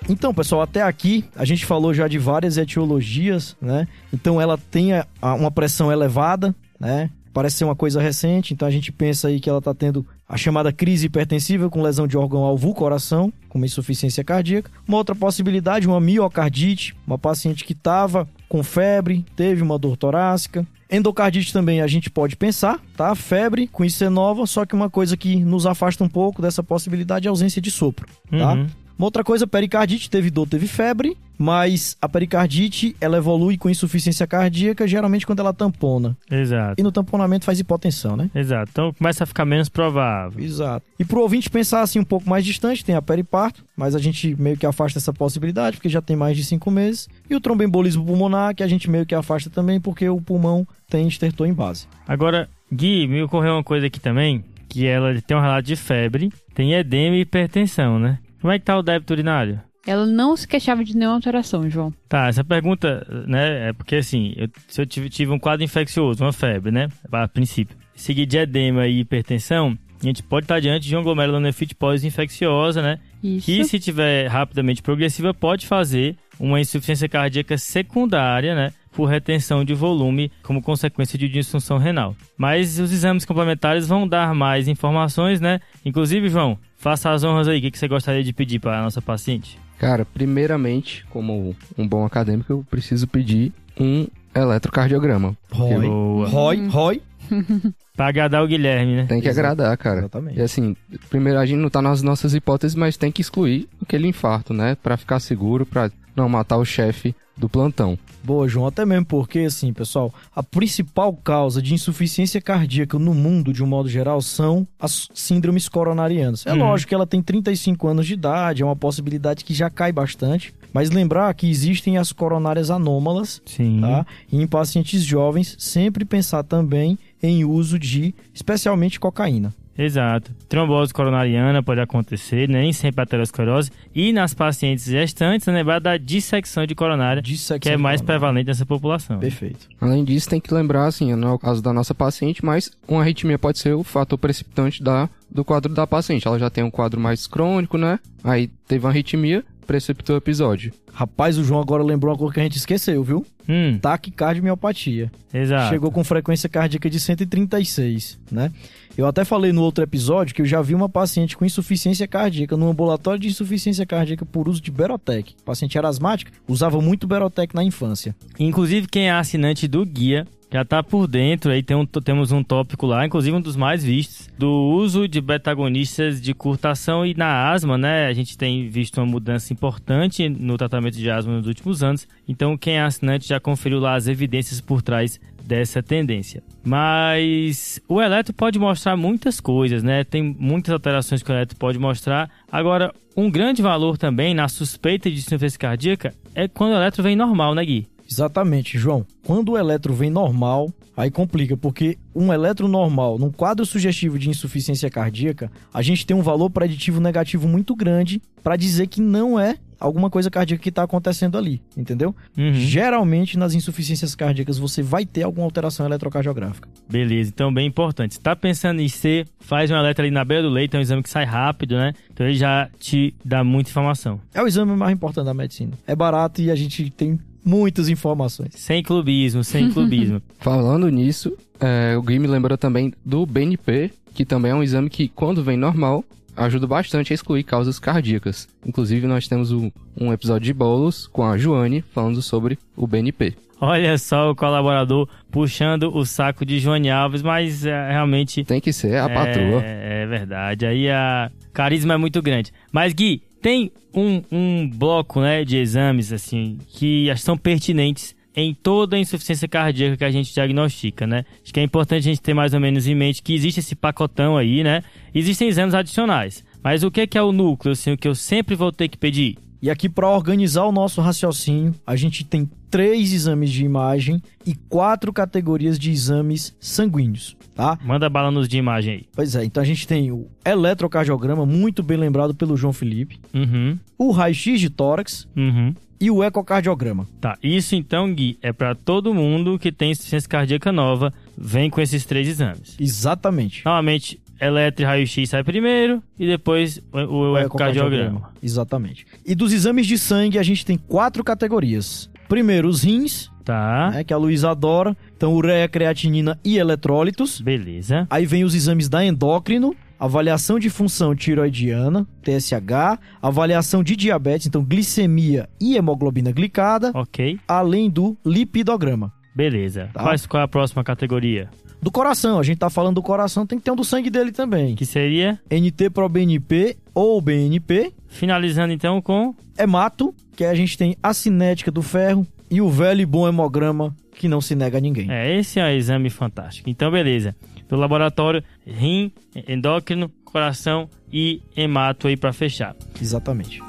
Então, 0.08 0.32
pessoal, 0.32 0.62
até 0.62 0.84
aqui 0.84 1.26
a 1.36 1.44
gente 1.44 1.66
falou 1.66 1.92
já 1.92 2.08
de 2.08 2.20
várias 2.20 2.56
etiologias, 2.56 3.58
né? 3.60 3.88
Então 4.14 4.40
ela 4.40 4.56
tem 4.56 4.92
uma 5.20 5.50
pressão 5.50 5.92
elevada, 5.92 6.56
né? 6.80 7.10
Parece 7.34 7.58
ser 7.58 7.66
uma 7.66 7.76
coisa 7.76 8.02
recente, 8.02 8.54
então 8.54 8.68
a 8.68 8.72
gente 8.72 8.92
pensa 8.92 9.28
aí 9.28 9.40
que 9.40 9.50
ela 9.50 9.60
está 9.60 9.74
tendo 9.74 10.06
a 10.28 10.38
chamada 10.38 10.72
crise 10.72 11.06
hipertensiva 11.06 11.70
com 11.70 11.82
lesão 11.82 12.08
de 12.08 12.18
órgão-alvo, 12.18 12.74
coração, 12.74 13.32
com 13.48 13.64
insuficiência 13.64 14.24
cardíaca. 14.24 14.72
Uma 14.88 14.98
outra 14.98 15.16
possibilidade, 15.16 15.88
uma 15.88 16.00
miocardite, 16.00 16.96
uma 17.06 17.18
paciente 17.18 17.64
que 17.64 17.74
estava 17.74 18.28
com 18.50 18.64
febre, 18.64 19.26
teve 19.36 19.62
uma 19.62 19.78
dor 19.78 19.96
torácica. 19.98 20.66
Endocardite 20.90 21.52
também 21.52 21.82
a 21.82 21.88
gente 21.88 22.10
pode 22.10 22.36
pensar, 22.36 22.80
tá? 22.96 23.14
Febre 23.14 23.68
com 23.68 23.84
IC 23.84 24.08
nova, 24.10 24.46
só 24.46 24.66
que 24.66 24.74
uma 24.74 24.90
coisa 24.90 25.18
que 25.18 25.36
nos 25.36 25.66
afasta 25.66 26.04
um 26.04 26.10
pouco 26.10 26.42
dessa 26.42 26.64
possibilidade 26.64 27.28
é 27.28 27.30
a 27.30 27.32
ausência 27.32 27.62
de 27.62 27.70
sopro, 27.70 28.08
tá? 28.30 28.54
Uhum. 28.54 28.68
Uma 28.98 29.06
outra 29.08 29.24
coisa, 29.24 29.46
pericardite, 29.46 30.10
teve 30.10 30.30
dor, 30.30 30.48
teve 30.48 30.68
febre, 30.68 31.16
mas 31.38 31.96
a 32.02 32.10
pericardite, 32.10 32.96
ela 33.00 33.18
evolui 33.18 33.58
com 33.58 33.70
insuficiência 33.70 34.26
cardíaca, 34.26 34.88
geralmente 34.88 35.26
quando 35.26 35.40
ela 35.40 35.54
tampona. 35.54 36.18
Exato. 36.30 36.76
E 36.80 36.84
no 36.84 36.92
tamponamento 36.92 37.46
faz 37.46 37.60
hipotensão, 37.60 38.18
né? 38.18 38.30
Exato. 38.34 38.72
Então 38.72 38.94
começa 38.94 39.24
a 39.24 39.28
ficar 39.28 39.46
menos 39.46 39.70
provável. 39.70 40.44
Exato. 40.44 40.84
E 40.98 41.06
pro 41.06 41.22
ouvinte 41.22 41.50
pensar 41.50 41.82
assim 41.82 42.00
um 42.00 42.04
pouco 42.04 42.28
mais 42.28 42.44
distante, 42.44 42.84
tem 42.84 42.96
a 42.96 43.02
periparto, 43.02 43.64
mas 43.76 43.94
a 43.94 44.00
gente 44.00 44.36
meio 44.40 44.58
que 44.58 44.66
afasta 44.66 44.98
essa 44.98 45.14
possibilidade, 45.14 45.78
porque 45.78 45.90
já 45.90 46.02
tem 46.02 46.16
mais 46.16 46.36
de 46.36 46.44
cinco 46.44 46.72
meses. 46.72 47.08
E 47.30 47.36
o 47.36 47.40
tromboembolismo 47.40 48.04
pulmonar, 48.04 48.56
que 48.56 48.64
a 48.64 48.68
gente 48.68 48.90
meio 48.90 49.06
que 49.06 49.14
afasta 49.14 49.50
também, 49.50 49.80
porque 49.80 50.10
o 50.10 50.20
pulmão 50.20 50.68
tem 50.90 51.08
estertor 51.08 51.46
em 51.48 51.54
base. 51.54 51.88
Agora, 52.08 52.50
Gui, 52.74 53.08
me 53.08 53.22
ocorreu 53.22 53.54
uma 53.54 53.64
coisa 53.64 53.86
aqui 53.86 54.00
também, 54.00 54.44
que 54.68 54.88
ela 54.88 55.22
tem 55.22 55.38
um 55.38 55.42
relato 55.42 55.68
de 55.68 55.76
febre, 55.76 56.32
tem 56.56 56.74
edema 56.74 57.16
e 57.16 57.22
hipertensão, 57.22 58.00
né? 58.00 58.18
Como 58.48 58.56
é 58.56 58.60
que 58.60 58.64
tá 58.64 58.78
o 58.78 58.82
débito 58.82 59.12
urinário? 59.12 59.60
Ela 59.86 60.06
não 60.06 60.34
se 60.38 60.48
queixava 60.48 60.82
de 60.82 60.96
nenhuma 60.96 61.18
alteração, 61.18 61.70
João. 61.70 61.94
Tá, 62.08 62.28
essa 62.30 62.46
pergunta, 62.46 63.06
né, 63.28 63.68
é 63.68 63.74
porque 63.74 63.98
assim, 63.98 64.34
eu- 64.38 64.48
se 64.70 64.80
eu 64.82 64.86
tive, 64.86 65.10
tive 65.10 65.34
um 65.34 65.38
quadro 65.38 65.66
infeccioso, 65.66 66.24
uma 66.24 66.32
febre, 66.32 66.72
né, 66.72 66.88
a 67.12 67.28
princípio, 67.28 67.76
seguido 67.94 68.30
de 68.32 68.38
edema 68.38 68.88
e 68.88 69.02
hipertensão, 69.02 69.78
a 70.02 70.06
gente 70.06 70.24
pode 70.24 70.46
estar 70.46 70.62
diante 70.62 70.88
de 70.88 70.96
uma 70.96 71.04
glomerulonefrite 71.04 71.76
pós-infecciosa, 71.76 72.82
né, 72.82 73.00
Isso. 73.22 73.48
que 73.48 73.66
se 73.66 73.80
tiver 73.82 74.28
rapidamente 74.28 74.82
progressiva 74.82 75.34
pode 75.34 75.68
fazer 75.68 76.16
uma 76.40 76.62
insuficiência 76.62 77.10
cardíaca 77.10 77.58
secundária, 77.58 78.56
né, 78.56 78.72
por 78.94 79.08
retenção 79.08 79.66
de 79.66 79.74
volume 79.74 80.32
como 80.42 80.62
consequência 80.62 81.20
de 81.20 81.28
disfunção 81.28 81.78
renal. 81.78 82.16
Mas 82.38 82.80
os 82.80 82.94
exames 82.94 83.26
complementares 83.26 83.88
vão 83.90 84.08
dar 84.08 84.34
mais 84.34 84.68
informações, 84.70 85.40
né? 85.40 85.60
Inclusive, 85.86 86.30
João, 86.30 86.58
faça 86.78 87.12
as 87.12 87.24
honras 87.24 87.48
aí. 87.48 87.60
O 87.60 87.62
que 87.62 87.72
que 87.72 87.78
você 87.80 87.88
gostaria 87.88 88.24
de 88.24 88.34
pedir 88.34 88.60
para 88.60 88.80
a 88.80 88.84
nossa 88.84 89.02
paciente? 89.02 89.60
Cara, 89.78 90.06
primeiramente, 90.06 91.06
como 91.10 91.56
um 91.78 91.88
bom 91.88 92.06
acadêmico, 92.06 92.52
eu 92.52 92.66
preciso 92.70 93.08
pedir 93.08 93.52
um 93.80 94.08
eletrocardiograma. 94.34 95.36
Roy. 95.52 95.88
Boa. 95.88 96.28
Roy, 96.28 96.68
Roy. 96.68 97.02
Pra 97.96 98.10
agradar 98.10 98.44
o 98.44 98.48
Guilherme, 98.48 98.96
né? 98.96 99.06
Tem 99.08 99.20
que 99.20 99.28
Exato. 99.28 99.48
agradar, 99.50 99.76
cara. 99.78 100.00
Exatamente. 100.02 100.38
E 100.38 100.42
assim, 100.42 100.76
primeiro 101.10 101.40
a 101.40 101.46
gente 101.46 101.58
não 101.60 101.70
tá 101.70 101.82
nas 101.82 102.04
nossas 102.04 102.36
hipóteses, 102.36 102.76
mas 102.76 102.96
tem 102.96 103.12
que 103.12 103.22
excluir 103.22 103.68
aquele 103.82 104.08
infarto, 104.08 104.54
né? 104.54 104.78
Pra 104.82 104.96
ficar 104.98 105.20
seguro, 105.20 105.66
pra 105.66 105.90
não 106.16 106.30
matar 106.30 106.58
o 106.58 106.66
chefe 106.66 107.16
do 107.36 107.50
plantão. 107.50 107.98
Boa, 108.28 108.46
João, 108.46 108.68
até 108.68 108.86
mesmo 108.86 109.06
porque, 109.06 109.40
assim, 109.40 109.72
pessoal, 109.72 110.14
a 110.36 110.44
principal 110.44 111.14
causa 111.14 111.62
de 111.62 111.74
insuficiência 111.74 112.42
cardíaca 112.42 113.00
no 113.00 113.14
mundo, 113.14 113.54
de 113.54 113.64
um 113.64 113.68
modo 113.68 113.88
geral, 113.88 114.22
são 114.22 114.68
as 114.78 115.08
síndromes 115.14 115.70
coronarianas. 115.70 116.46
É 116.46 116.52
Uhum. 116.52 116.60
lógico 116.60 116.90
que 116.90 116.96
ela 116.96 117.08
tem 117.08 117.22
35 117.22 117.88
anos 117.88 118.06
de 118.06 118.16
idade, 118.16 118.62
é 118.64 118.66
uma 118.66 118.76
possibilidade 118.76 119.46
que 119.46 119.54
já 119.54 119.70
cai 119.70 119.94
bastante, 119.94 120.54
mas 120.74 120.90
lembrar 120.92 121.34
que 121.36 121.50
existem 121.50 121.98
as 121.98 122.12
coronárias 122.12 122.70
anômalas, 122.70 123.42
Sim. 123.46 123.80
tá? 123.80 124.06
E 124.30 124.42
em 124.42 124.46
pacientes 124.46 125.06
jovens, 125.06 125.56
sempre 125.58 126.04
pensar 126.04 126.44
também 126.44 127.00
em 127.24 127.46
uso 127.46 127.80
de, 127.80 128.14
especialmente, 128.34 129.00
cocaína. 129.00 129.54
Exato. 129.78 130.32
Trombose 130.50 130.94
coronariana 130.94 131.62
pode 131.62 131.80
acontecer, 131.80 132.50
né? 132.50 132.62
nem 132.62 132.74
sempre 132.74 133.02
aterosclerose. 133.04 133.72
E 133.94 134.12
nas 134.12 134.34
pacientes 134.34 134.86
gestantes, 134.86 135.46
lembrar 135.48 135.80
da 135.80 135.98
dissecção 135.98 136.66
de 136.66 136.74
coronária, 136.74 137.22
Dissecção 137.22 137.60
que 137.60 137.70
é 137.70 137.78
mais 137.78 138.02
coronária. 138.02 138.20
prevalente 138.20 138.48
nessa 138.48 138.66
população. 138.66 139.20
Perfeito. 139.20 139.68
Além 139.80 140.04
disso, 140.04 140.30
tem 140.30 140.40
que 140.40 140.54
lembrar, 140.54 140.86
assim, 140.86 141.14
não 141.16 141.30
é 141.30 141.32
o 141.34 141.40
caso 141.40 141.62
da 141.62 141.72
nossa 141.72 141.94
paciente, 141.94 142.44
mas 142.44 142.72
uma 142.88 143.02
arritmia 143.02 143.38
pode 143.38 143.60
ser 143.60 143.74
o 143.74 143.84
fator 143.84 144.18
precipitante 144.18 144.82
da, 144.82 145.08
do 145.30 145.46
quadro 145.46 145.74
da 145.74 145.86
paciente. 145.86 146.28
Ela 146.28 146.40
já 146.40 146.50
tem 146.50 146.64
um 146.64 146.72
quadro 146.72 147.00
mais 147.00 147.28
crônico, 147.28 147.78
né? 147.78 148.00
Aí 148.24 148.48
teve 148.68 148.84
uma 148.86 148.90
arritmia, 148.92 149.44
precipitou 149.68 150.16
o 150.16 150.18
episódio. 150.18 150.74
Rapaz, 150.94 151.38
o 151.38 151.44
João 151.44 151.62
agora 151.62 151.84
lembrou 151.84 152.12
uma 152.12 152.18
coisa 152.18 152.34
que 152.34 152.40
a 152.40 152.44
gente 152.44 152.58
esqueceu, 152.58 153.04
viu? 153.04 153.26
Hum, 153.48 153.78
Taquicardiomiopatía. 153.80 155.12
exato. 155.34 155.70
Chegou 155.70 155.92
com 155.92 156.04
frequência 156.04 156.50
cardíaca 156.50 156.90
de 156.90 157.00
136, 157.00 158.18
né? 158.32 158.52
Eu 158.98 159.06
até 159.06 159.24
falei 159.24 159.52
no 159.52 159.62
outro 159.62 159.84
episódio 159.84 160.34
que 160.34 160.42
eu 160.42 160.46
já 160.46 160.60
vi 160.62 160.74
uma 160.74 160.90
paciente 160.90 161.38
com 161.38 161.46
insuficiência 161.46 162.08
cardíaca 162.08 162.58
no 162.58 162.68
ambulatório 162.70 163.20
de 163.20 163.28
insuficiência 163.28 163.86
cardíaca 163.86 164.26
por 164.26 164.50
uso 164.50 164.60
de 164.60 164.72
Berotec. 164.72 165.36
A 165.42 165.46
paciente 165.46 165.78
era 165.78 165.88
asmática, 165.88 166.32
usava 166.48 166.82
muito 166.82 167.06
Berotec 167.06 167.54
na 167.54 167.64
infância. 167.64 168.16
Inclusive, 168.40 168.88
quem 168.88 169.08
é 169.10 169.12
assinante 169.12 169.68
do 169.68 169.86
guia 169.86 170.26
já 170.52 170.64
tá 170.64 170.82
por 170.82 171.08
dentro, 171.08 171.52
aí 171.52 171.62
tem 171.62 171.76
um, 171.76 171.86
temos 171.86 172.32
um 172.32 172.42
tópico 172.42 172.86
lá, 172.86 173.06
inclusive 173.06 173.36
um 173.36 173.42
dos 173.42 173.56
mais 173.56 173.84
vistos, 173.84 174.30
do 174.38 174.50
uso 174.50 175.08
de 175.08 175.20
betagonistas 175.20 176.22
de 176.22 176.34
curta 176.34 176.72
ação 176.72 177.06
e 177.06 177.14
na 177.14 177.52
asma, 177.52 177.78
né? 177.78 178.08
A 178.08 178.14
gente 178.14 178.38
tem 178.38 178.70
visto 178.70 178.98
uma 178.98 179.06
mudança 179.06 179.52
importante 179.52 180.30
no 180.30 180.58
tratamento 180.58 180.98
de 180.98 181.10
asma 181.10 181.38
nos 181.38 181.48
últimos 181.48 181.84
anos. 181.84 182.08
Então, 182.28 182.58
quem 182.58 182.76
é 182.76 182.82
assinante 182.82 183.28
já 183.28 183.40
conferiu 183.40 183.80
lá 183.80 183.96
as 183.96 184.08
evidências 184.08 184.62
por 184.62 184.82
trás 184.82 185.20
dessa 185.44 185.82
tendência. 185.82 186.44
Mas 186.64 187.80
o 187.88 188.02
eletro 188.02 188.34
pode 188.34 188.60
mostrar 188.60 188.98
muitas 188.98 189.40
coisas, 189.40 189.82
né? 189.82 190.04
Tem 190.04 190.36
muitas 190.38 190.74
alterações 190.74 191.24
que 191.24 191.32
o 191.32 191.34
eletro 191.34 191.58
pode 191.58 191.80
mostrar. 191.80 192.30
Agora, 192.52 192.94
um 193.16 193.32
grande 193.32 193.62
valor 193.62 193.98
também 193.98 194.34
na 194.34 194.48
suspeita 194.48 195.10
de 195.10 195.18
insuficiência 195.18 195.60
cardíaca 195.60 196.14
é 196.36 196.48
quando 196.48 196.74
o 196.74 196.76
eletro 196.76 197.02
vem 197.02 197.16
normal, 197.16 197.56
né, 197.56 197.66
Gui? 197.66 197.88
Exatamente, 198.10 198.78
João. 198.78 199.06
Quando 199.26 199.52
o 199.52 199.58
eletro 199.58 199.94
vem 199.94 200.10
normal, 200.10 200.72
aí 200.96 201.12
complica, 201.12 201.56
porque 201.58 201.98
um 202.16 202.34
eletro 202.34 202.68
normal, 202.68 203.20
num 203.20 203.32
quadro 203.32 203.66
sugestivo 203.66 204.18
de 204.18 204.30
insuficiência 204.30 204.90
cardíaca, 204.90 205.52
a 205.74 205.82
gente 205.82 206.06
tem 206.06 206.16
um 206.16 206.22
valor 206.22 206.50
preditivo 206.50 207.00
negativo 207.00 207.48
muito 207.48 207.76
grande 207.76 208.22
para 208.44 208.56
dizer 208.56 208.88
que 208.88 209.02
não 209.02 209.40
é 209.40 209.58
alguma 209.80 210.10
coisa 210.10 210.30
cardíaca 210.30 210.62
que 210.62 210.70
está 210.70 210.84
acontecendo 210.84 211.38
ali, 211.38 211.62
entendeu? 211.76 212.16
Uhum. 212.38 212.54
Geralmente, 212.54 213.38
nas 213.38 213.54
insuficiências 213.54 214.16
cardíacas, 214.16 214.58
você 214.58 214.82
vai 214.82 215.06
ter 215.06 215.24
alguma 215.24 215.46
alteração 215.46 215.86
eletrocardiográfica. 215.86 216.68
Beleza, 216.90 217.30
então 217.30 217.54
bem 217.54 217.68
importante. 217.68 218.16
Se 218.16 218.20
tá 218.20 218.36
pensando 218.36 218.82
em 218.82 218.88
ser, 218.88 219.28
faz 219.40 219.70
um 219.70 219.76
eletro 219.76 220.04
ali 220.04 220.12
na 220.12 220.26
beira 220.26 220.44
do 220.44 220.50
leito, 220.50 220.76
é 220.76 220.80
um 220.80 220.82
exame 220.82 221.04
que 221.04 221.10
sai 221.10 221.26
rápido, 221.26 221.76
né? 221.76 221.94
Então 222.12 222.26
ele 222.26 222.36
já 222.36 222.70
te 222.80 223.14
dá 223.24 223.44
muita 223.44 223.70
informação. 223.70 224.20
É 224.34 224.42
o 224.42 224.48
exame 224.48 224.76
mais 224.76 224.94
importante 224.94 225.26
da 225.26 225.34
medicina. 225.34 225.74
É 225.86 225.96
barato 225.96 226.42
e 226.42 226.50
a 226.50 226.56
gente 226.56 226.90
tem 226.90 227.20
muitas 227.44 227.90
informações. 227.90 228.54
Sem 228.56 228.84
clubismo, 228.84 229.44
sem 229.44 229.70
clubismo. 229.74 230.22
Falando 230.40 230.90
nisso, 230.90 231.38
é, 231.60 231.96
o 231.98 232.02
Gui 232.02 232.20
me 232.20 232.28
lembrou 232.28 232.58
também 232.58 232.94
do 233.06 233.26
BNP, 233.26 233.92
que 234.14 234.26
também 234.26 234.52
é 234.52 234.56
um 234.56 234.64
exame 234.64 234.90
que, 234.90 235.08
quando 235.08 235.44
vem 235.44 235.58
normal, 235.58 236.04
ajuda 236.36 236.68
bastante 236.68 237.12
a 237.12 237.16
excluir 237.16 237.44
causas 237.44 237.80
cardíacas. 237.80 238.48
Inclusive, 238.66 239.08
nós 239.08 239.28
temos 239.28 239.52
um, 239.52 239.72
um 240.00 240.14
episódio 240.14 240.46
de 240.46 240.54
bolos 240.54 241.08
com 241.08 241.24
a 241.24 241.38
Joane 241.38 241.82
falando 241.82 242.22
sobre 242.22 242.58
o 242.76 242.86
BNP. 242.86 243.36
Olha 243.60 243.98
só 243.98 244.30
o 244.30 244.36
colaborador 244.36 245.10
puxando 245.32 245.96
o 245.96 246.06
saco 246.06 246.46
de 246.46 246.60
Joane 246.60 246.92
Alves, 246.92 247.24
mas 247.24 247.66
é, 247.66 247.90
realmente 247.92 248.44
Tem 248.44 248.62
que 248.62 248.72
ser 248.72 248.98
a 248.98 249.10
patroa. 249.10 249.64
É, 249.64 250.04
é 250.04 250.06
verdade. 250.06 250.66
Aí 250.66 250.88
a 250.90 251.32
carisma 251.54 251.96
é 251.96 251.98
muito 251.98 252.22
grande. 252.22 252.52
Mas 252.72 252.94
Gui, 252.94 253.24
tem 253.42 253.72
um, 253.94 254.22
um 254.32 254.70
bloco, 254.70 255.22
né, 255.22 255.44
de 255.44 255.58
exames 255.58 256.12
assim 256.12 256.58
que 256.68 257.08
são 257.18 257.38
pertinentes 257.38 258.16
em 258.36 258.54
toda 258.54 258.96
a 258.96 259.00
insuficiência 259.00 259.48
cardíaca 259.48 259.98
que 259.98 260.06
a 260.06 260.12
gente 260.12 260.32
diagnostica, 260.32 261.08
né? 261.08 261.26
Acho 261.44 261.52
que 261.52 261.60
é 261.60 261.64
importante 261.64 262.02
a 262.02 262.12
gente 262.12 262.22
ter 262.22 262.36
mais 262.36 262.54
ou 262.54 262.60
menos 262.60 262.86
em 262.86 262.94
mente 262.94 263.24
que 263.24 263.34
existe 263.34 263.62
esse 263.62 263.76
pacotão 263.76 264.38
aí, 264.38 264.64
né? 264.64 264.84
Existem 265.14 265.48
exames 265.48 265.74
adicionais. 265.74 266.46
Mas 266.64 266.84
o 266.84 266.92
que 266.92 267.02
é, 267.02 267.08
é 267.16 267.24
o 267.24 267.32
núcleo, 267.32 267.72
assim, 267.72 267.94
o 267.94 267.98
que 267.98 268.08
eu 268.08 268.14
sempre 268.14 268.54
vou 268.54 268.72
ter 268.72 268.90
que 268.90 268.98
pedir? 268.98 269.40
E 269.60 269.72
aqui, 269.72 269.90
para 269.90 270.08
organizar 270.08 270.66
o 270.66 270.72
nosso 270.72 271.02
raciocínio, 271.02 271.74
a 271.86 271.96
gente 271.96 272.24
tem 272.24 272.48
três 272.70 273.12
exames 273.12 273.50
de 273.50 273.66
imagem 273.66 274.22
e 274.46 274.54
quatro 274.54 275.12
categorias 275.12 275.80
de 275.80 275.90
exames 275.90 276.56
sanguíneos, 276.60 277.36
tá? 277.58 277.78
Manda 277.84 278.10
bala 278.10 278.32
nos 278.32 278.48
de 278.48 278.58
imagem 278.58 278.94
aí. 278.94 279.06
Pois 279.14 279.36
é, 279.36 279.44
então 279.44 279.62
a 279.62 279.66
gente 279.66 279.88
tem 279.88 280.12
o 280.12 280.28
eletrocardiograma, 280.46 281.46
muito 281.46 281.84
bem 281.84 281.98
lembrado 281.98 282.34
pelo 282.34 282.56
João 282.56 282.72
Felipe, 282.72 283.20
Uhum, 283.34 283.78
o 283.98 284.12
raio-x 284.12 284.60
de 284.60 284.70
tórax 284.70 285.28
uhum. 285.36 285.74
e 286.00 286.10
o 286.12 286.24
ecocardiograma. 286.24 287.08
Tá, 287.20 287.38
isso 287.42 287.76
então, 287.76 288.14
Gui, 288.14 288.38
é 288.42 288.54
pra 288.54 288.76
todo 288.76 289.14
mundo 289.14 289.58
que 289.58 289.72
tem 289.72 289.92
insuficiência 289.92 290.30
cardíaca 290.30 290.72
nova, 290.72 291.12
vem 291.38 291.70
com 291.70 291.82
esses 291.82 292.06
três 292.06 292.28
exames. 292.28 292.76
Exatamente. 292.80 293.66
Normalmente, 293.66 294.20
eletro 294.40 294.84
e 294.84 294.86
raio-x 294.86 295.30
sai 295.30 295.44
primeiro 295.44 296.02
e 296.18 296.28
depois 296.28 296.80
o, 296.92 297.32
o 297.32 297.38
ecocardiograma. 297.38 298.30
Exatamente. 298.42 299.06
E 299.26 299.34
dos 299.34 299.52
exames 299.52 299.88
de 299.88 299.98
sangue, 299.98 300.38
a 300.38 300.44
gente 300.44 300.66
tem 300.66 300.78
quatro 300.78 301.24
categorias. 301.24 302.10
Primeiro, 302.28 302.68
os 302.68 302.84
rins, 302.84 303.32
Tá, 303.48 303.92
né, 303.92 304.04
que 304.04 304.14
a 304.14 304.18
Luísa 304.18 304.52
adora. 304.52 304.96
Então, 305.16 305.34
ureia, 305.34 305.70
creatinina 305.70 306.38
e 306.44 306.58
eletrólitos. 306.58 307.40
beleza. 307.40 308.06
Aí 308.10 308.26
vem 308.26 308.44
os 308.44 308.54
exames 308.54 308.90
da 308.90 309.06
endócrino, 309.06 309.74
avaliação 309.98 310.60
de 310.60 310.70
função 310.70 311.16
tiroidiana, 311.16 312.06
TSH, 312.24 313.00
avaliação 313.22 313.82
de 313.84 313.96
diabetes, 313.96 314.48
então 314.48 314.62
glicemia 314.64 315.48
e 315.62 315.78
hemoglobina 315.78 316.30
glicada, 316.32 316.92
Ok, 316.94 317.40
além 317.48 317.90
do 317.90 318.18
lipidograma. 318.26 319.14
beleza. 319.34 319.90
Tá. 319.94 320.04
Quais, 320.04 320.26
qual 320.26 320.42
é 320.42 320.44
a 320.44 320.48
próxima 320.48 320.84
categoria? 320.84 321.50
Do 321.82 321.90
coração, 321.92 322.40
a 322.40 322.44
gente 322.44 322.58
tá 322.58 322.70
falando 322.70 322.96
do 322.96 323.02
coração, 323.04 323.46
tem 323.46 323.58
que 323.60 323.64
ter 323.64 323.72
um 323.72 323.76
do 323.76 323.86
sangue 323.86 324.10
dele 324.10 324.32
também. 324.34 324.76
Que 324.76 324.86
seria, 324.86 325.40
NT 325.50 325.90
pro 325.92 326.10
BNP 326.10 326.76
ou 326.94 327.22
BNP, 327.22 327.94
finalizando 328.08 328.74
então 328.74 329.02
com... 329.02 329.34
hemato, 329.58 330.14
que 330.36 330.44
a 330.44 330.54
gente 330.56 330.78
tem 330.78 330.98
a 331.02 331.14
cinética 331.14 331.72
do 331.72 331.82
ferro 331.82 332.26
e 332.50 332.62
o 332.62 332.70
velho 332.70 333.02
e 333.02 333.06
bom 333.06 333.28
hemograma 333.28 333.96
que 334.16 334.28
não 334.28 334.42
se 334.42 334.56
nega 334.56 334.78
a 334.78 334.82
ninguém. 334.82 335.12
É, 335.12 335.38
esse 335.38 335.60
é 335.60 335.66
um 335.66 335.70
exame 335.70 336.10
fantástico. 336.10 336.70
Então, 336.70 336.92
beleza. 336.92 337.36
Do 337.70 337.76
laboratório, 337.76 338.44
rim, 338.66 339.12
endócrino, 339.48 340.10
coração 340.24 340.90
e 341.12 341.42
hemato 341.56 342.08
aí 342.08 342.16
pra 342.18 342.34
fechar. 342.34 342.76
Exatamente. 343.02 343.62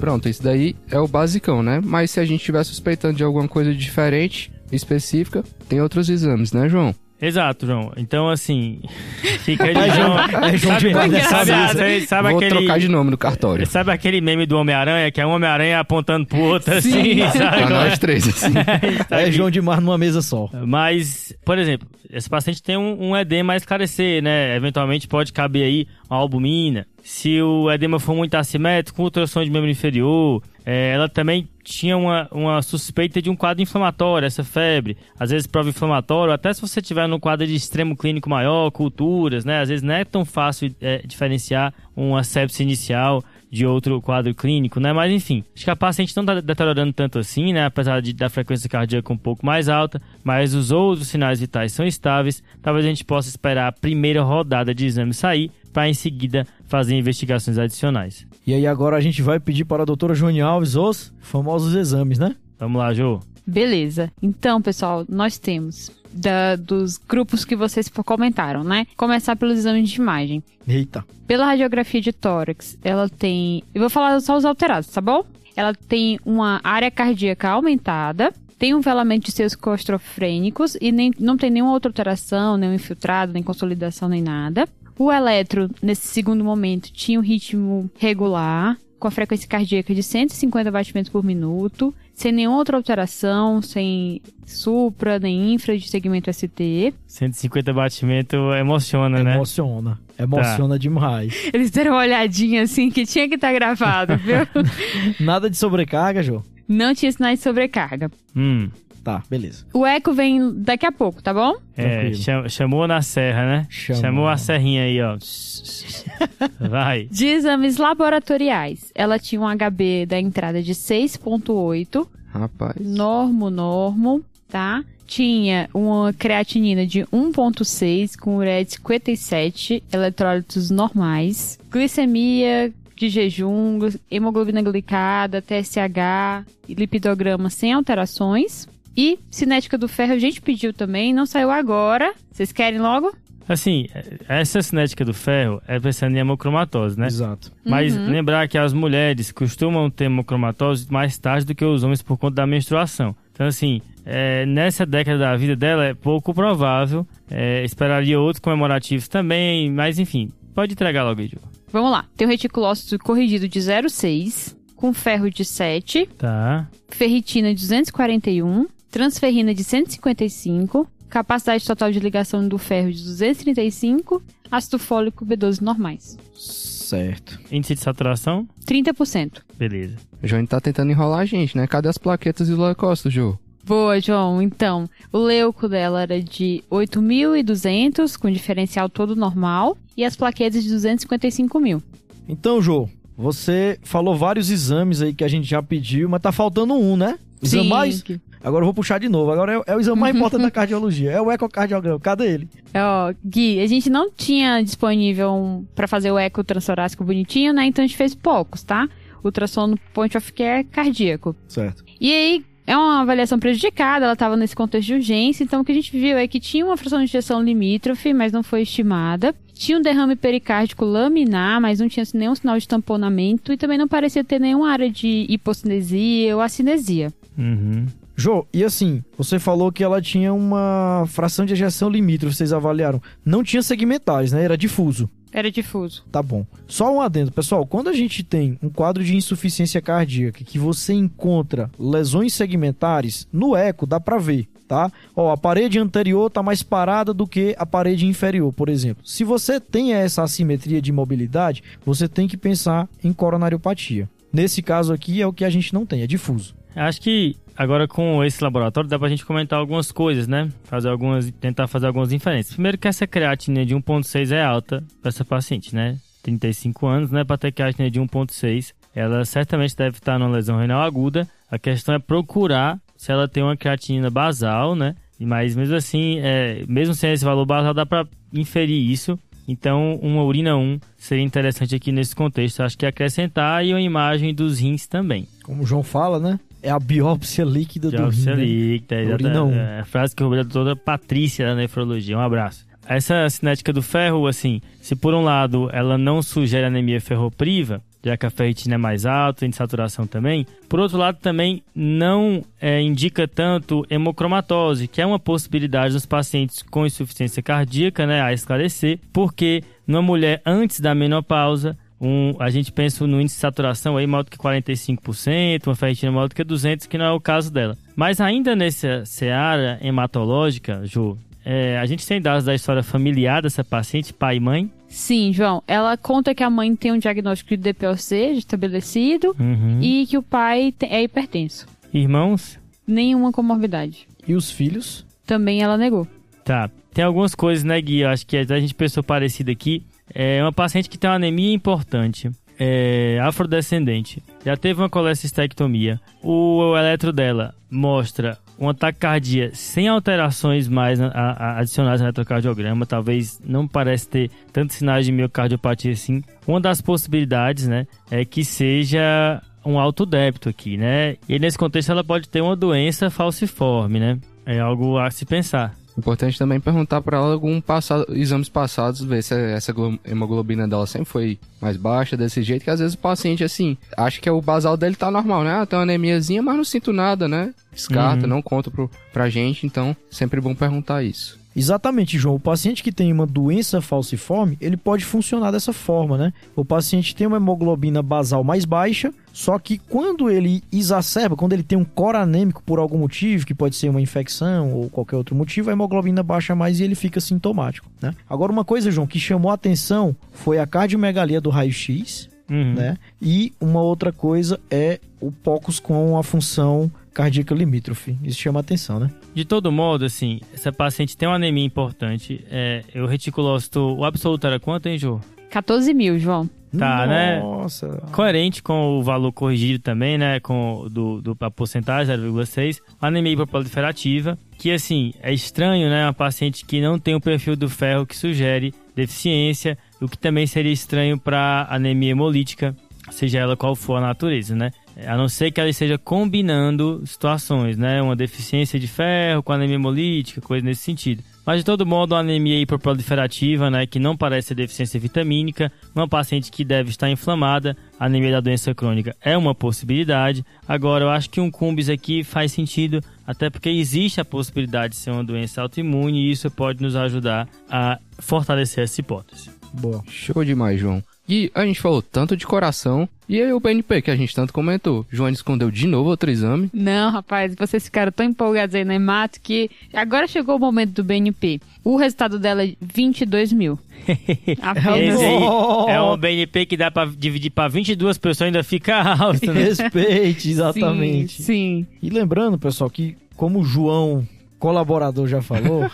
Pronto, 0.00 0.28
isso 0.28 0.42
daí 0.42 0.74
é 0.90 0.98
o 0.98 1.06
basicão, 1.06 1.62
né? 1.62 1.80
Mas 1.84 2.10
se 2.10 2.18
a 2.18 2.24
gente 2.24 2.40
estiver 2.40 2.64
suspeitando 2.64 3.16
de 3.16 3.22
alguma 3.22 3.46
coisa 3.46 3.72
diferente, 3.72 4.50
específica, 4.72 5.44
tem 5.68 5.80
outros 5.80 6.08
exames, 6.08 6.52
né, 6.52 6.68
João? 6.68 6.92
Exato, 7.22 7.66
João. 7.66 7.92
Então, 7.96 8.28
assim, 8.28 8.80
fica 9.44 9.62
aí, 9.64 9.70
É 9.76 9.90
João, 9.94 10.18
é 10.18 10.56
João 10.56 10.80
sabe, 10.80 11.08
dessa 11.10 11.28
sabe, 11.30 11.44
vez. 11.52 11.70
sabe, 11.70 12.00
sabe 12.06 12.28
Vou 12.30 12.36
aquele... 12.38 12.56
trocar 12.56 12.80
de 12.80 12.88
nome 12.88 13.10
no 13.12 13.16
cartório. 13.16 13.64
Sabe 13.66 13.92
aquele 13.92 14.20
meme 14.20 14.44
do 14.44 14.58
Homem-Aranha, 14.58 15.10
que 15.12 15.20
é 15.20 15.26
um 15.26 15.30
Homem-Aranha 15.30 15.78
apontando 15.78 16.26
pro 16.26 16.40
outro, 16.40 16.74
assim, 16.74 16.90
Sim. 16.90 17.30
sabe? 17.30 17.58
Pra 17.58 17.70
nós 17.70 17.98
três, 17.98 18.26
assim. 18.26 18.52
Tá 19.08 19.22
É. 19.22 19.30
João 19.30 19.50
de 19.50 19.60
Mar 19.60 19.80
numa 19.80 19.96
mesa 19.96 20.20
só. 20.20 20.50
Mas, 20.66 21.32
por 21.44 21.58
exemplo, 21.58 21.86
esse 22.12 22.28
paciente 22.28 22.62
tem 22.62 22.76
um, 22.76 23.10
um 23.10 23.16
edema 23.16 23.52
a 23.52 23.56
esclarecer, 23.56 24.22
né? 24.22 24.56
Eventualmente 24.56 25.06
pode 25.06 25.32
caber 25.32 25.64
aí 25.64 25.86
uma 26.10 26.18
albumina. 26.18 26.86
Se 27.02 27.40
o 27.40 27.70
edema 27.70 27.98
for 28.00 28.14
muito 28.14 28.34
assimétrico, 28.34 28.96
com 28.96 29.04
ultrassom 29.04 29.44
de 29.44 29.50
membro 29.50 29.70
inferior, 29.70 30.42
é, 30.64 30.92
ela 30.92 31.08
também 31.08 31.48
tinha 31.64 31.96
uma, 31.96 32.28
uma 32.30 32.62
suspeita 32.62 33.22
de 33.22 33.30
um 33.30 33.36
quadro 33.36 33.62
inflamatório, 33.62 34.26
essa 34.26 34.44
febre. 34.44 34.96
Às 35.18 35.30
vezes 35.30 35.46
prova 35.46 35.68
inflamatório, 35.68 36.32
até 36.32 36.52
se 36.52 36.60
você 36.60 36.80
tiver 36.80 37.06
num 37.06 37.20
quadro 37.20 37.46
de 37.46 37.54
extremo 37.54 37.96
clínico 37.96 38.28
maior, 38.28 38.70
culturas, 38.70 39.44
né? 39.44 39.60
Às 39.60 39.68
vezes 39.68 39.82
não 39.82 39.94
é 39.94 40.04
tão 40.04 40.24
fácil 40.24 40.74
é, 40.80 40.98
diferenciar 41.04 41.72
uma 41.96 42.24
sepse 42.24 42.62
inicial 42.62 43.22
de 43.50 43.66
outro 43.66 44.00
quadro 44.00 44.34
clínico, 44.34 44.80
né? 44.80 44.92
Mas 44.92 45.12
enfim, 45.12 45.44
acho 45.54 45.64
que 45.64 45.70
a 45.70 45.76
paciente 45.76 46.16
não 46.16 46.22
está 46.22 46.40
deteriorando 46.40 46.92
tanto 46.92 47.18
assim, 47.18 47.52
né? 47.52 47.66
Apesar 47.66 48.00
de, 48.00 48.12
da 48.12 48.30
frequência 48.30 48.68
cardíaca 48.68 49.12
um 49.12 49.16
pouco 49.16 49.44
mais 49.44 49.68
alta, 49.68 50.00
mas 50.24 50.54
os 50.54 50.70
outros 50.70 51.08
sinais 51.08 51.38
vitais 51.38 51.72
são 51.72 51.86
estáveis. 51.86 52.42
Talvez 52.62 52.86
a 52.86 52.88
gente 52.88 53.04
possa 53.04 53.28
esperar 53.28 53.68
a 53.68 53.72
primeira 53.72 54.22
rodada 54.22 54.74
de 54.74 54.86
exame 54.86 55.12
sair 55.12 55.50
para 55.72 55.88
em 55.88 55.94
seguida 55.94 56.46
fazer 56.66 56.96
investigações 56.96 57.58
adicionais. 57.58 58.26
E 58.46 58.52
aí 58.54 58.66
agora 58.66 58.96
a 58.96 59.00
gente 59.00 59.22
vai 59.22 59.38
pedir 59.40 59.64
para 59.64 59.82
a 59.82 59.86
doutora 59.86 60.14
Joane 60.14 60.40
Alves 60.40 60.74
os 60.76 61.12
famosos 61.20 61.74
exames, 61.74 62.18
né? 62.18 62.34
Vamos 62.58 62.78
lá, 62.78 62.92
Jô. 62.92 63.20
Beleza. 63.46 64.12
Então, 64.22 64.60
pessoal, 64.62 65.04
nós 65.08 65.36
temos 65.38 65.90
da- 66.12 66.54
dos 66.56 66.96
grupos 66.98 67.44
que 67.44 67.56
vocês 67.56 67.88
comentaram, 67.88 68.62
né? 68.62 68.86
Começar 68.96 69.34
pelos 69.36 69.58
exames 69.58 69.90
de 69.90 70.00
imagem. 70.00 70.42
Eita. 70.68 71.04
Pela 71.26 71.46
radiografia 71.46 72.00
de 72.00 72.12
tórax, 72.12 72.78
ela 72.84 73.08
tem. 73.08 73.62
Eu 73.74 73.80
vou 73.80 73.90
falar 73.90 74.20
só 74.20 74.36
os 74.36 74.44
alterados, 74.44 74.88
tá 74.88 75.00
bom? 75.00 75.24
Ela 75.56 75.74
tem 75.74 76.18
uma 76.24 76.60
área 76.62 76.90
cardíaca 76.90 77.48
aumentada, 77.48 78.32
tem 78.58 78.74
um 78.74 78.80
velamento 78.80 79.26
de 79.26 79.32
seios 79.32 79.54
claustrofrênicos 79.54 80.76
e 80.80 80.92
nem, 80.92 81.10
não 81.18 81.36
tem 81.36 81.50
nenhuma 81.50 81.72
outra 81.72 81.88
alteração, 81.90 82.56
nenhum 82.56 82.74
infiltrado, 82.74 83.32
nem 83.32 83.42
consolidação, 83.42 84.08
nem 84.08 84.22
nada. 84.22 84.68
O 85.02 85.10
eletro, 85.10 85.68
nesse 85.82 86.06
segundo 86.06 86.44
momento, 86.44 86.92
tinha 86.92 87.18
um 87.18 87.22
ritmo 87.24 87.90
regular, 87.98 88.78
com 89.00 89.08
a 89.08 89.10
frequência 89.10 89.48
cardíaca 89.48 89.92
de 89.92 90.00
150 90.00 90.70
batimentos 90.70 91.10
por 91.10 91.24
minuto, 91.24 91.92
sem 92.14 92.30
nenhuma 92.30 92.56
outra 92.58 92.76
alteração, 92.76 93.60
sem 93.60 94.22
supra, 94.46 95.18
nem 95.18 95.54
infra 95.54 95.76
de 95.76 95.88
segmento 95.88 96.32
ST. 96.32 96.94
150 97.04 97.72
batimento 97.72 98.36
emociona, 98.54 99.24
né? 99.24 99.34
Emociona. 99.34 99.98
Emociona 100.16 100.78
demais. 100.78 101.50
Eles 101.52 101.72
deram 101.72 101.94
uma 101.94 102.02
olhadinha 102.02 102.62
assim 102.62 102.88
que 102.88 103.04
tinha 103.04 103.28
que 103.28 103.34
estar 103.34 103.52
gravado, 103.52 104.16
viu? 104.18 104.46
Nada 105.18 105.50
de 105.50 105.56
sobrecarga, 105.56 106.22
Jô? 106.22 106.44
Não 106.68 106.94
tinha 106.94 107.10
sinais 107.10 107.40
de 107.40 107.42
sobrecarga. 107.42 108.08
Hum, 108.36 108.70
Tá, 109.02 109.22
beleza. 109.28 109.64
O 109.74 109.84
eco 109.84 110.12
vem 110.12 110.52
daqui 110.62 110.86
a 110.86 110.92
pouco, 110.92 111.20
tá 111.22 111.34
bom? 111.34 111.56
é, 111.76 112.12
cham- 112.14 112.48
chamou 112.48 112.86
na 112.86 113.02
serra, 113.02 113.44
né? 113.44 113.66
Chamou. 113.68 114.00
Chamou 114.02 114.28
a 114.28 114.36
serrinha 114.36 114.84
aí, 114.84 115.00
ó. 115.02 115.16
Vai. 116.60 117.08
De 117.10 117.26
exames 117.26 117.76
laboratoriais, 117.78 118.92
ela 118.94 119.18
tinha 119.18 119.40
um 119.40 119.44
HB 119.48 120.06
da 120.06 120.20
entrada 120.20 120.62
de 120.62 120.72
6.8, 120.72 122.06
Rapaz. 122.32 122.76
normo, 122.80 123.50
normo, 123.50 124.22
tá? 124.48 124.84
Tinha 125.06 125.68
uma 125.74 126.12
creatinina 126.12 126.86
de 126.86 127.00
1.6 127.12 128.16
com 128.18 128.36
ureia 128.36 128.64
de 128.64 128.72
57, 128.72 129.82
eletrólitos 129.92 130.70
normais, 130.70 131.58
glicemia 131.70 132.72
de 132.96 133.08
jejum, 133.08 133.78
hemoglobina 134.10 134.62
glicada, 134.62 135.42
TSH 135.42 136.46
lipidograma 136.68 137.50
sem 137.50 137.72
alterações. 137.72 138.68
E 138.96 139.18
cinética 139.30 139.78
do 139.78 139.88
ferro 139.88 140.12
a 140.12 140.18
gente 140.18 140.40
pediu 140.40 140.72
também, 140.72 141.12
não 141.14 141.26
saiu 141.26 141.50
agora. 141.50 142.12
Vocês 142.30 142.52
querem 142.52 142.78
logo? 142.80 143.12
Assim, 143.48 143.88
essa 144.28 144.62
cinética 144.62 145.04
do 145.04 145.12
ferro 145.12 145.60
é 145.66 145.78
pensando 145.80 146.14
em 146.16 146.20
hemocromatose, 146.20 146.98
né? 146.98 147.06
Exato. 147.08 147.52
Mas 147.64 147.96
Uhum. 147.96 148.08
lembrar 148.10 148.46
que 148.48 148.56
as 148.56 148.72
mulheres 148.72 149.32
costumam 149.32 149.90
ter 149.90 150.04
hemocromatose 150.04 150.86
mais 150.90 151.18
tarde 151.18 151.46
do 151.46 151.54
que 151.54 151.64
os 151.64 151.82
homens 151.82 152.00
por 152.02 152.16
conta 152.16 152.36
da 152.36 152.46
menstruação. 152.46 153.16
Então, 153.32 153.46
assim, 153.46 153.80
é, 154.06 154.46
nessa 154.46 154.86
década 154.86 155.18
da 155.18 155.36
vida 155.36 155.56
dela 155.56 155.84
é 155.86 155.94
pouco 155.94 156.32
provável. 156.32 157.06
É, 157.30 157.64
esperaria 157.64 158.20
outros 158.20 158.40
comemorativos 158.40 159.08
também, 159.08 159.70
mas 159.72 159.98
enfim, 159.98 160.30
pode 160.54 160.74
entregar 160.74 161.02
logo, 161.02 161.20
Edu. 161.20 161.38
Vamos 161.72 161.90
lá. 161.90 162.04
Tem 162.16 162.26
o 162.26 162.30
reticulócito 162.30 162.96
corrigido 162.98 163.48
de 163.48 163.58
0,6, 163.58 164.54
com 164.76 164.92
ferro 164.92 165.28
de 165.30 165.44
7, 165.44 166.06
Tá. 166.18 166.68
ferritina 166.90 167.52
de 167.54 167.60
241, 167.60 168.66
transferrina 168.92 169.54
de 169.54 169.64
155, 169.64 170.86
capacidade 171.08 171.66
total 171.66 171.90
de 171.90 171.98
ligação 171.98 172.46
do 172.46 172.58
ferro 172.58 172.92
de 172.92 173.02
235, 173.02 174.22
ácido 174.50 174.78
fólico 174.78 175.24
B12 175.24 175.62
normais. 175.62 176.18
Certo. 176.34 177.40
Índice 177.50 177.74
de 177.74 177.80
saturação? 177.80 178.46
30%. 178.66 179.40
Beleza. 179.58 179.96
O 180.22 180.28
João 180.28 180.44
tá 180.44 180.60
tentando 180.60 180.92
enrolar 180.92 181.20
a 181.20 181.24
gente, 181.24 181.56
né? 181.56 181.66
Cadê 181.66 181.88
as 181.88 181.96
plaquetas 181.96 182.50
e 182.50 182.52
o 182.52 182.60
leucócito, 182.60 183.10
Jô? 183.10 183.38
Boa, 183.64 183.98
João. 183.98 184.42
Então, 184.42 184.86
o 185.10 185.18
leuco 185.18 185.68
dela 185.68 186.02
era 186.02 186.20
de 186.20 186.62
8.200, 186.70 188.18
com 188.18 188.30
diferencial 188.30 188.90
todo 188.90 189.16
normal, 189.16 189.78
e 189.96 190.04
as 190.04 190.14
plaquetas 190.14 190.62
de 190.62 190.68
255 190.68 191.58
mil. 191.58 191.82
Então, 192.28 192.60
Jô, 192.60 192.90
você 193.16 193.78
falou 193.82 194.14
vários 194.14 194.50
exames 194.50 195.00
aí 195.00 195.14
que 195.14 195.24
a 195.24 195.28
gente 195.28 195.48
já 195.48 195.62
pediu, 195.62 196.10
mas 196.10 196.20
tá 196.20 196.30
faltando 196.30 196.74
um, 196.74 196.94
né? 196.94 197.18
Exame 197.40 197.68
mais... 197.70 198.04
Agora 198.42 198.62
eu 198.62 198.66
vou 198.66 198.74
puxar 198.74 198.98
de 198.98 199.08
novo. 199.08 199.30
Agora 199.30 199.54
é, 199.66 199.72
é 199.72 199.76
o 199.76 199.80
exame 199.80 200.00
mais 200.00 200.14
importante 200.16 200.42
da 200.42 200.50
cardiologia. 200.50 201.10
É 201.10 201.20
o 201.20 201.30
ecocardiograma. 201.30 202.00
Cadê 202.00 202.34
ele? 202.34 202.48
Ó, 202.74 203.14
Gui, 203.24 203.60
a 203.60 203.66
gente 203.66 203.88
não 203.88 204.10
tinha 204.10 204.62
disponível 204.62 205.32
um, 205.32 205.64
pra 205.74 205.86
fazer 205.86 206.10
o 206.10 206.18
eco 206.18 206.42
transtorácico 206.42 207.04
bonitinho, 207.04 207.52
né? 207.52 207.66
Então 207.66 207.84
a 207.84 207.86
gente 207.86 207.96
fez 207.96 208.14
poucos, 208.14 208.62
tá? 208.62 208.88
Ultrassom 209.24 209.68
no 209.68 209.78
point 209.94 210.16
of 210.16 210.32
care 210.32 210.64
cardíaco. 210.64 211.36
Certo. 211.46 211.84
E 212.00 212.12
aí, 212.12 212.44
é 212.66 212.76
uma 212.76 213.02
avaliação 213.02 213.38
prejudicada, 213.38 214.04
ela 214.04 214.12
estava 214.12 214.36
nesse 214.36 214.54
contexto 214.54 214.86
de 214.86 214.94
urgência, 214.94 215.42
então 215.42 215.60
o 215.60 215.64
que 215.64 215.72
a 215.72 215.74
gente 215.74 215.90
viu 215.98 216.16
é 216.16 216.28
que 216.28 216.38
tinha 216.38 216.64
uma 216.64 216.76
fração 216.76 216.98
de 216.98 217.04
injeção 217.04 217.42
limítrofe, 217.42 218.12
mas 218.12 218.32
não 218.32 218.42
foi 218.42 218.62
estimada. 218.62 219.34
tinha 219.52 219.78
um 219.78 219.82
derrame 219.82 220.16
pericárdico 220.16 220.84
laminar, 220.84 221.60
mas 221.60 221.80
não 221.80 221.88
tinha 221.88 222.04
nenhum 222.14 222.34
sinal 222.34 222.58
de 222.58 222.66
tamponamento 222.66 223.52
e 223.52 223.56
também 223.56 223.78
não 223.78 223.88
parecia 223.88 224.24
ter 224.24 224.40
nenhuma 224.40 224.70
área 224.70 224.90
de 224.90 225.26
hipocinesia 225.28 226.34
ou 226.34 226.42
acinesia. 226.42 227.12
Uhum. 227.36 227.86
Jô, 228.22 228.46
e 228.54 228.62
assim, 228.62 229.02
você 229.18 229.36
falou 229.40 229.72
que 229.72 229.82
ela 229.82 230.00
tinha 230.00 230.32
uma 230.32 231.02
fração 231.08 231.44
de 231.44 231.54
ejeção 231.54 231.90
limítrofe, 231.90 232.36
vocês 232.36 232.52
avaliaram. 232.52 233.02
Não 233.24 233.42
tinha 233.42 233.60
segmentares, 233.64 234.30
né? 234.30 234.44
Era 234.44 234.56
difuso. 234.56 235.10
Era 235.32 235.50
difuso. 235.50 236.04
Tá 236.08 236.22
bom. 236.22 236.46
Só 236.68 236.94
um 236.94 237.00
adendo, 237.00 237.32
pessoal. 237.32 237.66
Quando 237.66 237.88
a 237.88 237.92
gente 237.92 238.22
tem 238.22 238.56
um 238.62 238.70
quadro 238.70 239.02
de 239.02 239.16
insuficiência 239.16 239.82
cardíaca 239.82 240.44
que 240.44 240.56
você 240.56 240.92
encontra 240.92 241.68
lesões 241.76 242.32
segmentares, 242.32 243.26
no 243.32 243.56
eco 243.56 243.88
dá 243.88 243.98
pra 243.98 244.18
ver, 244.18 244.46
tá? 244.68 244.88
Ó, 245.16 245.32
a 245.32 245.36
parede 245.36 245.80
anterior 245.80 246.30
tá 246.30 246.44
mais 246.44 246.62
parada 246.62 247.12
do 247.12 247.26
que 247.26 247.56
a 247.58 247.66
parede 247.66 248.06
inferior, 248.06 248.52
por 248.52 248.68
exemplo. 248.68 249.04
Se 249.04 249.24
você 249.24 249.58
tem 249.58 249.94
essa 249.94 250.22
assimetria 250.22 250.80
de 250.80 250.92
mobilidade, 250.92 251.64
você 251.84 252.06
tem 252.06 252.28
que 252.28 252.36
pensar 252.36 252.88
em 253.02 253.12
coronariopatia. 253.12 254.08
Nesse 254.32 254.62
caso 254.62 254.92
aqui 254.92 255.20
é 255.20 255.26
o 255.26 255.32
que 255.32 255.44
a 255.44 255.50
gente 255.50 255.74
não 255.74 255.84
tem, 255.84 256.02
é 256.02 256.06
difuso. 256.06 256.54
Acho 256.74 257.00
que 257.02 257.36
agora 257.56 257.86
com 257.88 258.22
esse 258.24 258.42
laboratório 258.42 258.88
dá 258.88 258.98
pra 258.98 259.08
gente 259.08 259.24
comentar 259.24 259.58
algumas 259.58 259.92
coisas, 259.92 260.26
né? 260.26 260.48
Fazer 260.64 260.88
algumas, 260.88 261.30
tentar 261.32 261.66
fazer 261.66 261.86
algumas 261.86 262.12
inferências. 262.12 262.54
Primeiro 262.54 262.78
que 262.78 262.88
essa 262.88 263.06
creatina 263.06 263.64
de 263.64 263.74
1.6 263.74 264.32
é 264.32 264.42
alta 264.42 264.82
para 265.00 265.08
essa 265.08 265.24
paciente, 265.24 265.74
né? 265.74 265.98
35 266.22 266.86
anos, 266.86 267.10
né? 267.10 267.24
Para 267.24 267.38
ter 267.38 267.52
creatina 267.52 267.90
de 267.90 268.00
1.6, 268.00 268.72
ela 268.94 269.24
certamente 269.24 269.76
deve 269.76 269.98
estar 269.98 270.18
numa 270.18 270.30
lesão 270.30 270.58
renal 270.58 270.82
aguda. 270.82 271.28
A 271.50 271.58
questão 271.58 271.94
é 271.94 271.98
procurar 271.98 272.78
se 272.96 273.10
ela 273.10 273.28
tem 273.28 273.42
uma 273.42 273.56
creatinina 273.56 274.10
basal, 274.10 274.74
né? 274.74 274.94
Mas 275.18 275.54
mesmo 275.54 275.76
assim, 275.76 276.18
é, 276.20 276.64
mesmo 276.66 276.94
sem 276.94 277.12
esse 277.12 277.24
valor 277.24 277.46
basal, 277.46 277.74
dá 277.74 277.86
para 277.86 278.06
inferir 278.32 278.90
isso. 278.90 279.18
Então, 279.46 279.96
uma 279.96 280.22
urina 280.22 280.56
1 280.56 280.78
seria 280.96 281.24
interessante 281.24 281.74
aqui 281.74 281.90
nesse 281.92 282.14
contexto. 282.14 282.62
Acho 282.62 282.78
que 282.78 282.86
acrescentar 282.86 283.64
e 283.64 283.72
uma 283.72 283.80
imagem 283.80 284.34
dos 284.34 284.60
rins 284.60 284.86
também. 284.86 285.26
Como 285.42 285.62
o 285.62 285.66
João 285.66 285.82
fala, 285.82 286.18
né? 286.18 286.38
É 286.62 286.70
a 286.70 286.78
biópsia 286.78 287.44
líquida 287.44 287.90
Biópsia 287.90 288.36
do 288.36 288.40
rim. 288.40 288.46
né? 288.46 288.72
líquida, 288.72 289.00
exatamente. 289.02 289.58
É 289.58 289.80
a 289.80 289.84
frase 289.84 290.14
que 290.14 290.22
eu 290.22 290.26
ouvi 290.28 290.38
da 290.38 290.44
doutora 290.44 290.76
Patrícia 290.76 291.46
da 291.46 291.54
nefrologia. 291.54 292.16
Um 292.16 292.20
abraço. 292.20 292.64
Essa 292.86 293.28
cinética 293.30 293.72
do 293.72 293.82
ferro, 293.82 294.26
assim, 294.26 294.60
se 294.80 294.94
por 294.96 295.14
um 295.14 295.22
lado 295.22 295.68
ela 295.72 295.96
não 295.96 296.20
sugere 296.20 296.66
anemia 296.66 297.00
ferropriva, 297.00 297.80
já 298.04 298.16
que 298.16 298.26
a 298.26 298.30
ferritina 298.30 298.74
é 298.74 298.78
mais 298.78 299.06
alta, 299.06 299.46
em 299.46 299.52
saturação 299.52 300.06
também, 300.06 300.44
por 300.68 300.80
outro 300.80 300.98
lado 300.98 301.18
também 301.20 301.62
não 301.74 302.42
é, 302.60 302.80
indica 302.80 303.28
tanto 303.28 303.86
hemocromatose, 303.88 304.88
que 304.88 305.00
é 305.00 305.06
uma 305.06 305.20
possibilidade 305.20 305.94
nos 305.94 306.04
pacientes 306.04 306.62
com 306.62 306.84
insuficiência 306.84 307.42
cardíaca, 307.42 308.04
né, 308.04 308.20
a 308.20 308.32
esclarecer, 308.32 308.98
porque 309.12 309.62
numa 309.86 310.02
mulher 310.02 310.42
antes 310.44 310.80
da 310.80 310.94
menopausa, 310.94 311.78
um, 312.02 312.34
a 312.40 312.50
gente 312.50 312.72
pensa 312.72 313.06
no 313.06 313.20
índice 313.20 313.36
de 313.36 313.40
saturação 313.40 313.96
aí 313.96 314.06
maior 314.06 314.24
do 314.24 314.30
que 314.30 314.36
45%, 314.36 315.66
uma 315.68 315.76
ferritina 315.76 316.10
maior 316.12 316.28
do 316.28 316.34
que 316.34 316.42
200, 316.44 316.86
que 316.86 316.98
não 316.98 317.04
é 317.06 317.12
o 317.12 317.20
caso 317.20 317.52
dela. 317.52 317.76
Mas 317.94 318.20
ainda 318.20 318.56
nessa 318.56 319.04
seara 319.06 319.78
hematológica, 319.80 320.82
Ju, 320.84 321.16
é, 321.44 321.78
a 321.78 321.86
gente 321.86 322.06
tem 322.06 322.20
dados 322.20 322.44
da 322.44 322.54
história 322.54 322.82
familiar 322.82 323.42
dessa 323.42 323.62
paciente, 323.64 324.12
pai 324.12 324.36
e 324.36 324.40
mãe. 324.40 324.70
Sim, 324.88 325.32
João. 325.32 325.62
Ela 325.66 325.96
conta 325.96 326.34
que 326.34 326.42
a 326.42 326.50
mãe 326.50 326.74
tem 326.76 326.92
um 326.92 326.98
diagnóstico 326.98 327.50
de 327.50 327.56
DPOC 327.56 328.14
estabelecido 328.36 329.34
Uhum. 329.38 329.80
e 329.80 330.06
que 330.06 330.18
o 330.18 330.22
pai 330.22 330.74
é 330.82 331.02
hipertenso. 331.02 331.66
Irmãos? 331.94 332.58
Nenhuma 332.86 333.32
comorbidade. 333.32 334.06
E 334.26 334.34
os 334.34 334.50
filhos? 334.50 335.06
Também 335.26 335.62
ela 335.62 335.78
negou. 335.78 336.06
Tá. 336.44 336.68
Tem 336.92 337.04
algumas 337.04 337.34
coisas, 337.34 337.64
né, 337.64 337.80
Gui? 337.80 338.00
Eu 338.00 338.10
Acho 338.10 338.26
que 338.26 338.36
a 338.36 338.60
gente 338.60 338.74
pensou 338.74 339.02
parecido 339.02 339.50
aqui. 339.50 339.82
É 340.14 340.42
uma 340.42 340.52
paciente 340.52 340.88
que 340.88 340.98
tem 340.98 341.08
uma 341.10 341.16
anemia 341.16 341.52
importante. 341.52 342.30
É 342.58 343.18
afrodescendente. 343.22 344.22
Já 344.44 344.56
teve 344.56 344.80
uma 344.80 344.88
colecistectomia. 344.88 346.00
O 346.22 346.76
eletro 346.76 347.12
dela 347.12 347.54
mostra 347.70 348.38
uma 348.58 348.74
taquicardia 348.74 349.50
sem 349.54 349.88
alterações 349.88 350.68
mais 350.68 351.00
adicionais 351.00 352.00
no 352.00 352.06
eletrocardiograma. 352.06 352.86
Talvez 352.86 353.40
não 353.44 353.66
parece 353.66 354.08
ter 354.08 354.30
tantos 354.52 354.76
sinais 354.76 355.06
de 355.06 355.12
miocardiopatia 355.12 355.92
assim. 355.92 356.22
Uma 356.46 356.60
das 356.60 356.80
possibilidades, 356.80 357.66
né, 357.66 357.86
é 358.10 358.24
que 358.24 358.44
seja 358.44 359.42
um 359.64 359.78
alto 359.78 360.04
débito 360.04 360.48
aqui, 360.48 360.76
né? 360.76 361.16
E 361.28 361.38
nesse 361.38 361.56
contexto 361.58 361.90
ela 361.90 362.04
pode 362.04 362.28
ter 362.28 362.40
uma 362.40 362.54
doença 362.54 363.10
falciforme, 363.10 363.98
né? 363.98 364.18
É 364.44 364.60
algo 364.60 364.98
a 364.98 365.10
se 365.10 365.24
pensar. 365.24 365.74
Importante 365.96 366.38
também 366.38 366.58
perguntar 366.58 367.00
para 367.02 367.18
ela 367.18 367.32
algum 367.32 367.60
passado, 367.60 368.06
exames 368.16 368.48
passados, 368.48 369.02
ver 369.02 369.22
se 369.22 369.34
essa 369.34 369.72
glo- 369.72 369.98
hemoglobina 370.04 370.66
dela 370.66 370.86
sempre 370.86 371.04
foi 371.08 371.38
mais 371.60 371.76
baixa 371.76 372.16
desse 372.16 372.42
jeito, 372.42 372.64
que 372.64 372.70
às 372.70 372.80
vezes 372.80 372.94
o 372.94 372.98
paciente, 372.98 373.44
assim, 373.44 373.76
acha 373.96 374.20
que 374.20 374.30
o 374.30 374.40
basal 374.40 374.76
dele 374.76 374.96
tá 374.96 375.10
normal, 375.10 375.44
né? 375.44 375.52
Ah, 375.60 375.66
tem 375.66 375.78
uma 375.78 375.82
anemiazinha, 375.82 376.42
mas 376.42 376.56
não 376.56 376.64
sinto 376.64 376.92
nada, 376.92 377.28
né? 377.28 377.52
Descarta, 377.72 378.22
Uhum. 378.24 378.28
não 378.30 378.42
conta 378.42 378.70
pro, 378.70 378.90
pra 379.12 379.28
gente, 379.28 379.66
então 379.66 379.94
sempre 380.10 380.40
bom 380.40 380.54
perguntar 380.54 381.02
isso. 381.02 381.38
Exatamente, 381.54 382.18
João. 382.18 382.36
O 382.36 382.40
paciente 382.40 382.82
que 382.82 382.90
tem 382.92 383.12
uma 383.12 383.26
doença 383.26 383.80
falciforme, 383.80 384.56
ele 384.60 384.76
pode 384.76 385.04
funcionar 385.04 385.50
dessa 385.50 385.72
forma, 385.72 386.16
né? 386.16 386.32
O 386.56 386.64
paciente 386.64 387.14
tem 387.14 387.26
uma 387.26 387.36
hemoglobina 387.36 388.02
basal 388.02 388.42
mais 388.42 388.64
baixa, 388.64 389.12
só 389.32 389.58
que 389.58 389.78
quando 389.78 390.30
ele 390.30 390.62
exacerba, 390.72 391.36
quando 391.36 391.52
ele 391.52 391.62
tem 391.62 391.76
um 391.78 391.84
cor 391.84 392.14
anêmico 392.16 392.62
por 392.64 392.78
algum 392.78 392.98
motivo, 392.98 393.44
que 393.46 393.54
pode 393.54 393.76
ser 393.76 393.88
uma 393.88 394.00
infecção 394.00 394.72
ou 394.72 394.88
qualquer 394.90 395.16
outro 395.16 395.34
motivo, 395.34 395.70
a 395.70 395.72
hemoglobina 395.72 396.22
baixa 396.22 396.54
mais 396.54 396.80
e 396.80 396.84
ele 396.84 396.94
fica 396.94 397.20
sintomático, 397.20 397.88
né? 398.00 398.14
Agora, 398.28 398.52
uma 398.52 398.64
coisa, 398.64 398.90
João, 398.90 399.06
que 399.06 399.18
chamou 399.18 399.50
a 399.50 399.54
atenção 399.54 400.16
foi 400.32 400.58
a 400.58 400.66
cardiomegalia 400.66 401.40
do 401.40 401.50
raio-x, 401.50 402.30
Uhum. 402.50 402.74
né? 402.74 402.98
E 403.20 403.52
uma 403.58 403.80
outra 403.80 404.12
coisa 404.12 404.60
é 404.70 405.00
o 405.20 405.32
POCUS 405.32 405.80
com 405.80 406.18
a 406.18 406.22
função 406.22 406.90
cardíaca 407.12 407.54
limítrofe. 407.54 408.16
Isso 408.22 408.40
chama 408.40 408.60
a 408.60 408.62
atenção, 408.62 408.98
né? 408.98 409.10
De 409.34 409.44
todo 409.44 409.70
modo, 409.70 410.04
assim, 410.04 410.40
essa 410.52 410.72
paciente 410.72 411.16
tem 411.16 411.28
uma 411.28 411.36
anemia 411.36 411.64
importante. 411.64 412.44
É, 412.50 412.82
o 412.96 413.06
reticulócito, 413.06 413.80
o 413.80 414.04
absoluto 414.04 414.46
era 414.46 414.58
quanto, 414.58 414.86
hein, 414.86 414.98
Jô? 414.98 415.20
14 415.50 415.92
mil, 415.92 416.18
João. 416.18 416.48
Tá, 416.76 417.06
né? 417.06 417.38
Nossa. 417.38 417.86
Coerente 418.12 418.62
com 418.62 418.98
o 418.98 419.02
valor 419.02 419.30
corrigido 419.30 419.78
também, 419.78 420.16
né? 420.16 420.40
Com 420.40 420.86
do, 420.90 421.20
do, 421.20 421.36
a 421.40 421.50
porcentagem, 421.50 422.16
0,6. 422.16 422.80
Anemia 423.00 423.34
hiperproliferativa, 423.34 424.38
que 424.56 424.72
assim, 424.72 425.12
é 425.20 425.32
estranho, 425.34 425.90
né? 425.90 426.06
Uma 426.06 426.14
paciente 426.14 426.64
que 426.64 426.80
não 426.80 426.98
tem 426.98 427.14
o 427.14 427.20
perfil 427.20 427.56
do 427.56 427.68
ferro 427.68 428.06
que 428.06 428.16
sugere 428.16 428.72
deficiência, 428.96 429.76
o 430.00 430.08
que 430.08 430.16
também 430.16 430.46
seria 430.46 430.72
estranho 430.72 431.18
para 431.18 431.66
anemia 431.68 432.12
hemolítica, 432.12 432.74
seja 433.10 433.38
ela 433.38 433.56
qual 433.56 433.76
for 433.76 433.96
a 433.96 434.00
natureza, 434.00 434.56
né? 434.56 434.70
A 435.06 435.16
não 435.16 435.28
ser 435.28 435.50
que 435.50 435.60
ela 435.60 435.70
esteja 435.70 435.98
combinando 435.98 437.02
situações, 437.06 437.76
né? 437.76 438.02
Uma 438.02 438.16
deficiência 438.16 438.78
de 438.78 438.86
ferro 438.86 439.42
com 439.42 439.52
anemia 439.52 439.76
hemolítica, 439.76 440.40
coisa 440.40 440.64
nesse 440.64 440.82
sentido. 440.82 441.22
Mas 441.44 441.58
de 441.58 441.64
todo 441.64 441.84
modo, 441.84 442.14
uma 442.14 442.20
anemia 442.20 442.60
hiperproliferativa, 442.60 443.68
né, 443.68 443.84
que 443.84 443.98
não 443.98 444.16
parece 444.16 444.48
ser 444.48 444.54
deficiência 444.54 445.00
vitamínica, 445.00 445.72
uma 445.94 446.06
paciente 446.06 446.52
que 446.52 446.64
deve 446.64 446.90
estar 446.90 447.10
inflamada, 447.10 447.76
a 447.98 448.06
anemia 448.06 448.30
da 448.32 448.40
doença 448.40 448.72
crônica 448.74 449.16
é 449.20 449.36
uma 449.36 449.54
possibilidade. 449.54 450.44
Agora, 450.68 451.04
eu 451.04 451.10
acho 451.10 451.28
que 451.28 451.40
um 451.40 451.50
cumbis 451.50 451.88
aqui 451.88 452.22
faz 452.22 452.52
sentido, 452.52 453.00
até 453.26 453.50
porque 453.50 453.70
existe 453.70 454.20
a 454.20 454.24
possibilidade 454.24 454.94
de 454.94 455.00
ser 455.00 455.10
uma 455.10 455.24
doença 455.24 455.60
autoimune 455.60 456.20
e 456.20 456.30
isso 456.30 456.48
pode 456.48 456.80
nos 456.80 456.94
ajudar 456.94 457.48
a 457.68 457.98
fortalecer 458.20 458.84
essa 458.84 459.00
hipótese. 459.00 459.50
Boa. 459.72 460.02
Show 460.06 460.44
demais, 460.44 460.78
João. 460.78 461.02
E 461.28 461.50
a 461.54 461.64
gente 461.64 461.80
falou 461.80 462.02
tanto 462.02 462.36
de 462.36 462.46
coração, 462.46 463.08
e 463.28 463.40
aí 463.40 463.52
o 463.52 463.60
BNP 463.60 464.02
que 464.02 464.10
a 464.10 464.16
gente 464.16 464.34
tanto 464.34 464.52
comentou. 464.52 465.06
João 465.10 465.30
escondeu 465.30 465.70
de 465.70 465.86
novo 465.86 466.10
outro 466.10 466.30
exame. 466.30 466.68
Não, 466.72 467.10
rapaz, 467.10 467.54
vocês 467.54 467.84
ficaram 467.84 468.12
tão 468.12 468.26
empolgados 468.26 468.74
aí 468.74 468.84
na 468.84 468.94
hemato 468.94 469.40
que 469.40 469.70
agora 469.92 470.26
chegou 470.26 470.56
o 470.56 470.58
momento 470.58 470.90
do 470.92 471.04
BNP. 471.04 471.60
O 471.84 471.96
resultado 471.96 472.38
dela 472.38 472.64
é 472.64 472.74
22 472.80 473.52
mil. 473.52 473.78
Apenas. 474.60 475.14
Esse 475.14 475.24
aí 475.24 475.94
é 475.94 476.02
um 476.02 476.16
BNP 476.16 476.66
que 476.66 476.76
dá 476.76 476.90
para 476.90 477.10
dividir 477.16 477.50
para 477.50 477.68
22 477.68 478.18
pessoas 478.18 478.48
ainda 478.48 478.62
fica 478.64 478.96
alto, 479.00 479.52
né? 479.52 479.64
Respeite, 479.64 480.50
exatamente. 480.50 481.40
Sim, 481.40 481.44
sim. 481.44 481.86
E 482.02 482.10
lembrando, 482.10 482.58
pessoal, 482.58 482.90
que 482.90 483.16
como 483.36 483.60
o 483.60 483.64
João, 483.64 484.26
colaborador, 484.58 485.26
já 485.26 485.40
falou, 485.40 485.90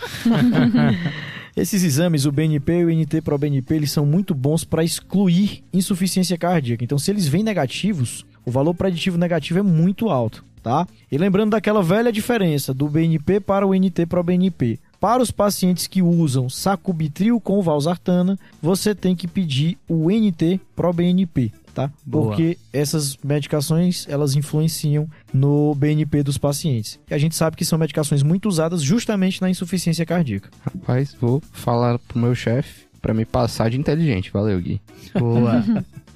esses 1.59 1.83
exames, 1.83 2.25
o 2.25 2.33
BNP 2.33 2.81
e 2.81 2.85
o 2.85 2.91
NT-proBNP, 2.91 3.75
eles 3.75 3.91
são 3.91 4.07
muito 4.07 4.35
bons 4.35 4.65
para 4.65 4.85
excluir 4.85 5.63
insuficiência 5.73 6.37
cardíaca. 6.39 6.85
Então, 6.85 6.99
se 6.99 7.11
eles 7.11 7.27
vêm 7.27 7.43
negativos, 7.43 8.25
o 8.45 8.51
valor 8.51 8.75
preditivo 8.75 9.19
negativo 9.19 9.59
é 9.59 9.63
muito 9.63 10.09
alto, 10.09 10.45
tá? 10.63 10.87
E 11.11 11.19
lembrando 11.19 11.51
daquela 11.51 11.83
velha 11.83 12.13
diferença 12.13 12.73
do 12.73 12.89
BNP 12.89 13.41
para 13.41 13.67
o 13.67 13.75
NT-proBNP. 13.75 14.79
Para 15.01 15.23
os 15.23 15.31
pacientes 15.31 15.87
que 15.87 16.03
usam 16.03 16.49
sacubitril 16.49 17.41
com 17.41 17.63
valsartana, 17.63 18.39
você 18.61 18.95
tem 18.95 19.15
que 19.15 19.29
pedir 19.29 19.79
o 19.89 20.11
NT-proBNP, 20.11 21.53
tá? 21.73 21.91
Boa. 22.05 22.27
Porque 22.27 22.59
essas 22.73 23.17
medicações, 23.23 24.07
elas 24.09 24.35
influenciam 24.35 25.09
no 25.33 25.73
BNP 25.77 26.25
dos 26.25 26.37
pacientes. 26.37 26.99
E 27.09 27.15
a 27.15 27.19
gente 27.19 27.37
sabe 27.37 27.57
que 27.57 27.65
são 27.65 27.79
medicações 27.79 28.25
muito 28.25 28.49
usadas 28.49 28.83
justamente 28.83 29.41
na 29.41 29.49
insuficiência 29.49 30.05
cardíaca. 30.05 30.51
Rapaz, 30.65 31.17
vou 31.21 31.41
falar 31.53 31.99
pro 32.01 32.19
meu 32.19 32.35
chefe 32.35 32.89
pra 33.01 33.15
me 33.15 33.25
passar 33.25 33.71
de 33.71 33.79
inteligente. 33.79 34.33
Valeu, 34.33 34.61
Gui. 34.61 34.81
Boa. 35.17 35.65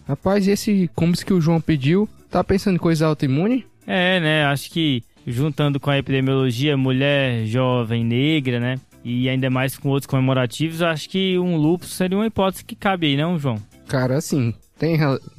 Rapaz, 0.09 0.49
e 0.49 0.51
esse 0.51 0.91
combos 0.95 1.23
que 1.23 1.33
o 1.33 1.41
João 1.41 1.61
pediu, 1.61 2.09
tá 2.29 2.43
pensando 2.43 2.75
em 2.75 2.79
coisa 2.79 3.07
autoimune? 3.07 3.65
É, 3.87 4.19
né? 4.21 4.45
Acho 4.47 4.71
que 4.71 5.05
juntando 5.27 5.79
com 5.79 5.91
a 5.91 5.99
epidemiologia, 5.99 6.77
mulher, 6.77 7.45
jovem, 7.47 8.05
negra, 8.05 8.59
né? 8.61 8.81
E 9.05 9.29
ainda 9.29 9.51
mais 9.51 9.77
com 9.77 9.89
outros 9.89 10.07
comemorativos, 10.07 10.81
acho 10.83 11.09
que 11.09 11.39
um 11.39 11.57
lúpus 11.57 11.93
seria 11.95 12.17
uma 12.17 12.27
hipótese 12.27 12.65
que 12.65 12.77
cabe 12.77 13.09
aí, 13.09 13.17
não, 13.17 13.39
João? 13.39 13.57
Cara, 13.89 14.17
assim, 14.17 14.55
tem 14.79 14.97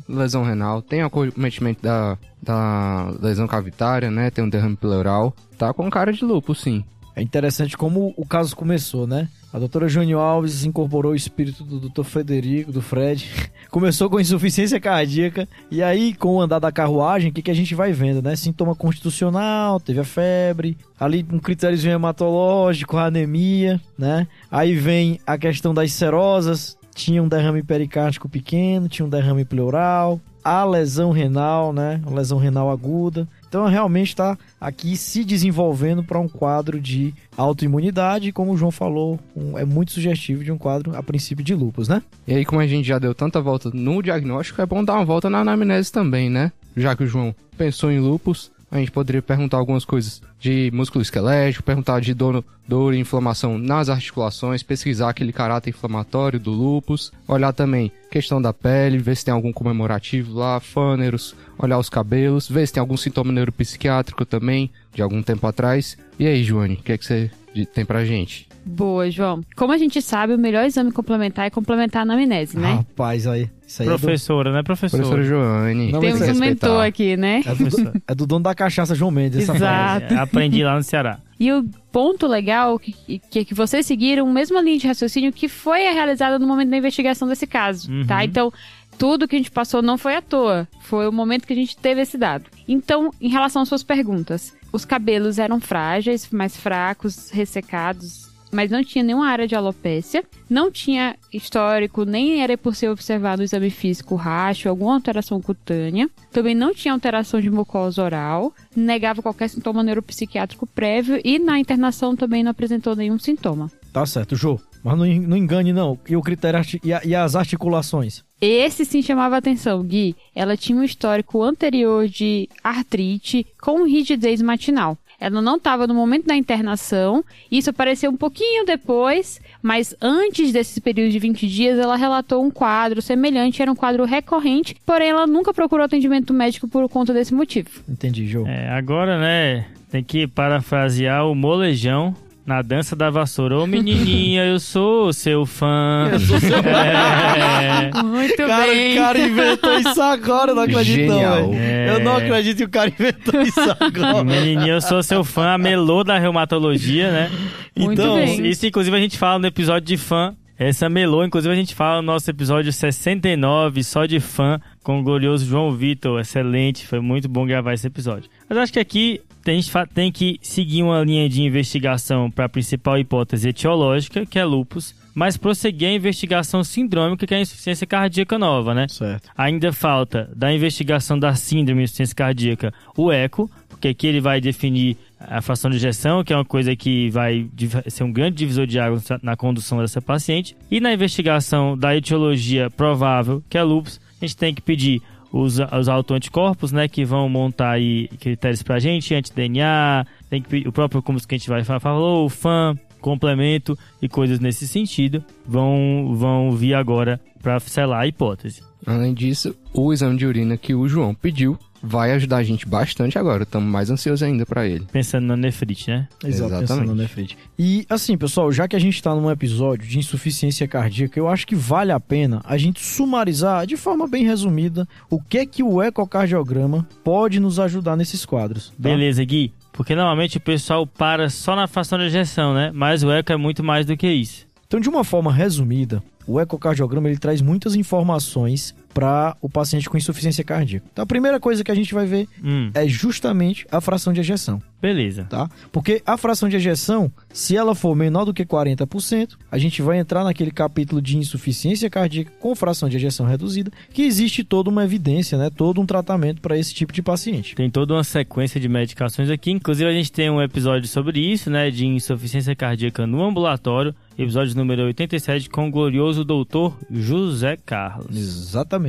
lesão 0.08 0.44
renal, 0.44 0.82
tem 0.82 1.02
acometimento 1.02 1.82
da, 1.82 2.18
da 2.42 3.14
lesão 3.22 3.48
cavitária, 3.48 4.12
né? 4.12 4.30
Tem 4.30 4.44
um 4.44 4.50
derrame 4.50 4.76
pleural. 4.76 5.34
Tá 5.58 5.74
com 5.74 5.90
cara 5.90 6.12
de 6.12 6.24
lúpus, 6.26 6.62
sim. 6.62 6.84
É 7.16 7.22
interessante 7.22 7.78
como 7.78 8.14
o 8.18 8.26
caso 8.26 8.56
começou, 8.56 9.06
né? 9.06 9.28
A 9.54 9.60
doutora 9.60 9.88
Jônio 9.88 10.18
Alves 10.18 10.66
incorporou 10.66 11.12
o 11.12 11.16
espírito 11.16 11.64
do 11.64 11.80
doutor 11.80 12.04
Frederico, 12.04 12.72
do 12.72 12.82
Fred. 12.82 13.30
Começou 13.70 14.10
com 14.10 14.20
insuficiência 14.20 14.80
cardíaca. 14.80 15.48
E 15.70 15.84
aí, 15.84 16.16
com 16.16 16.38
o 16.38 16.42
andar 16.42 16.58
da 16.58 16.72
carruagem, 16.72 17.30
o 17.30 17.34
que, 17.34 17.44
que 17.44 17.52
a 17.52 17.56
gente 17.56 17.76
vai 17.76 17.92
vendo, 17.94 18.20
né? 18.20 18.36
Sintoma 18.36 18.74
constitucional, 18.74 19.80
teve 19.80 20.00
a 20.00 20.04
febre. 20.04 20.76
Ali, 21.00 21.24
um 21.32 21.38
critério 21.38 21.78
hematológico, 21.88 22.98
a 22.98 23.06
anemia, 23.06 23.80
né? 23.96 24.28
Aí 24.50 24.76
vem 24.76 25.20
a 25.26 25.38
questão 25.38 25.72
das 25.72 25.92
serosas. 25.94 26.76
Tinha 26.96 27.22
um 27.22 27.28
derrame 27.28 27.62
pericárdico 27.62 28.28
pequeno, 28.28 28.90
tinha 28.90 29.06
um 29.06 29.10
derrame 29.10 29.46
pleural. 29.46 30.20
A 30.44 30.66
lesão 30.66 31.12
renal, 31.12 31.72
né? 31.72 32.02
Lesão 32.10 32.40
renal 32.40 32.72
aguda. 32.72 33.28
Então, 33.54 33.68
realmente 33.68 34.08
está 34.08 34.36
aqui 34.60 34.98
se 34.98 35.24
desenvolvendo 35.24 36.04
para 36.04 36.18
um 36.20 36.28
quadro 36.28 36.82
de 36.82 37.14
autoimunidade, 37.38 38.32
como 38.32 38.52
o 38.52 38.58
João 38.58 38.72
falou, 38.72 39.20
um- 39.36 39.56
é 39.60 39.64
muito 39.64 39.92
sugestivo 39.92 40.44
de 40.44 40.52
um 40.52 40.58
quadro, 40.58 40.96
a 40.98 41.04
princípio, 41.04 41.46
de 41.46 41.54
lupus, 41.54 41.88
né? 41.88 42.02
E 42.28 42.34
aí, 42.34 42.44
como 42.46 42.60
a 42.60 42.66
gente 42.66 42.88
já 42.88 42.98
deu 42.98 43.14
tanta 43.14 43.40
volta 43.40 43.70
no 43.72 44.02
diagnóstico, 44.02 44.60
é 44.60 44.66
bom 44.66 44.84
dar 44.84 44.96
uma 44.96 45.06
volta 45.06 45.30
na 45.30 45.42
anamnese 45.42 45.92
também, 45.92 46.32
né? 46.32 46.52
Já 46.76 46.96
que 46.96 47.04
o 47.04 47.08
João 47.08 47.36
pensou 47.56 47.92
em 47.92 48.00
lúpus, 48.00 48.52
a 48.74 48.80
gente 48.80 48.90
poderia 48.90 49.22
perguntar 49.22 49.58
algumas 49.58 49.86
coisas 49.86 50.20
de 50.40 50.72
músculo 50.74 51.04
esquelético, 51.04 51.64
perguntar 51.64 52.02
de 52.02 52.12
dor, 52.12 52.44
dor 52.68 52.96
e 52.96 52.98
inflamação 52.98 53.60
nas 53.60 53.88
articulações, 53.88 54.64
pesquisar 54.64 55.10
aquele 55.10 55.32
caráter 55.32 55.70
inflamatório 55.70 56.40
do 56.40 56.52
lúpus, 56.52 57.12
olhar 57.28 57.54
também 57.54 57.92
questão 58.10 58.42
da 58.42 58.52
pele, 58.52 58.98
ver 58.98 59.16
se 59.16 59.26
tem 59.26 59.34
algum 59.34 59.54
comemorativo 59.54 60.34
lá, 60.34 60.60
fâneros, 60.60 61.36
olhar 61.58 61.78
os 61.78 61.88
cabelos, 61.88 62.50
ver 62.50 62.66
se 62.66 62.74
tem 62.74 62.82
algum 62.82 62.98
sintoma 62.98 63.32
neuropsiquiátrico 63.32 64.26
também, 64.26 64.72
de 64.92 65.04
algum 65.04 65.22
tempo 65.22 65.46
atrás. 65.46 65.96
E 66.18 66.26
aí, 66.26 66.44
Joane, 66.44 66.74
o 66.74 66.78
que 66.78 66.94
é 66.94 66.98
que 66.98 67.06
você 67.06 67.30
tem 67.76 67.86
pra 67.86 68.04
gente? 68.04 68.48
Boa, 68.66 69.10
João. 69.12 69.42
Como 69.56 69.74
a 69.74 69.78
gente 69.78 70.02
sabe, 70.02 70.34
o 70.34 70.38
melhor 70.38 70.66
exame 70.66 70.92
complementar 70.92 71.46
é 71.46 71.50
complementar 71.50 72.02
a 72.02 72.04
anamnese, 72.04 72.58
né? 72.58 72.76
Rapaz, 72.76 73.28
aí. 73.28 73.50
Isso 73.68 73.82
aí 73.82 73.88
é 73.88 73.92
do, 73.92 74.00
Professora, 74.00 74.52
né, 74.54 74.64
professora? 74.64 75.04
Professora 75.04 75.24
Joane. 75.24 75.92
Não, 75.92 76.00
Temos 76.00 76.22
um 76.22 76.36
mentor 76.40 76.86
aqui, 76.86 77.18
né? 77.18 77.42
é 77.46 77.56
do, 77.56 78.02
é 78.10 78.16
do 78.16 78.28
dono 78.28 78.44
da 78.44 78.54
cachaça, 78.56 78.94
João 78.96 79.12
Mendes. 79.12 79.44
Essa 79.44 79.56
frase. 79.56 79.98
Exato. 80.06 80.14
É, 80.14 80.18
aprendi 80.18 80.64
lá 80.64 80.76
no 80.76 80.84
Ceará. 80.84 81.20
E 81.40 81.52
o 81.52 81.64
ponto 81.92 82.26
legal 82.28 82.78
que, 82.80 83.20
que, 83.30 83.44
que 83.46 83.54
vocês 83.54 83.86
seguiram, 83.86 84.32
mesma 84.32 84.62
linha 84.62 84.78
de 84.78 84.88
raciocínio 84.88 85.34
que 85.34 85.48
foi 85.50 85.80
realizada 85.82 86.40
no 86.40 86.48
momento 86.48 86.70
da 86.70 86.78
investigação 86.78 87.28
desse 87.28 87.46
caso, 87.48 87.92
Uhum. 87.92 88.06
tá? 88.06 88.24
Então, 88.24 88.52
tudo 88.98 89.28
que 89.28 89.36
a 89.36 89.40
gente 89.40 89.52
passou 89.52 89.82
não 89.82 89.98
foi 89.98 90.16
à 90.16 90.22
toa. 90.22 90.68
Foi 90.82 91.08
o 91.08 91.12
momento 91.12 91.46
que 91.48 91.54
a 91.54 91.56
gente 91.56 91.76
teve 91.76 92.02
esse 92.02 92.18
dado. 92.18 92.46
Então, 92.68 93.12
em 93.20 93.28
relação 93.30 93.64
às 93.64 93.68
suas 93.68 93.84
perguntas, 93.84 94.54
os 94.72 94.86
cabelos 94.86 95.40
eram 95.40 95.60
frágeis, 95.60 96.30
mais 96.32 96.56
fracos, 96.56 97.30
ressecados, 97.32 98.23
mas 98.54 98.70
não 98.72 98.84
tinha 98.84 99.04
nenhuma 99.04 99.28
área 99.28 99.48
de 99.48 99.56
alopécia, 99.56 100.24
não 100.50 100.72
tinha 100.72 101.16
histórico, 101.34 102.06
nem 102.06 102.42
era 102.42 102.58
por 102.58 102.76
ser 102.76 102.90
observado 102.90 103.40
no 103.40 103.44
exame 103.44 103.70
físico 103.70 104.16
racho, 104.16 104.70
alguma 104.70 104.94
alteração 104.94 105.42
cutânea, 105.42 106.10
também 106.32 106.56
não 106.56 106.74
tinha 106.74 106.94
alteração 106.94 107.42
de 107.42 107.50
mucosa 107.50 108.04
oral, 108.04 108.54
negava 108.76 109.22
qualquer 109.22 109.50
sintoma 109.50 109.84
neuropsiquiátrico 109.84 110.68
prévio 110.68 111.20
e 111.24 111.40
na 111.40 111.60
internação 111.60 112.16
também 112.16 112.44
não 112.44 112.52
apresentou 112.52 112.96
nenhum 112.96 113.18
sintoma. 113.20 113.72
Tá 113.92 114.06
certo, 114.06 114.36
Jô. 114.36 114.60
Mas 114.84 114.98
não, 114.98 115.06
não 115.06 115.38
engane, 115.38 115.72
não. 115.72 115.98
E 116.10 116.16
o 116.18 116.22
critério 116.22 116.60
e, 116.84 116.92
a- 116.92 117.02
e 117.06 117.16
as 117.16 117.38
articulações? 117.38 118.22
Esse 118.42 118.84
sim 118.84 119.02
chamava 119.02 119.38
atenção, 119.38 119.82
Gui. 119.82 120.14
Ela 120.36 120.58
tinha 120.58 120.78
um 120.78 120.84
histórico 120.84 121.42
anterior 121.42 122.06
de 122.10 122.50
artrite 122.62 123.48
com 123.62 123.86
rigidez 123.86 124.42
matinal. 124.42 124.98
Ela 125.24 125.42
não 125.42 125.56
estava 125.56 125.88
no 125.88 125.94
momento 125.94 126.26
da 126.26 126.36
internação, 126.36 127.24
isso 127.50 127.70
apareceu 127.70 128.12
um 128.12 128.18
pouquinho 128.18 128.66
depois, 128.66 129.40
mas 129.62 129.96
antes 130.02 130.52
desse 130.52 130.82
período 130.82 131.12
de 131.12 131.20
20 131.20 131.48
dias, 131.48 131.80
ela 131.80 131.96
relatou 131.96 132.44
um 132.44 132.52
quadro 132.52 133.02
semelhante, 133.02 133.62
era 133.62 133.72
um 133.72 133.76
quadro 133.76 134.04
recorrente, 134.04 134.76
porém 134.86 135.12
ela 135.12 135.26
nunca 135.26 135.54
procurou 135.54 135.86
atendimento 135.86 136.34
médico 136.34 136.68
por 136.68 136.90
conta 136.90 137.14
desse 137.14 137.34
motivo. 137.34 137.70
Entendi, 137.88 138.28
Jô. 138.28 138.46
É, 138.46 138.68
agora, 138.72 139.18
né, 139.18 139.66
tem 139.90 140.04
que 140.04 140.28
parafrasear 140.28 141.26
o 141.26 141.34
molejão 141.34 142.14
na 142.46 142.62
dança 142.62 142.96
da 142.96 143.10
vassoura. 143.10 143.58
Ô 143.58 143.66
menininha, 143.66 144.46
eu 144.46 144.60
sou 144.60 145.14
seu 145.14 145.46
fã. 145.46 146.10
Eu 146.12 146.20
sou 146.20 146.40
seu 146.40 146.58
É, 146.58 147.92
Muito 148.04 148.36
Cara, 148.36 148.72
o 148.72 148.96
cara 148.96 149.20
inventou 149.20 149.80
isso 149.80 150.02
agora, 150.02 150.52
eu 150.52 150.56
não 150.56 150.64
acredito 150.64 150.96
Genial. 150.96 151.42
não, 151.42 151.52
velho. 151.52 151.62
É. 151.62 151.90
Eu 151.90 152.00
não 152.02 152.18
acredito 152.18 152.58
que 152.58 152.64
o 152.64 152.70
cara 152.70 152.90
inventou 152.90 153.42
isso 153.42 153.60
agora. 153.80 154.24
menininha, 154.24 154.74
eu 154.74 154.82
sou 154.82 155.02
seu 155.02 155.24
fã, 155.24 155.54
a 155.54 155.58
melô 155.58 156.04
da 156.04 156.20
reumatologia, 156.20 157.12
né? 157.12 157.32
Muito 157.76 158.02
então, 158.02 158.16
bem. 158.16 158.46
Isso, 158.48 158.66
inclusive, 158.66 158.96
a 158.96 159.00
gente 159.00 159.18
fala 159.18 159.40
no 159.40 159.48
episódio 159.48 159.88
de 159.88 159.98
fã. 159.98 160.36
Essa 160.58 160.88
melô, 160.88 161.24
inclusive, 161.24 161.52
a 161.52 161.58
gente 161.58 161.74
fala 161.74 162.02
no 162.02 162.06
nosso 162.06 162.30
episódio 162.30 162.72
69, 162.72 163.84
só 163.84 164.06
de 164.06 164.20
fã, 164.20 164.60
com 164.84 165.00
o 165.00 165.04
glorioso 165.04 165.46
João 165.46 165.72
Vitor. 165.72 166.20
Excelente, 166.20 166.86
foi 166.86 167.00
muito 167.00 167.28
bom 167.28 167.46
gravar 167.46 167.74
esse 167.74 167.88
episódio. 167.88 168.30
Mas 168.48 168.58
acho 168.58 168.74
que 168.74 168.80
aqui 168.80 169.22
a 169.52 169.54
gente 169.54 169.72
tem 169.94 170.12
que 170.12 170.40
seguir 170.42 170.84
uma 170.84 171.04
linha 171.04 171.28
de 171.28 171.44
investigação 171.44 172.32
para 172.32 172.46
a 172.46 172.50
principal 172.50 172.98
hipótese 172.98 173.50
etiológica, 173.50 174.26
que 174.26 174.40
é 174.40 174.46
lupus, 174.46 174.96
mas 175.14 175.38
prosseguir 175.38 175.90
a 175.90 175.94
investigação 175.94 176.64
sindrômica, 176.64 177.28
que 177.28 177.34
é 177.34 177.38
a 177.38 177.42
insuficiência 177.42 177.86
cardíaca 177.86 178.38
nova, 178.40 178.74
né? 178.74 178.88
Certo. 178.88 179.30
Ainda 179.38 179.72
falta 179.72 180.30
da 180.36 180.52
investigação 180.54 181.20
da 181.20 181.36
síndrome 181.36 181.80
de 181.80 181.84
insuficiência 181.84 182.16
cardíaca 182.16 182.74
o 182.98 183.12
eco, 183.12 183.50
porque 183.70 183.90
aqui 183.90 184.08
ele 184.08 184.22
vai 184.22 184.40
definir 184.40 184.98
a 185.20 185.42
fração 185.42 185.70
de 185.70 185.78
ejeção, 185.78 186.24
que 186.24 186.32
é 186.32 186.36
uma 186.36 186.46
coisa 186.46 186.76
que 186.76 187.10
vai 187.10 187.48
ser 187.88 188.04
um 188.04 188.12
grande 188.12 188.38
divisor 188.38 188.66
de 188.66 188.80
águas 188.80 189.08
na 189.22 189.36
condução 189.36 189.80
dessa 189.80 190.02
paciente. 190.02 190.56
E 190.72 190.80
na 190.80 190.94
investigação 190.94 191.78
da 191.78 191.96
etiologia 191.96 192.70
provável, 192.70 193.44
que 193.50 193.58
é 193.58 193.64
lupus, 193.64 194.00
a 194.22 194.26
gente 194.26 194.38
tem 194.38 194.54
que 194.54 194.62
pedir 194.62 195.02
os, 195.34 195.58
os 195.58 195.90
autoanticorpos, 195.90 196.72
né, 196.72 196.88
que 196.88 197.04
vão 197.04 197.28
montar 197.28 197.72
aí 197.72 198.08
critérios 198.20 198.62
pra 198.62 198.78
gente, 198.78 199.16
anti-DNA, 199.16 200.06
tem 200.30 200.44
que 200.44 200.68
o 200.68 200.72
próprio 200.72 201.02
como 201.02 201.20
que 201.20 201.34
a 201.34 201.38
gente 201.38 201.50
vai 201.50 201.64
falar, 201.64 201.80
falou, 201.80 202.26
o 202.26 202.30
FAM, 202.30 202.78
complemento 203.02 203.78
e 204.00 204.08
coisas 204.08 204.40
nesse 204.40 204.68
sentido, 204.68 205.24
vão, 205.46 206.14
vão 206.16 206.52
vir 206.52 206.76
agora 206.76 207.20
para 207.42 207.60
selar 207.60 208.02
a 208.02 208.08
hipótese. 208.08 208.62
Além 208.86 209.14
disso, 209.14 209.56
o 209.74 209.92
exame 209.92 210.18
de 210.18 210.26
urina 210.26 210.56
que 210.56 210.76
o 210.76 210.88
João 210.88 211.16
pediu 211.16 211.58
vai 211.84 212.14
ajudar 212.14 212.38
a 212.38 212.44
gente 212.44 212.66
bastante 212.66 213.20
agora. 213.20 213.44
Estamos 213.44 213.70
mais 213.70 213.90
ansiosos 213.90 214.24
ainda 214.24 214.46
pra 214.46 214.66
ele. 214.66 214.88
Pensando 214.92 215.28
na 215.28 215.36
nefrite, 215.36 215.90
né? 215.92 216.08
Exato, 216.24 216.46
Exatamente. 216.46 216.60
pensando 216.62 216.86
na 216.88 216.96
nefrite. 216.96 217.38
E 217.60 217.86
assim, 217.90 218.18
pessoal, 218.18 218.52
já 218.52 218.68
que 218.68 218.76
a 218.76 218.80
gente 218.80 218.96
está 218.96 219.14
num 219.14 219.30
episódio 219.30 219.86
de 219.88 220.00
insuficiência 220.00 220.68
cardíaca, 220.68 221.20
eu 221.20 221.28
acho 221.28 221.46
que 221.46 221.56
vale 221.56 221.92
a 221.92 222.00
pena 222.00 222.42
a 222.46 222.58
gente 222.58 222.80
sumarizar 222.84 223.68
de 223.68 223.76
forma 223.76 224.08
bem 224.08 224.24
resumida 224.26 224.88
o 225.10 225.20
que 225.22 225.40
é 225.40 225.46
que 225.46 225.62
o 225.62 225.82
ecocardiograma 225.84 226.88
pode 227.04 227.40
nos 227.40 227.60
ajudar 227.60 227.98
nesses 227.98 228.26
quadros. 228.26 228.70
tá? 228.70 228.76
Beleza, 228.80 229.24
Gui. 229.26 229.54
Porque 229.74 229.96
normalmente 229.96 230.38
o 230.38 230.42
pessoal 230.42 230.88
para 230.88 231.30
só 231.30 231.56
na 231.56 231.68
fração 231.68 231.98
de 231.98 232.06
ejeção, 232.06 232.54
né? 232.54 232.72
Mas 232.74 233.04
o 233.04 233.12
eco 233.12 233.34
é 233.34 233.38
muito 233.38 233.64
mais 233.64 233.86
do 233.86 233.98
que 233.98 234.08
isso. 234.08 234.46
Então, 234.68 234.80
de 234.80 234.88
uma 234.88 235.04
forma 235.04 235.32
resumida, 235.34 236.02
o 236.26 236.40
ecocardiograma 236.40 237.08
ele 237.10 237.18
traz 237.18 237.42
muitas 237.42 237.76
informações 237.76 238.74
para 238.94 239.36
o 239.42 239.50
paciente 239.50 239.90
com 239.90 239.98
insuficiência 239.98 240.44
cardíaca. 240.44 240.86
Então, 240.92 241.04
a 241.04 241.06
primeira 241.06 241.40
coisa 241.40 241.64
que 241.64 241.72
a 241.72 241.76
gente 241.76 241.94
vai 241.94 242.06
ver 242.06 242.28
Hum, 242.44 242.70
é 242.74 242.88
justamente 242.88 243.66
a 243.72 243.82
fração 243.82 244.14
de 244.14 244.20
ejeção. 244.20 244.62
beleza. 244.82 245.24
tá? 245.30 245.50
Porque 245.72 246.02
a 246.06 246.18
fração 246.18 246.50
de 246.50 246.58
ejeção, 246.58 247.12
se 247.32 247.56
ela 247.56 247.74
for 247.74 247.96
menor 247.96 248.26
do 248.26 248.34
que 248.34 248.46
40%, 248.46 249.30
a 249.52 249.58
gente 249.58 249.82
vai 249.82 249.98
entrar 249.98 250.24
naquele 250.24 250.52
capítulo 250.52 251.02
de 251.02 251.18
insuficiência 251.18 251.90
cardíaca 251.90 252.32
com 252.40 252.54
fração 252.56 252.90
de 252.90 252.98
ejeção 252.98 253.26
reduzida, 253.26 253.72
que 253.94 254.02
existe 254.04 254.44
toda 254.44 254.70
uma 254.70 254.84
evidência, 254.84 255.38
né? 255.38 255.50
Todo 255.50 255.80
um 255.82 255.86
tratamento 255.86 256.42
para 256.42 256.58
esse 256.58 256.74
tipo 256.74 256.92
de 256.92 257.02
paciente. 257.02 257.56
Tem 257.56 257.70
toda 257.70 257.94
uma 257.94 258.04
sequência 258.04 258.60
de 258.60 258.68
medicações 258.68 259.30
aqui. 259.30 259.52
Inclusive, 259.52 259.90
a 259.90 259.94
gente 259.94 260.12
tem 260.12 260.30
um 260.30 260.42
episódio 260.42 260.88
sobre 260.88 261.20
isso, 261.20 261.50
né? 261.50 261.72
De 261.72 261.86
insuficiência 261.86 262.56
cardíaca 262.56 263.08
no 263.08 263.24
ambulatório. 263.24 263.96
Episódio 264.16 264.56
número 264.56 264.84
87 264.84 265.50
com 265.50 265.68
o 265.68 265.72
glorioso 265.72 266.24
doutor 266.24 266.78
José 266.92 267.58
Carlos. 267.66 268.16
Exatamente. 268.16 268.83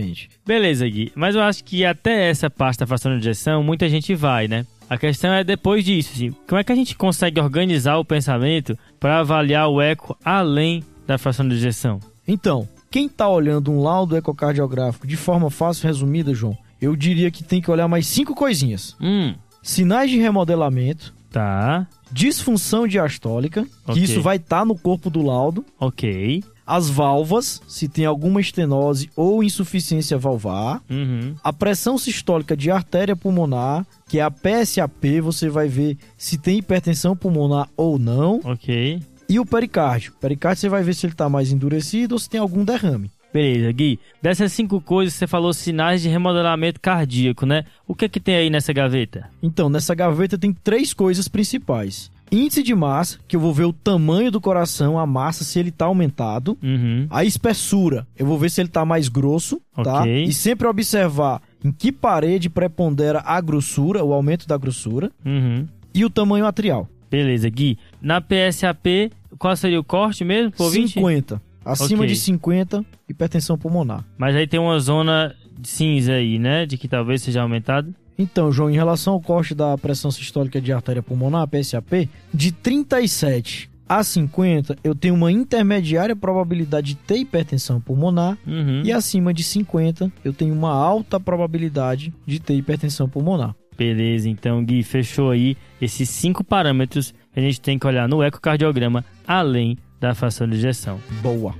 Beleza, 0.46 0.88
Gui. 0.88 1.12
Mas 1.14 1.34
eu 1.34 1.42
acho 1.42 1.62
que 1.64 1.84
até 1.84 2.28
essa 2.30 2.48
parte 2.50 2.78
da 2.80 2.86
fração 2.86 3.12
de 3.12 3.18
injeção, 3.18 3.62
muita 3.62 3.88
gente 3.88 4.14
vai, 4.14 4.48
né? 4.48 4.66
A 4.88 4.98
questão 4.98 5.32
é 5.32 5.42
depois 5.42 5.84
disso, 5.84 6.10
assim, 6.14 6.30
como 6.46 6.58
é 6.60 6.64
que 6.64 6.70
a 6.72 6.74
gente 6.74 6.94
consegue 6.94 7.40
organizar 7.40 7.96
o 7.96 8.04
pensamento 8.04 8.78
para 9.00 9.20
avaliar 9.20 9.68
o 9.68 9.80
eco 9.80 10.16
além 10.24 10.84
da 11.06 11.16
fração 11.16 11.48
de 11.48 11.54
injeção? 11.54 11.98
Então, 12.28 12.68
quem 12.90 13.08
tá 13.08 13.28
olhando 13.28 13.70
um 13.72 13.82
laudo 13.82 14.16
ecocardiográfico 14.16 15.06
de 15.06 15.16
forma 15.16 15.50
fácil 15.50 15.84
e 15.84 15.88
resumida, 15.88 16.34
João, 16.34 16.56
eu 16.80 16.94
diria 16.94 17.30
que 17.30 17.42
tem 17.42 17.60
que 17.62 17.70
olhar 17.70 17.88
mais 17.88 18.06
cinco 18.06 18.34
coisinhas. 18.34 18.94
Hum, 19.00 19.34
Sinais 19.62 20.10
de 20.10 20.18
remodelamento, 20.18 21.14
tá. 21.30 21.86
disfunção 22.12 22.86
diastólica, 22.86 23.66
Ok. 23.86 23.94
que 23.94 24.00
isso 24.04 24.20
vai 24.20 24.36
estar 24.36 24.64
no 24.66 24.76
corpo 24.78 25.08
do 25.08 25.22
laudo, 25.22 25.64
Ok. 25.80 26.44
As 26.66 26.88
válvulas, 26.88 27.60
se 27.68 27.88
tem 27.88 28.04
alguma 28.06 28.40
estenose 28.40 29.10
ou 29.16 29.42
insuficiência 29.42 30.16
valvar, 30.18 30.82
Uhum. 30.90 31.34
a 31.42 31.52
pressão 31.52 31.98
sistólica 31.98 32.56
de 32.56 32.70
artéria 32.70 33.14
pulmonar, 33.16 33.86
que 34.08 34.18
é 34.18 34.22
a 34.22 34.30
PSAP, 34.30 35.20
você 35.20 35.48
vai 35.48 35.68
ver 35.68 35.96
se 36.16 36.38
tem 36.38 36.58
hipertensão 36.58 37.16
pulmonar 37.16 37.68
ou 37.76 37.98
não, 37.98 38.40
Ok. 38.44 39.02
e 39.28 39.38
o 39.40 39.44
pericárdio. 39.46 40.12
O 40.16 40.20
pericárdio 40.20 40.60
você 40.62 40.68
vai 40.68 40.82
ver 40.82 40.94
se 40.94 41.06
ele 41.06 41.12
está 41.14 41.28
mais 41.28 41.52
endurecido 41.52 42.14
ou 42.14 42.18
se 42.18 42.28
tem 42.30 42.40
algum 42.40 42.64
derrame. 42.64 43.10
Beleza, 43.32 43.72
Gui. 43.72 43.98
Dessas 44.22 44.52
cinco 44.52 44.80
coisas, 44.80 45.14
você 45.14 45.26
falou 45.26 45.52
sinais 45.52 46.00
de 46.02 46.08
remodelamento 46.08 46.80
cardíaco, 46.80 47.44
né? 47.44 47.64
O 47.84 47.92
que 47.92 48.08
que 48.08 48.20
tem 48.20 48.36
aí 48.36 48.48
nessa 48.48 48.72
gaveta? 48.72 49.28
Então, 49.42 49.68
nessa 49.68 49.92
gaveta 49.92 50.38
tem 50.38 50.52
três 50.52 50.94
coisas 50.94 51.26
principais. 51.26 52.12
Índice 52.36 52.62
de 52.62 52.74
massa, 52.74 53.18
que 53.28 53.36
eu 53.36 53.40
vou 53.40 53.52
ver 53.52 53.64
o 53.64 53.72
tamanho 53.72 54.30
do 54.30 54.40
coração, 54.40 54.98
a 54.98 55.06
massa, 55.06 55.44
se 55.44 55.58
ele 55.58 55.68
está 55.68 55.84
aumentado. 55.86 56.58
Uhum. 56.62 57.06
A 57.10 57.24
espessura, 57.24 58.06
eu 58.18 58.26
vou 58.26 58.38
ver 58.38 58.50
se 58.50 58.60
ele 58.60 58.68
está 58.68 58.84
mais 58.84 59.08
grosso, 59.08 59.60
tá? 59.82 60.00
Ok. 60.00 60.24
E 60.24 60.32
sempre 60.32 60.66
observar 60.66 61.40
em 61.64 61.70
que 61.70 61.92
parede 61.92 62.50
prepondera 62.50 63.22
a 63.24 63.40
grossura, 63.40 64.02
o 64.04 64.12
aumento 64.12 64.46
da 64.46 64.56
grossura, 64.56 65.10
Uhum. 65.24 65.66
e 65.94 66.04
o 66.04 66.10
tamanho 66.10 66.44
atrial. 66.46 66.88
Beleza, 67.10 67.48
Gui. 67.48 67.78
Na 68.02 68.20
PSAP, 68.20 69.12
qual 69.38 69.56
seria 69.56 69.78
o 69.78 69.84
corte 69.84 70.24
mesmo? 70.24 70.50
Por 70.52 70.70
20? 70.70 70.94
50. 70.94 71.40
Acima 71.64 72.00
Ok. 72.02 72.08
de 72.08 72.16
50, 72.16 72.84
hipertensão 73.08 73.56
pulmonar. 73.56 74.04
Mas 74.18 74.34
aí 74.36 74.46
tem 74.46 74.60
uma 74.60 74.78
zona 74.80 75.34
cinza 75.62 76.12
aí, 76.14 76.38
né? 76.38 76.66
De 76.66 76.76
que 76.76 76.86
talvez 76.88 77.22
seja 77.22 77.40
aumentado. 77.42 77.94
Então, 78.18 78.52
João, 78.52 78.70
em 78.70 78.74
relação 78.74 79.14
ao 79.14 79.20
corte 79.20 79.54
da 79.54 79.76
pressão 79.76 80.10
sistólica 80.10 80.60
de 80.60 80.72
artéria 80.72 81.02
pulmonar, 81.02 81.48
PSAP, 81.48 82.08
de 82.32 82.52
37 82.52 83.70
a 83.88 84.02
50, 84.02 84.76
eu 84.82 84.94
tenho 84.94 85.14
uma 85.14 85.30
intermediária 85.30 86.16
probabilidade 86.16 86.88
de 86.88 86.96
ter 86.96 87.18
hipertensão 87.18 87.80
pulmonar. 87.80 88.38
Uhum. 88.46 88.82
E 88.84 88.92
acima 88.92 89.32
de 89.34 89.42
50, 89.42 90.10
eu 90.24 90.32
tenho 90.32 90.54
uma 90.54 90.72
alta 90.72 91.20
probabilidade 91.20 92.12
de 92.26 92.40
ter 92.40 92.54
hipertensão 92.54 93.08
pulmonar. 93.08 93.54
Beleza, 93.76 94.28
então, 94.28 94.64
Gui, 94.64 94.82
fechou 94.82 95.30
aí 95.30 95.56
esses 95.80 96.08
cinco 96.08 96.44
parâmetros 96.44 97.12
que 97.32 97.40
a 97.40 97.42
gente 97.42 97.60
tem 97.60 97.78
que 97.78 97.86
olhar 97.86 98.08
no 98.08 98.22
ecocardiograma, 98.22 99.04
além 99.26 99.76
da 100.00 100.14
fração 100.14 100.48
de 100.48 100.56
ejeção. 100.56 101.00
Boa. 101.20 101.54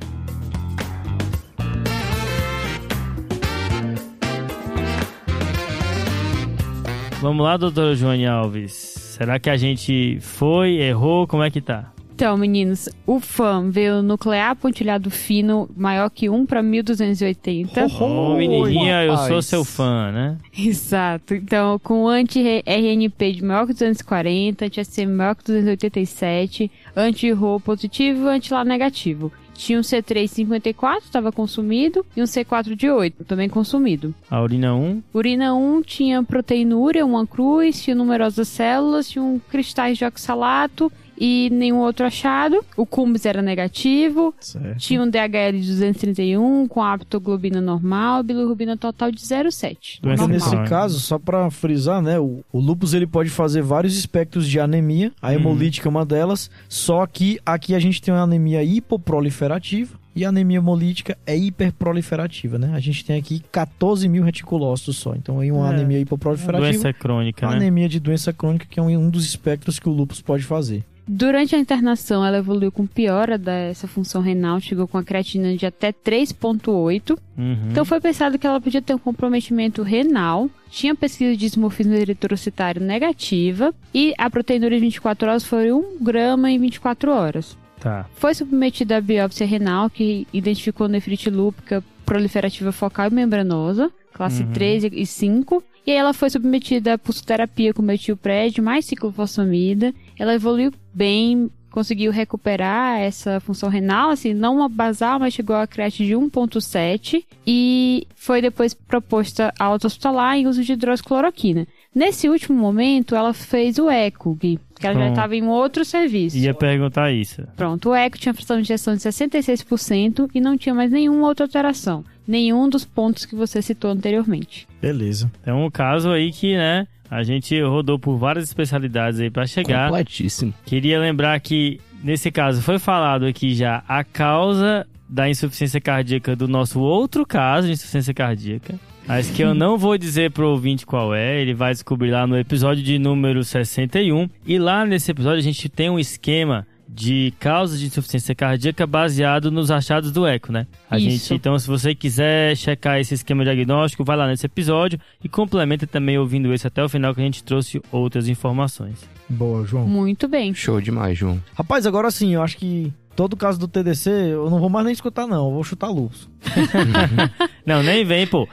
Vamos 7.24 7.42
lá, 7.42 7.56
doutora 7.56 7.94
Joane 7.94 8.26
Alves. 8.26 8.74
Será 8.74 9.38
que 9.38 9.48
a 9.48 9.56
gente 9.56 10.18
foi, 10.20 10.74
errou? 10.74 11.26
Como 11.26 11.42
é 11.42 11.50
que 11.50 11.62
tá? 11.62 11.93
Então, 12.14 12.36
meninos, 12.36 12.88
o 13.04 13.18
FAM 13.18 13.70
veio 13.70 14.00
nuclear 14.00 14.54
pontilhado 14.54 15.10
fino 15.10 15.68
maior 15.76 16.08
que 16.08 16.30
1 16.30 16.46
para 16.46 16.62
1280. 16.62 17.86
Ô, 18.00 18.36
menininha, 18.36 19.02
eu 19.02 19.16
sou 19.16 19.42
seu 19.42 19.64
fã, 19.64 20.12
né? 20.12 20.38
Exato. 20.56 21.34
Então, 21.34 21.76
com 21.80 22.06
anti-RNP 22.06 23.32
de 23.32 23.44
maior 23.44 23.66
que 23.66 23.72
240, 23.72 24.64
anti-SM 24.64 25.06
maior 25.08 25.34
que 25.34 25.42
287, 25.42 26.70
anti-RO 26.94 27.58
positivo 27.58 28.28
e 28.28 28.30
anti-LA 28.30 28.64
negativo. 28.64 29.32
Tinha 29.52 29.78
um 29.78 29.82
C354, 29.82 30.98
estava 31.02 31.32
consumido, 31.32 32.06
e 32.16 32.22
um 32.22 32.24
C4 32.24 32.76
de 32.76 32.90
8, 32.90 33.24
também 33.24 33.48
consumido. 33.48 34.14
A 34.30 34.40
urina 34.40 34.74
1. 34.74 35.02
Urina 35.12 35.54
1 35.54 35.82
tinha 35.82 36.22
proteinúria, 36.22 37.04
uma 37.04 37.26
cruz, 37.26 37.82
tinha 37.82 37.94
numerosas 37.94 38.48
células, 38.48 39.08
tinha 39.08 39.22
um 39.22 39.40
cristais 39.50 39.98
de 39.98 40.04
oxalato 40.04 40.92
e 41.18 41.48
nenhum 41.52 41.78
outro 41.78 42.04
achado. 42.06 42.64
O 42.76 42.84
CUMBS 42.86 43.26
era 43.26 43.42
negativo, 43.42 44.34
Certo. 44.40 44.78
tinha 44.78 45.02
um 45.02 45.08
DHL 45.08 45.52
de 45.60 45.68
231 45.68 46.66
com 46.68 46.82
aptoglobina 46.82 47.60
normal 47.60 48.20
e 48.20 48.24
bilirrubina 48.24 48.76
total 48.76 49.10
de 49.10 49.20
0,7. 49.20 50.00
Doença 50.00 50.24
Então, 50.24 50.28
Normal. 50.28 50.28
nesse 50.28 50.68
caso, 50.70 51.00
só 51.00 51.18
pra 51.18 51.50
frisar, 51.50 52.00
né, 52.02 52.18
o, 52.18 52.40
o 52.52 52.58
lúpus 52.60 52.94
ele 52.94 53.06
pode 53.06 53.30
fazer 53.30 53.62
vários 53.62 53.96
espectros 53.96 54.48
de 54.48 54.58
anemia, 54.60 55.12
a 55.22 55.32
hemolítica 55.34 55.88
é 55.88 55.90
uma 55.90 56.04
delas, 56.04 56.50
só 56.68 57.06
que 57.06 57.38
aqui 57.44 57.74
a 57.74 57.78
gente 57.78 58.00
tem 58.02 58.12
uma 58.12 58.22
anemia 58.22 58.62
hipoproliferativa 58.62 59.94
e 60.16 60.24
a 60.24 60.28
anemia 60.28 60.58
hemolítica 60.58 61.18
é 61.26 61.36
hiperproliferativa, 61.36 62.58
né? 62.58 62.72
A 62.74 62.80
gente 62.80 63.04
tem 63.04 63.18
aqui 63.18 63.42
14 63.50 64.08
mil 64.08 64.22
reticulócitos 64.22 64.96
só, 64.96 65.14
então 65.14 65.40
aí 65.40 65.50
uma 65.50 65.66
É, 65.66 65.74
anemia 65.74 65.98
hipoproliferativa, 66.00 66.70
Doença 66.70 66.92
crônica, 66.92 67.46
uma 67.46 67.52
né? 67.52 67.56
anemia 67.58 67.88
de 67.88 67.98
doença 68.00 68.32
crônica 68.32 68.66
que 68.68 68.78
é 68.78 68.82
um, 68.82 68.88
um 68.96 69.10
dos 69.10 69.24
espectros 69.24 69.78
que 69.78 69.88
o 69.88 69.92
lúpus 69.92 70.20
pode 70.22 70.44
fazer. 70.44 70.84
Durante 71.06 71.54
a 71.54 71.58
internação, 71.58 72.24
ela 72.24 72.38
evoluiu 72.38 72.72
com 72.72 72.86
piora 72.86 73.36
dessa 73.36 73.86
função 73.86 74.22
renal, 74.22 74.58
chegou 74.58 74.88
com 74.88 74.96
a 74.96 75.04
creatina 75.04 75.54
de 75.54 75.66
até 75.66 75.92
3,8. 75.92 77.18
Uhum. 77.36 77.68
Então 77.70 77.84
foi 77.84 78.00
pensado 78.00 78.38
que 78.38 78.46
ela 78.46 78.60
podia 78.60 78.80
ter 78.80 78.94
um 78.94 78.98
comprometimento 78.98 79.82
renal, 79.82 80.48
tinha 80.70 80.94
pesquisa 80.94 81.36
de 81.36 81.44
ismorfismo 81.44 81.92
eritrocitário 81.94 82.80
negativa 82.82 83.74
e 83.92 84.14
a 84.16 84.30
proteinúria 84.30 84.78
de 84.78 84.84
24 84.84 85.28
horas 85.28 85.44
foi 85.44 85.70
1 85.72 85.98
grama 86.00 86.50
em 86.50 86.58
24 86.58 87.10
horas. 87.10 87.56
Tá. 87.78 88.06
Foi 88.14 88.34
submetida 88.34 88.96
a 88.96 89.00
biópsia 89.00 89.46
renal, 89.46 89.90
que 89.90 90.26
identificou 90.32 90.88
nefrite 90.88 91.28
lúpica 91.28 91.84
proliferativa 92.06 92.72
focal 92.72 93.08
e 93.08 93.14
membranosa, 93.14 93.90
classe 94.14 94.42
Uhum. 94.42 94.52
3 94.52 94.84
e 94.84 95.04
5. 95.04 95.62
E 95.86 95.90
aí 95.90 95.96
ela 95.98 96.14
foi 96.14 96.30
submetida 96.30 96.94
a 96.94 96.98
pulsoterapia 96.98 97.74
com 97.74 97.82
metilpred 97.82 98.60
mais 98.62 98.86
ciclofosfamida. 98.86 99.92
Ela 100.18 100.34
evoluiu 100.34 100.72
bem, 100.92 101.50
conseguiu 101.70 102.12
recuperar 102.12 103.00
essa 103.00 103.40
função 103.40 103.68
renal, 103.68 104.10
assim, 104.10 104.32
não 104.32 104.56
uma 104.56 104.68
basal, 104.68 105.18
mas 105.18 105.34
chegou 105.34 105.56
a 105.56 105.66
create 105.66 106.06
de 106.06 106.12
1.7 106.14 107.24
e 107.46 108.06
foi 108.14 108.40
depois 108.40 108.72
proposta 108.72 109.52
alta 109.58 109.88
hospitalar 109.88 110.36
em 110.36 110.46
uso 110.46 110.62
de 110.62 110.72
hidroxicloroquina. 110.72 111.66
Nesse 111.92 112.28
último 112.28 112.56
momento, 112.56 113.16
ela 113.16 113.32
fez 113.32 113.78
o 113.78 113.90
eco, 113.90 114.38
Gui, 114.74 114.80
que 114.80 114.86
ela 114.86 114.94
já 114.94 115.00
Pronto. 115.00 115.12
estava 115.12 115.36
em 115.36 115.42
um 115.42 115.48
outro 115.50 115.84
serviço. 115.84 116.36
Ia 116.36 116.54
perguntar 116.54 117.12
isso. 117.12 117.42
Pronto, 117.56 117.90
o 117.90 117.94
eco 117.94 118.18
tinha 118.18 118.34
fração 118.34 118.56
de 118.56 118.62
injeção 118.62 118.94
de 118.94 119.00
66% 119.00 120.28
e 120.34 120.40
não 120.40 120.56
tinha 120.56 120.74
mais 120.74 120.90
nenhuma 120.90 121.26
outra 121.26 121.46
alteração. 121.46 122.04
Nenhum 122.26 122.68
dos 122.68 122.84
pontos 122.84 123.24
que 123.24 123.34
você 123.34 123.60
citou 123.60 123.90
anteriormente. 123.90 124.66
Beleza. 124.80 125.30
É 125.44 125.52
um 125.52 125.70
caso 125.70 126.10
aí 126.10 126.32
que, 126.32 126.56
né, 126.56 126.86
a 127.10 127.22
gente 127.22 127.60
rodou 127.62 127.98
por 127.98 128.16
várias 128.16 128.44
especialidades 128.44 129.20
aí 129.20 129.30
pra 129.30 129.46
chegar. 129.46 129.88
Completíssimo. 129.88 130.54
Queria 130.64 130.98
lembrar 130.98 131.38
que, 131.40 131.80
nesse 132.02 132.30
caso, 132.30 132.62
foi 132.62 132.78
falado 132.78 133.26
aqui 133.26 133.54
já 133.54 133.84
a 133.86 134.02
causa 134.02 134.86
da 135.08 135.28
insuficiência 135.28 135.80
cardíaca 135.80 136.34
do 136.34 136.48
nosso 136.48 136.80
outro 136.80 137.26
caso 137.26 137.66
de 137.66 137.74
insuficiência 137.74 138.14
cardíaca. 138.14 138.74
Mas 139.06 139.30
que 139.30 139.42
eu 139.42 139.54
não 139.54 139.76
vou 139.76 139.98
dizer 139.98 140.30
pro 140.30 140.48
ouvinte 140.48 140.86
qual 140.86 141.14
é, 141.14 141.40
ele 141.40 141.52
vai 141.52 141.72
descobrir 141.72 142.10
lá 142.10 142.26
no 142.26 142.38
episódio 142.38 142.82
de 142.82 142.98
número 142.98 143.44
61. 143.44 144.28
E 144.46 144.58
lá 144.58 144.84
nesse 144.86 145.10
episódio 145.10 145.38
a 145.38 145.42
gente 145.42 145.68
tem 145.68 145.90
um 145.90 145.98
esquema 145.98 146.66
de 146.88 147.34
causas 147.40 147.80
de 147.80 147.86
insuficiência 147.86 148.34
cardíaca 148.34 148.86
baseado 148.86 149.50
nos 149.50 149.70
achados 149.70 150.12
do 150.12 150.24
eco, 150.26 150.52
né? 150.52 150.66
A 150.88 150.96
Isso. 150.96 151.10
gente, 151.10 151.34
então, 151.34 151.58
se 151.58 151.66
você 151.66 151.92
quiser 151.92 152.56
checar 152.56 153.00
esse 153.00 153.14
esquema 153.14 153.42
diagnóstico, 153.42 154.04
vai 154.04 154.16
lá 154.16 154.28
nesse 154.28 154.46
episódio 154.46 154.98
e 155.22 155.28
complementa 155.28 155.86
também 155.86 156.16
ouvindo 156.16 156.52
esse 156.54 156.66
até 156.66 156.84
o 156.84 156.88
final 156.88 157.12
que 157.12 157.20
a 157.20 157.24
gente 157.24 157.42
trouxe 157.42 157.82
outras 157.90 158.28
informações. 158.28 159.08
Boa, 159.28 159.66
João. 159.66 159.86
Muito 159.86 160.28
bem. 160.28 160.54
Show 160.54 160.80
demais, 160.80 161.18
João. 161.18 161.42
Rapaz, 161.54 161.84
agora 161.84 162.10
sim, 162.12 162.34
eu 162.34 162.42
acho 162.42 162.56
que 162.56 162.92
todo 163.16 163.36
caso 163.36 163.58
do 163.58 163.66
TDC 163.66 164.10
eu 164.10 164.48
não 164.48 164.60
vou 164.60 164.68
mais 164.68 164.84
nem 164.84 164.92
escutar 164.92 165.26
não, 165.26 165.46
eu 165.48 165.52
vou 165.52 165.64
chutar 165.64 165.88
lúpus. 165.88 166.28
Não, 167.64 167.82
nem 167.82 168.04
vem, 168.04 168.26
pô. 168.26 168.46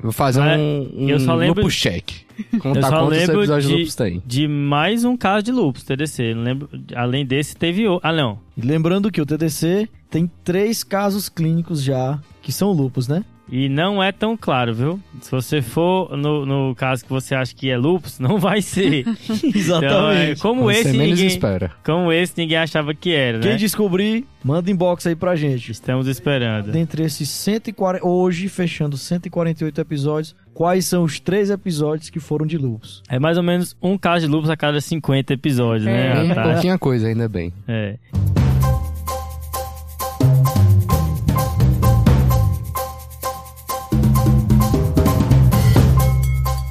Vou 0.00 0.12
fazer 0.12 0.40
Ah, 0.40 0.56
um, 0.56 0.88
um 1.04 1.08
eu 1.08 1.18
só 1.20 1.34
lembro- 1.34 1.62
lupus 1.62 1.74
check. 1.74 2.08
Eu 2.52 2.60
Contar 2.60 2.82
só 2.82 3.00
quantos 3.00 3.18
lembro 3.18 3.38
episódios 3.40 3.66
de- 3.68 3.74
lupus 3.78 3.94
tem. 3.96 4.22
de 4.24 4.46
mais 4.46 5.04
um 5.04 5.16
caso 5.16 5.42
de 5.42 5.50
lupus, 5.50 5.82
TDC. 5.82 6.34
Lembro, 6.34 6.68
além 6.94 7.26
desse, 7.26 7.56
teve 7.56 7.88
o. 7.88 7.98
Ah, 8.00 8.12
não. 8.12 8.38
Lembrando 8.56 9.10
que 9.10 9.20
o 9.20 9.26
TDC 9.26 9.88
tem 10.08 10.30
três 10.44 10.84
casos 10.84 11.28
clínicos 11.28 11.82
já 11.82 12.18
que 12.40 12.52
são 12.52 12.70
lúpus, 12.70 13.08
né? 13.08 13.24
E 13.50 13.68
não 13.68 14.02
é 14.02 14.12
tão 14.12 14.36
claro, 14.36 14.74
viu? 14.74 15.00
Se 15.22 15.30
você 15.30 15.62
for 15.62 16.16
no, 16.16 16.44
no 16.44 16.74
caso 16.74 17.02
que 17.04 17.10
você 17.10 17.34
acha 17.34 17.54
que 17.54 17.70
é 17.70 17.76
lupus, 17.78 18.18
não 18.20 18.38
vai 18.38 18.60
ser. 18.62 19.04
Então, 19.42 20.10
é, 20.10 20.34
como 20.36 20.62
Quando 20.62 20.70
esse, 20.72 20.82
você 20.90 20.96
menos 20.96 21.10
ninguém, 21.18 21.26
espera. 21.26 21.70
como 21.84 22.12
esse 22.12 22.34
ninguém 22.36 22.56
achava 22.58 22.94
que 22.94 23.12
era, 23.12 23.38
Quem 23.40 23.52
né? 23.52 23.56
descobrir, 23.56 24.24
manda 24.44 24.70
inbox 24.70 25.06
aí 25.06 25.14
pra 25.16 25.34
gente. 25.36 25.72
Estamos 25.72 26.06
esperando. 26.06 26.70
Dentre 26.70 27.02
esses 27.04 27.28
140, 27.28 28.06
hoje 28.06 28.48
fechando 28.48 28.96
148 28.96 29.80
episódios, 29.80 30.34
quais 30.54 30.84
são 30.86 31.04
os 31.04 31.18
três 31.20 31.50
episódios 31.50 32.10
que 32.10 32.20
foram 32.20 32.46
de 32.46 32.58
lúpus? 32.58 33.02
É 33.08 33.18
mais 33.18 33.36
ou 33.36 33.42
menos 33.42 33.76
um 33.82 33.96
caso 33.96 34.26
de 34.26 34.32
lupus 34.32 34.50
a 34.50 34.56
cada 34.56 34.80
50 34.80 35.32
episódios, 35.34 35.86
É. 35.86 35.92
né? 36.24 36.32
A 36.32 36.34
taxa? 36.34 36.52
pouquinha 36.52 36.78
coisa, 36.78 37.08
ainda 37.08 37.28
bem. 37.28 37.52
É. 37.66 37.96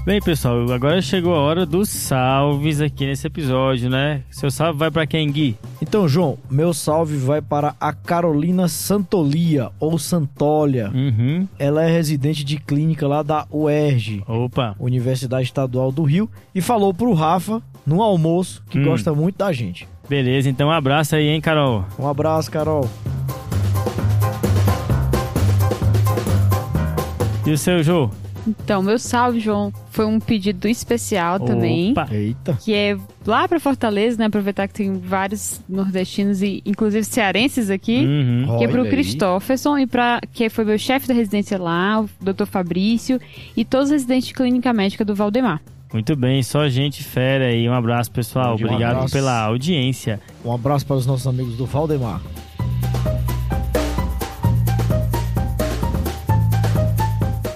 Bem, 0.07 0.21
pessoal, 0.21 0.71
agora 0.71 1.01
chegou 1.01 1.35
a 1.35 1.39
hora 1.39 1.65
dos 1.65 1.89
salves 1.89 2.79
aqui 2.79 3.05
nesse 3.05 3.27
episódio, 3.27 3.89
né? 3.89 4.21
Seu 4.31 4.49
salve 4.49 4.79
vai 4.79 4.89
para 4.89 5.05
quem, 5.05 5.29
Gui? 5.29 5.57
Então, 5.81 6.07
João, 6.07 6.37
meu 6.49 6.73
salve 6.73 7.17
vai 7.17 7.41
para 7.41 7.75
a 7.77 7.91
Carolina 7.91 8.69
Santolia, 8.69 9.69
ou 9.81 9.99
Santolia. 9.99 10.89
Uhum. 10.95 11.45
Ela 11.59 11.83
é 11.83 11.91
residente 11.91 12.45
de 12.45 12.55
clínica 12.55 13.05
lá 13.05 13.21
da 13.21 13.45
UERJ, 13.51 14.23
Opa. 14.25 14.77
Universidade 14.79 15.43
Estadual 15.43 15.91
do 15.91 16.03
Rio, 16.03 16.29
e 16.55 16.61
falou 16.61 16.93
pro 16.93 17.11
Rafa, 17.11 17.61
no 17.85 18.01
almoço, 18.01 18.63
que 18.69 18.79
Hum. 18.79 18.85
gosta 18.85 19.13
muito 19.13 19.35
da 19.39 19.51
gente. 19.51 19.89
Beleza, 20.07 20.49
então 20.49 20.69
um 20.69 20.71
abraço 20.71 21.17
aí, 21.17 21.27
hein, 21.27 21.41
Carol? 21.41 21.83
Um 21.99 22.07
abraço, 22.07 22.49
Carol. 22.49 22.89
E 27.45 27.51
o 27.51 27.57
seu, 27.57 27.83
Jô? 27.83 28.09
Então, 28.47 28.81
meu 28.81 28.97
salve, 28.97 29.39
João, 29.39 29.73
foi 29.91 30.05
um 30.05 30.19
pedido 30.19 30.67
especial 30.67 31.39
também. 31.39 31.91
Opa. 31.91 32.07
Eita. 32.11 32.57
Que 32.61 32.73
é 32.73 32.97
lá 33.25 33.47
pra 33.47 33.59
Fortaleza, 33.59 34.17
né? 34.17 34.25
Aproveitar 34.25 34.67
que 34.67 34.73
tem 34.73 34.93
vários 34.93 35.61
nordestinos 35.67 36.41
e 36.41 36.61
inclusive 36.65 37.03
cearenses 37.03 37.69
aqui. 37.69 38.05
Uhum. 38.05 38.57
Que 38.57 38.63
é 38.63 38.67
pro 38.67 38.81
Olha 38.81 38.89
aí. 38.89 38.95
Christopherson 38.95 39.77
e 39.77 39.85
pra. 39.85 40.21
que 40.33 40.49
foi 40.49 40.63
meu 40.63 40.77
chefe 40.77 41.07
da 41.07 41.13
residência 41.13 41.57
lá, 41.57 42.01
o 42.01 42.09
Dr. 42.21 42.45
Fabrício, 42.45 43.19
e 43.55 43.65
todos 43.65 43.87
os 43.87 43.91
residentes 43.91 44.29
de 44.29 44.33
clínica 44.33 44.71
médica 44.71 45.03
do 45.03 45.13
Valdemar. 45.13 45.61
Muito 45.91 46.15
bem, 46.15 46.43
só 46.43 46.67
gente 46.67 47.03
fera 47.03 47.45
aí. 47.45 47.67
Um 47.67 47.73
abraço, 47.73 48.11
pessoal. 48.11 48.51
Um 48.51 48.55
Obrigado 48.55 48.95
abraço. 48.95 49.13
pela 49.13 49.41
audiência. 49.43 50.19
Um 50.43 50.53
abraço 50.53 50.85
para 50.85 50.95
os 50.97 51.05
nossos 51.05 51.25
amigos 51.27 51.55
do 51.55 51.65
Valdemar. 51.65 52.21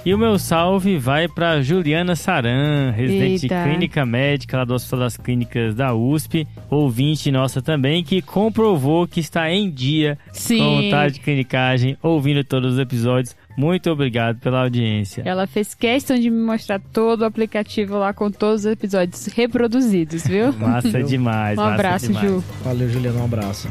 E 0.04 0.16
o 0.16 0.18
meu 0.18 0.40
salve 0.40 0.98
vai 0.98 1.28
para 1.28 1.62
Juliana 1.62 2.16
Saran, 2.16 2.90
residente 2.90 3.46
Eita. 3.46 3.64
de 3.64 3.70
clínica 3.70 4.04
médica 4.04 4.58
lá 4.58 4.66
do 4.66 4.74
Hospital 4.74 5.00
das 5.00 5.16
Clínicas 5.16 5.76
da 5.76 5.94
USP, 5.94 6.48
ouvinte 6.72 7.32
nossa 7.32 7.62
também, 7.62 8.04
que 8.04 8.20
comprovou 8.20 9.08
que 9.08 9.20
está 9.20 9.52
em 9.52 9.70
dia 9.70 10.18
Sim. 10.34 10.58
com 10.58 10.82
vontade 10.82 11.14
de 11.16 11.20
clinicagem, 11.20 11.98
ouvindo 12.02 12.44
todos 12.44 12.74
os 12.74 12.80
episódios. 12.80 13.36
Muito 13.56 13.92
obrigado 13.92 14.40
pela 14.40 14.64
audiência. 14.64 15.22
Ela 15.24 15.46
fez 15.46 15.76
questão 15.76 16.18
de 16.18 16.32
me 16.32 16.44
mostrar 16.44 16.80
todo 16.80 17.22
o 17.22 17.26
aplicativo 17.26 17.96
lá 17.98 18.12
com 18.12 18.32
todos 18.32 18.62
os 18.62 18.72
episódios 18.72 19.28
reproduzidos, 19.28 20.26
viu? 20.26 20.52
Massa 20.54 21.04
demais. 21.04 21.60
Um 21.60 21.62
massa 21.62 21.74
abraço, 21.76 22.08
demais. 22.08 22.28
Ju. 22.28 22.44
Valeu, 22.64 22.90
Juliana, 22.90 23.20
um 23.20 23.26
abraço. 23.26 23.68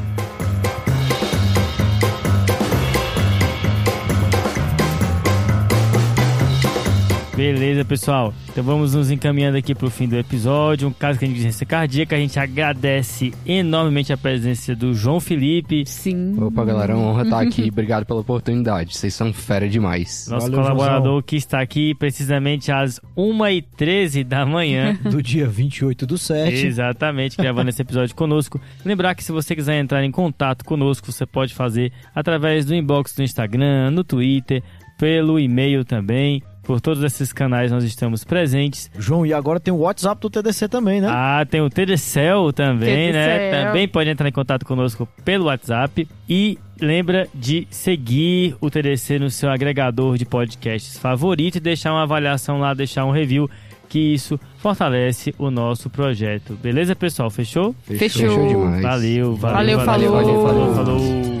Beleza, 7.41 7.83
pessoal. 7.83 8.35
Então 8.49 8.63
vamos 8.63 8.93
nos 8.93 9.09
encaminhando 9.09 9.57
aqui 9.57 9.73
pro 9.73 9.89
fim 9.89 10.07
do 10.07 10.15
episódio. 10.15 10.87
Um 10.87 10.93
caso 10.93 11.17
que 11.17 11.25
a 11.25 11.27
gente 11.27 11.37
indigência 11.37 11.65
cardíaca. 11.65 12.15
A 12.15 12.19
gente 12.19 12.39
agradece 12.39 13.33
enormemente 13.47 14.13
a 14.13 14.17
presença 14.17 14.75
do 14.75 14.93
João 14.93 15.19
Felipe, 15.19 15.83
Sim. 15.87 16.39
Opa, 16.39 16.63
galera, 16.63 16.93
é 16.93 16.95
uma 16.95 17.07
honra 17.07 17.23
estar 17.23 17.41
aqui. 17.41 17.67
Obrigado 17.67 18.05
pela 18.05 18.19
oportunidade. 18.19 18.95
Vocês 18.95 19.15
são 19.15 19.33
fera 19.33 19.67
demais. 19.67 20.27
nosso 20.29 20.51
Valeu, 20.51 20.61
colaborador 20.61 21.23
que 21.23 21.35
está 21.35 21.59
aqui 21.59 21.95
precisamente 21.95 22.71
às 22.71 23.01
1h13 23.17 24.23
da 24.23 24.45
manhã. 24.45 24.99
Do 25.09 25.19
dia 25.19 25.47
28 25.47 26.05
do 26.05 26.19
7. 26.19 26.67
Exatamente, 26.67 27.37
gravando 27.37 27.71
esse 27.71 27.81
episódio 27.81 28.15
conosco. 28.15 28.61
Lembrar 28.85 29.15
que 29.15 29.23
se 29.23 29.31
você 29.31 29.55
quiser 29.55 29.79
entrar 29.79 30.03
em 30.03 30.11
contato 30.11 30.63
conosco, 30.63 31.11
você 31.11 31.25
pode 31.25 31.55
fazer 31.55 31.91
através 32.13 32.67
do 32.67 32.75
inbox 32.75 33.15
do 33.15 33.23
Instagram, 33.23 33.89
no 33.89 34.03
Twitter, 34.03 34.61
pelo 34.95 35.39
e-mail 35.39 35.83
também. 35.83 36.43
Por 36.63 36.79
todos 36.79 37.03
esses 37.03 37.33
canais 37.33 37.71
nós 37.71 37.83
estamos 37.83 38.23
presentes. 38.23 38.89
João, 38.97 39.25
e 39.25 39.33
agora 39.33 39.59
tem 39.59 39.73
o 39.73 39.77
WhatsApp 39.77 40.21
do 40.21 40.29
TDC 40.29 40.67
também, 40.69 41.01
né? 41.01 41.07
Ah, 41.09 41.45
tem 41.49 41.59
o 41.61 41.69
TDCel 41.69 42.53
também, 42.53 43.11
né? 43.11 43.65
Também 43.65 43.87
pode 43.87 44.09
entrar 44.09 44.27
em 44.29 44.31
contato 44.31 44.65
conosco 44.65 45.07
pelo 45.25 45.45
WhatsApp. 45.45 46.07
E 46.29 46.57
lembra 46.79 47.27
de 47.33 47.67
seguir 47.69 48.55
o 48.61 48.69
TDC 48.69 49.19
no 49.19 49.29
seu 49.29 49.49
agregador 49.49 50.17
de 50.17 50.25
podcasts 50.25 50.97
favorito 50.97 51.55
e 51.55 51.59
deixar 51.59 51.91
uma 51.91 52.03
avaliação 52.03 52.59
lá, 52.59 52.73
deixar 52.73 53.05
um 53.05 53.11
review, 53.11 53.49
que 53.89 54.13
isso 54.13 54.39
fortalece 54.57 55.33
o 55.37 55.51
nosso 55.51 55.89
projeto. 55.89 56.53
Beleza, 56.53 56.95
pessoal? 56.95 57.29
Fechou? 57.29 57.75
Fechou. 57.83 57.99
Fechou 57.99 58.47
demais. 58.47 58.81
Valeu, 58.81 59.35
valeu, 59.35 59.79
Valeu, 59.79 60.11
valeu, 60.11 60.41
falou. 60.47 60.75
falou, 60.75 60.75
falou. 60.75 61.40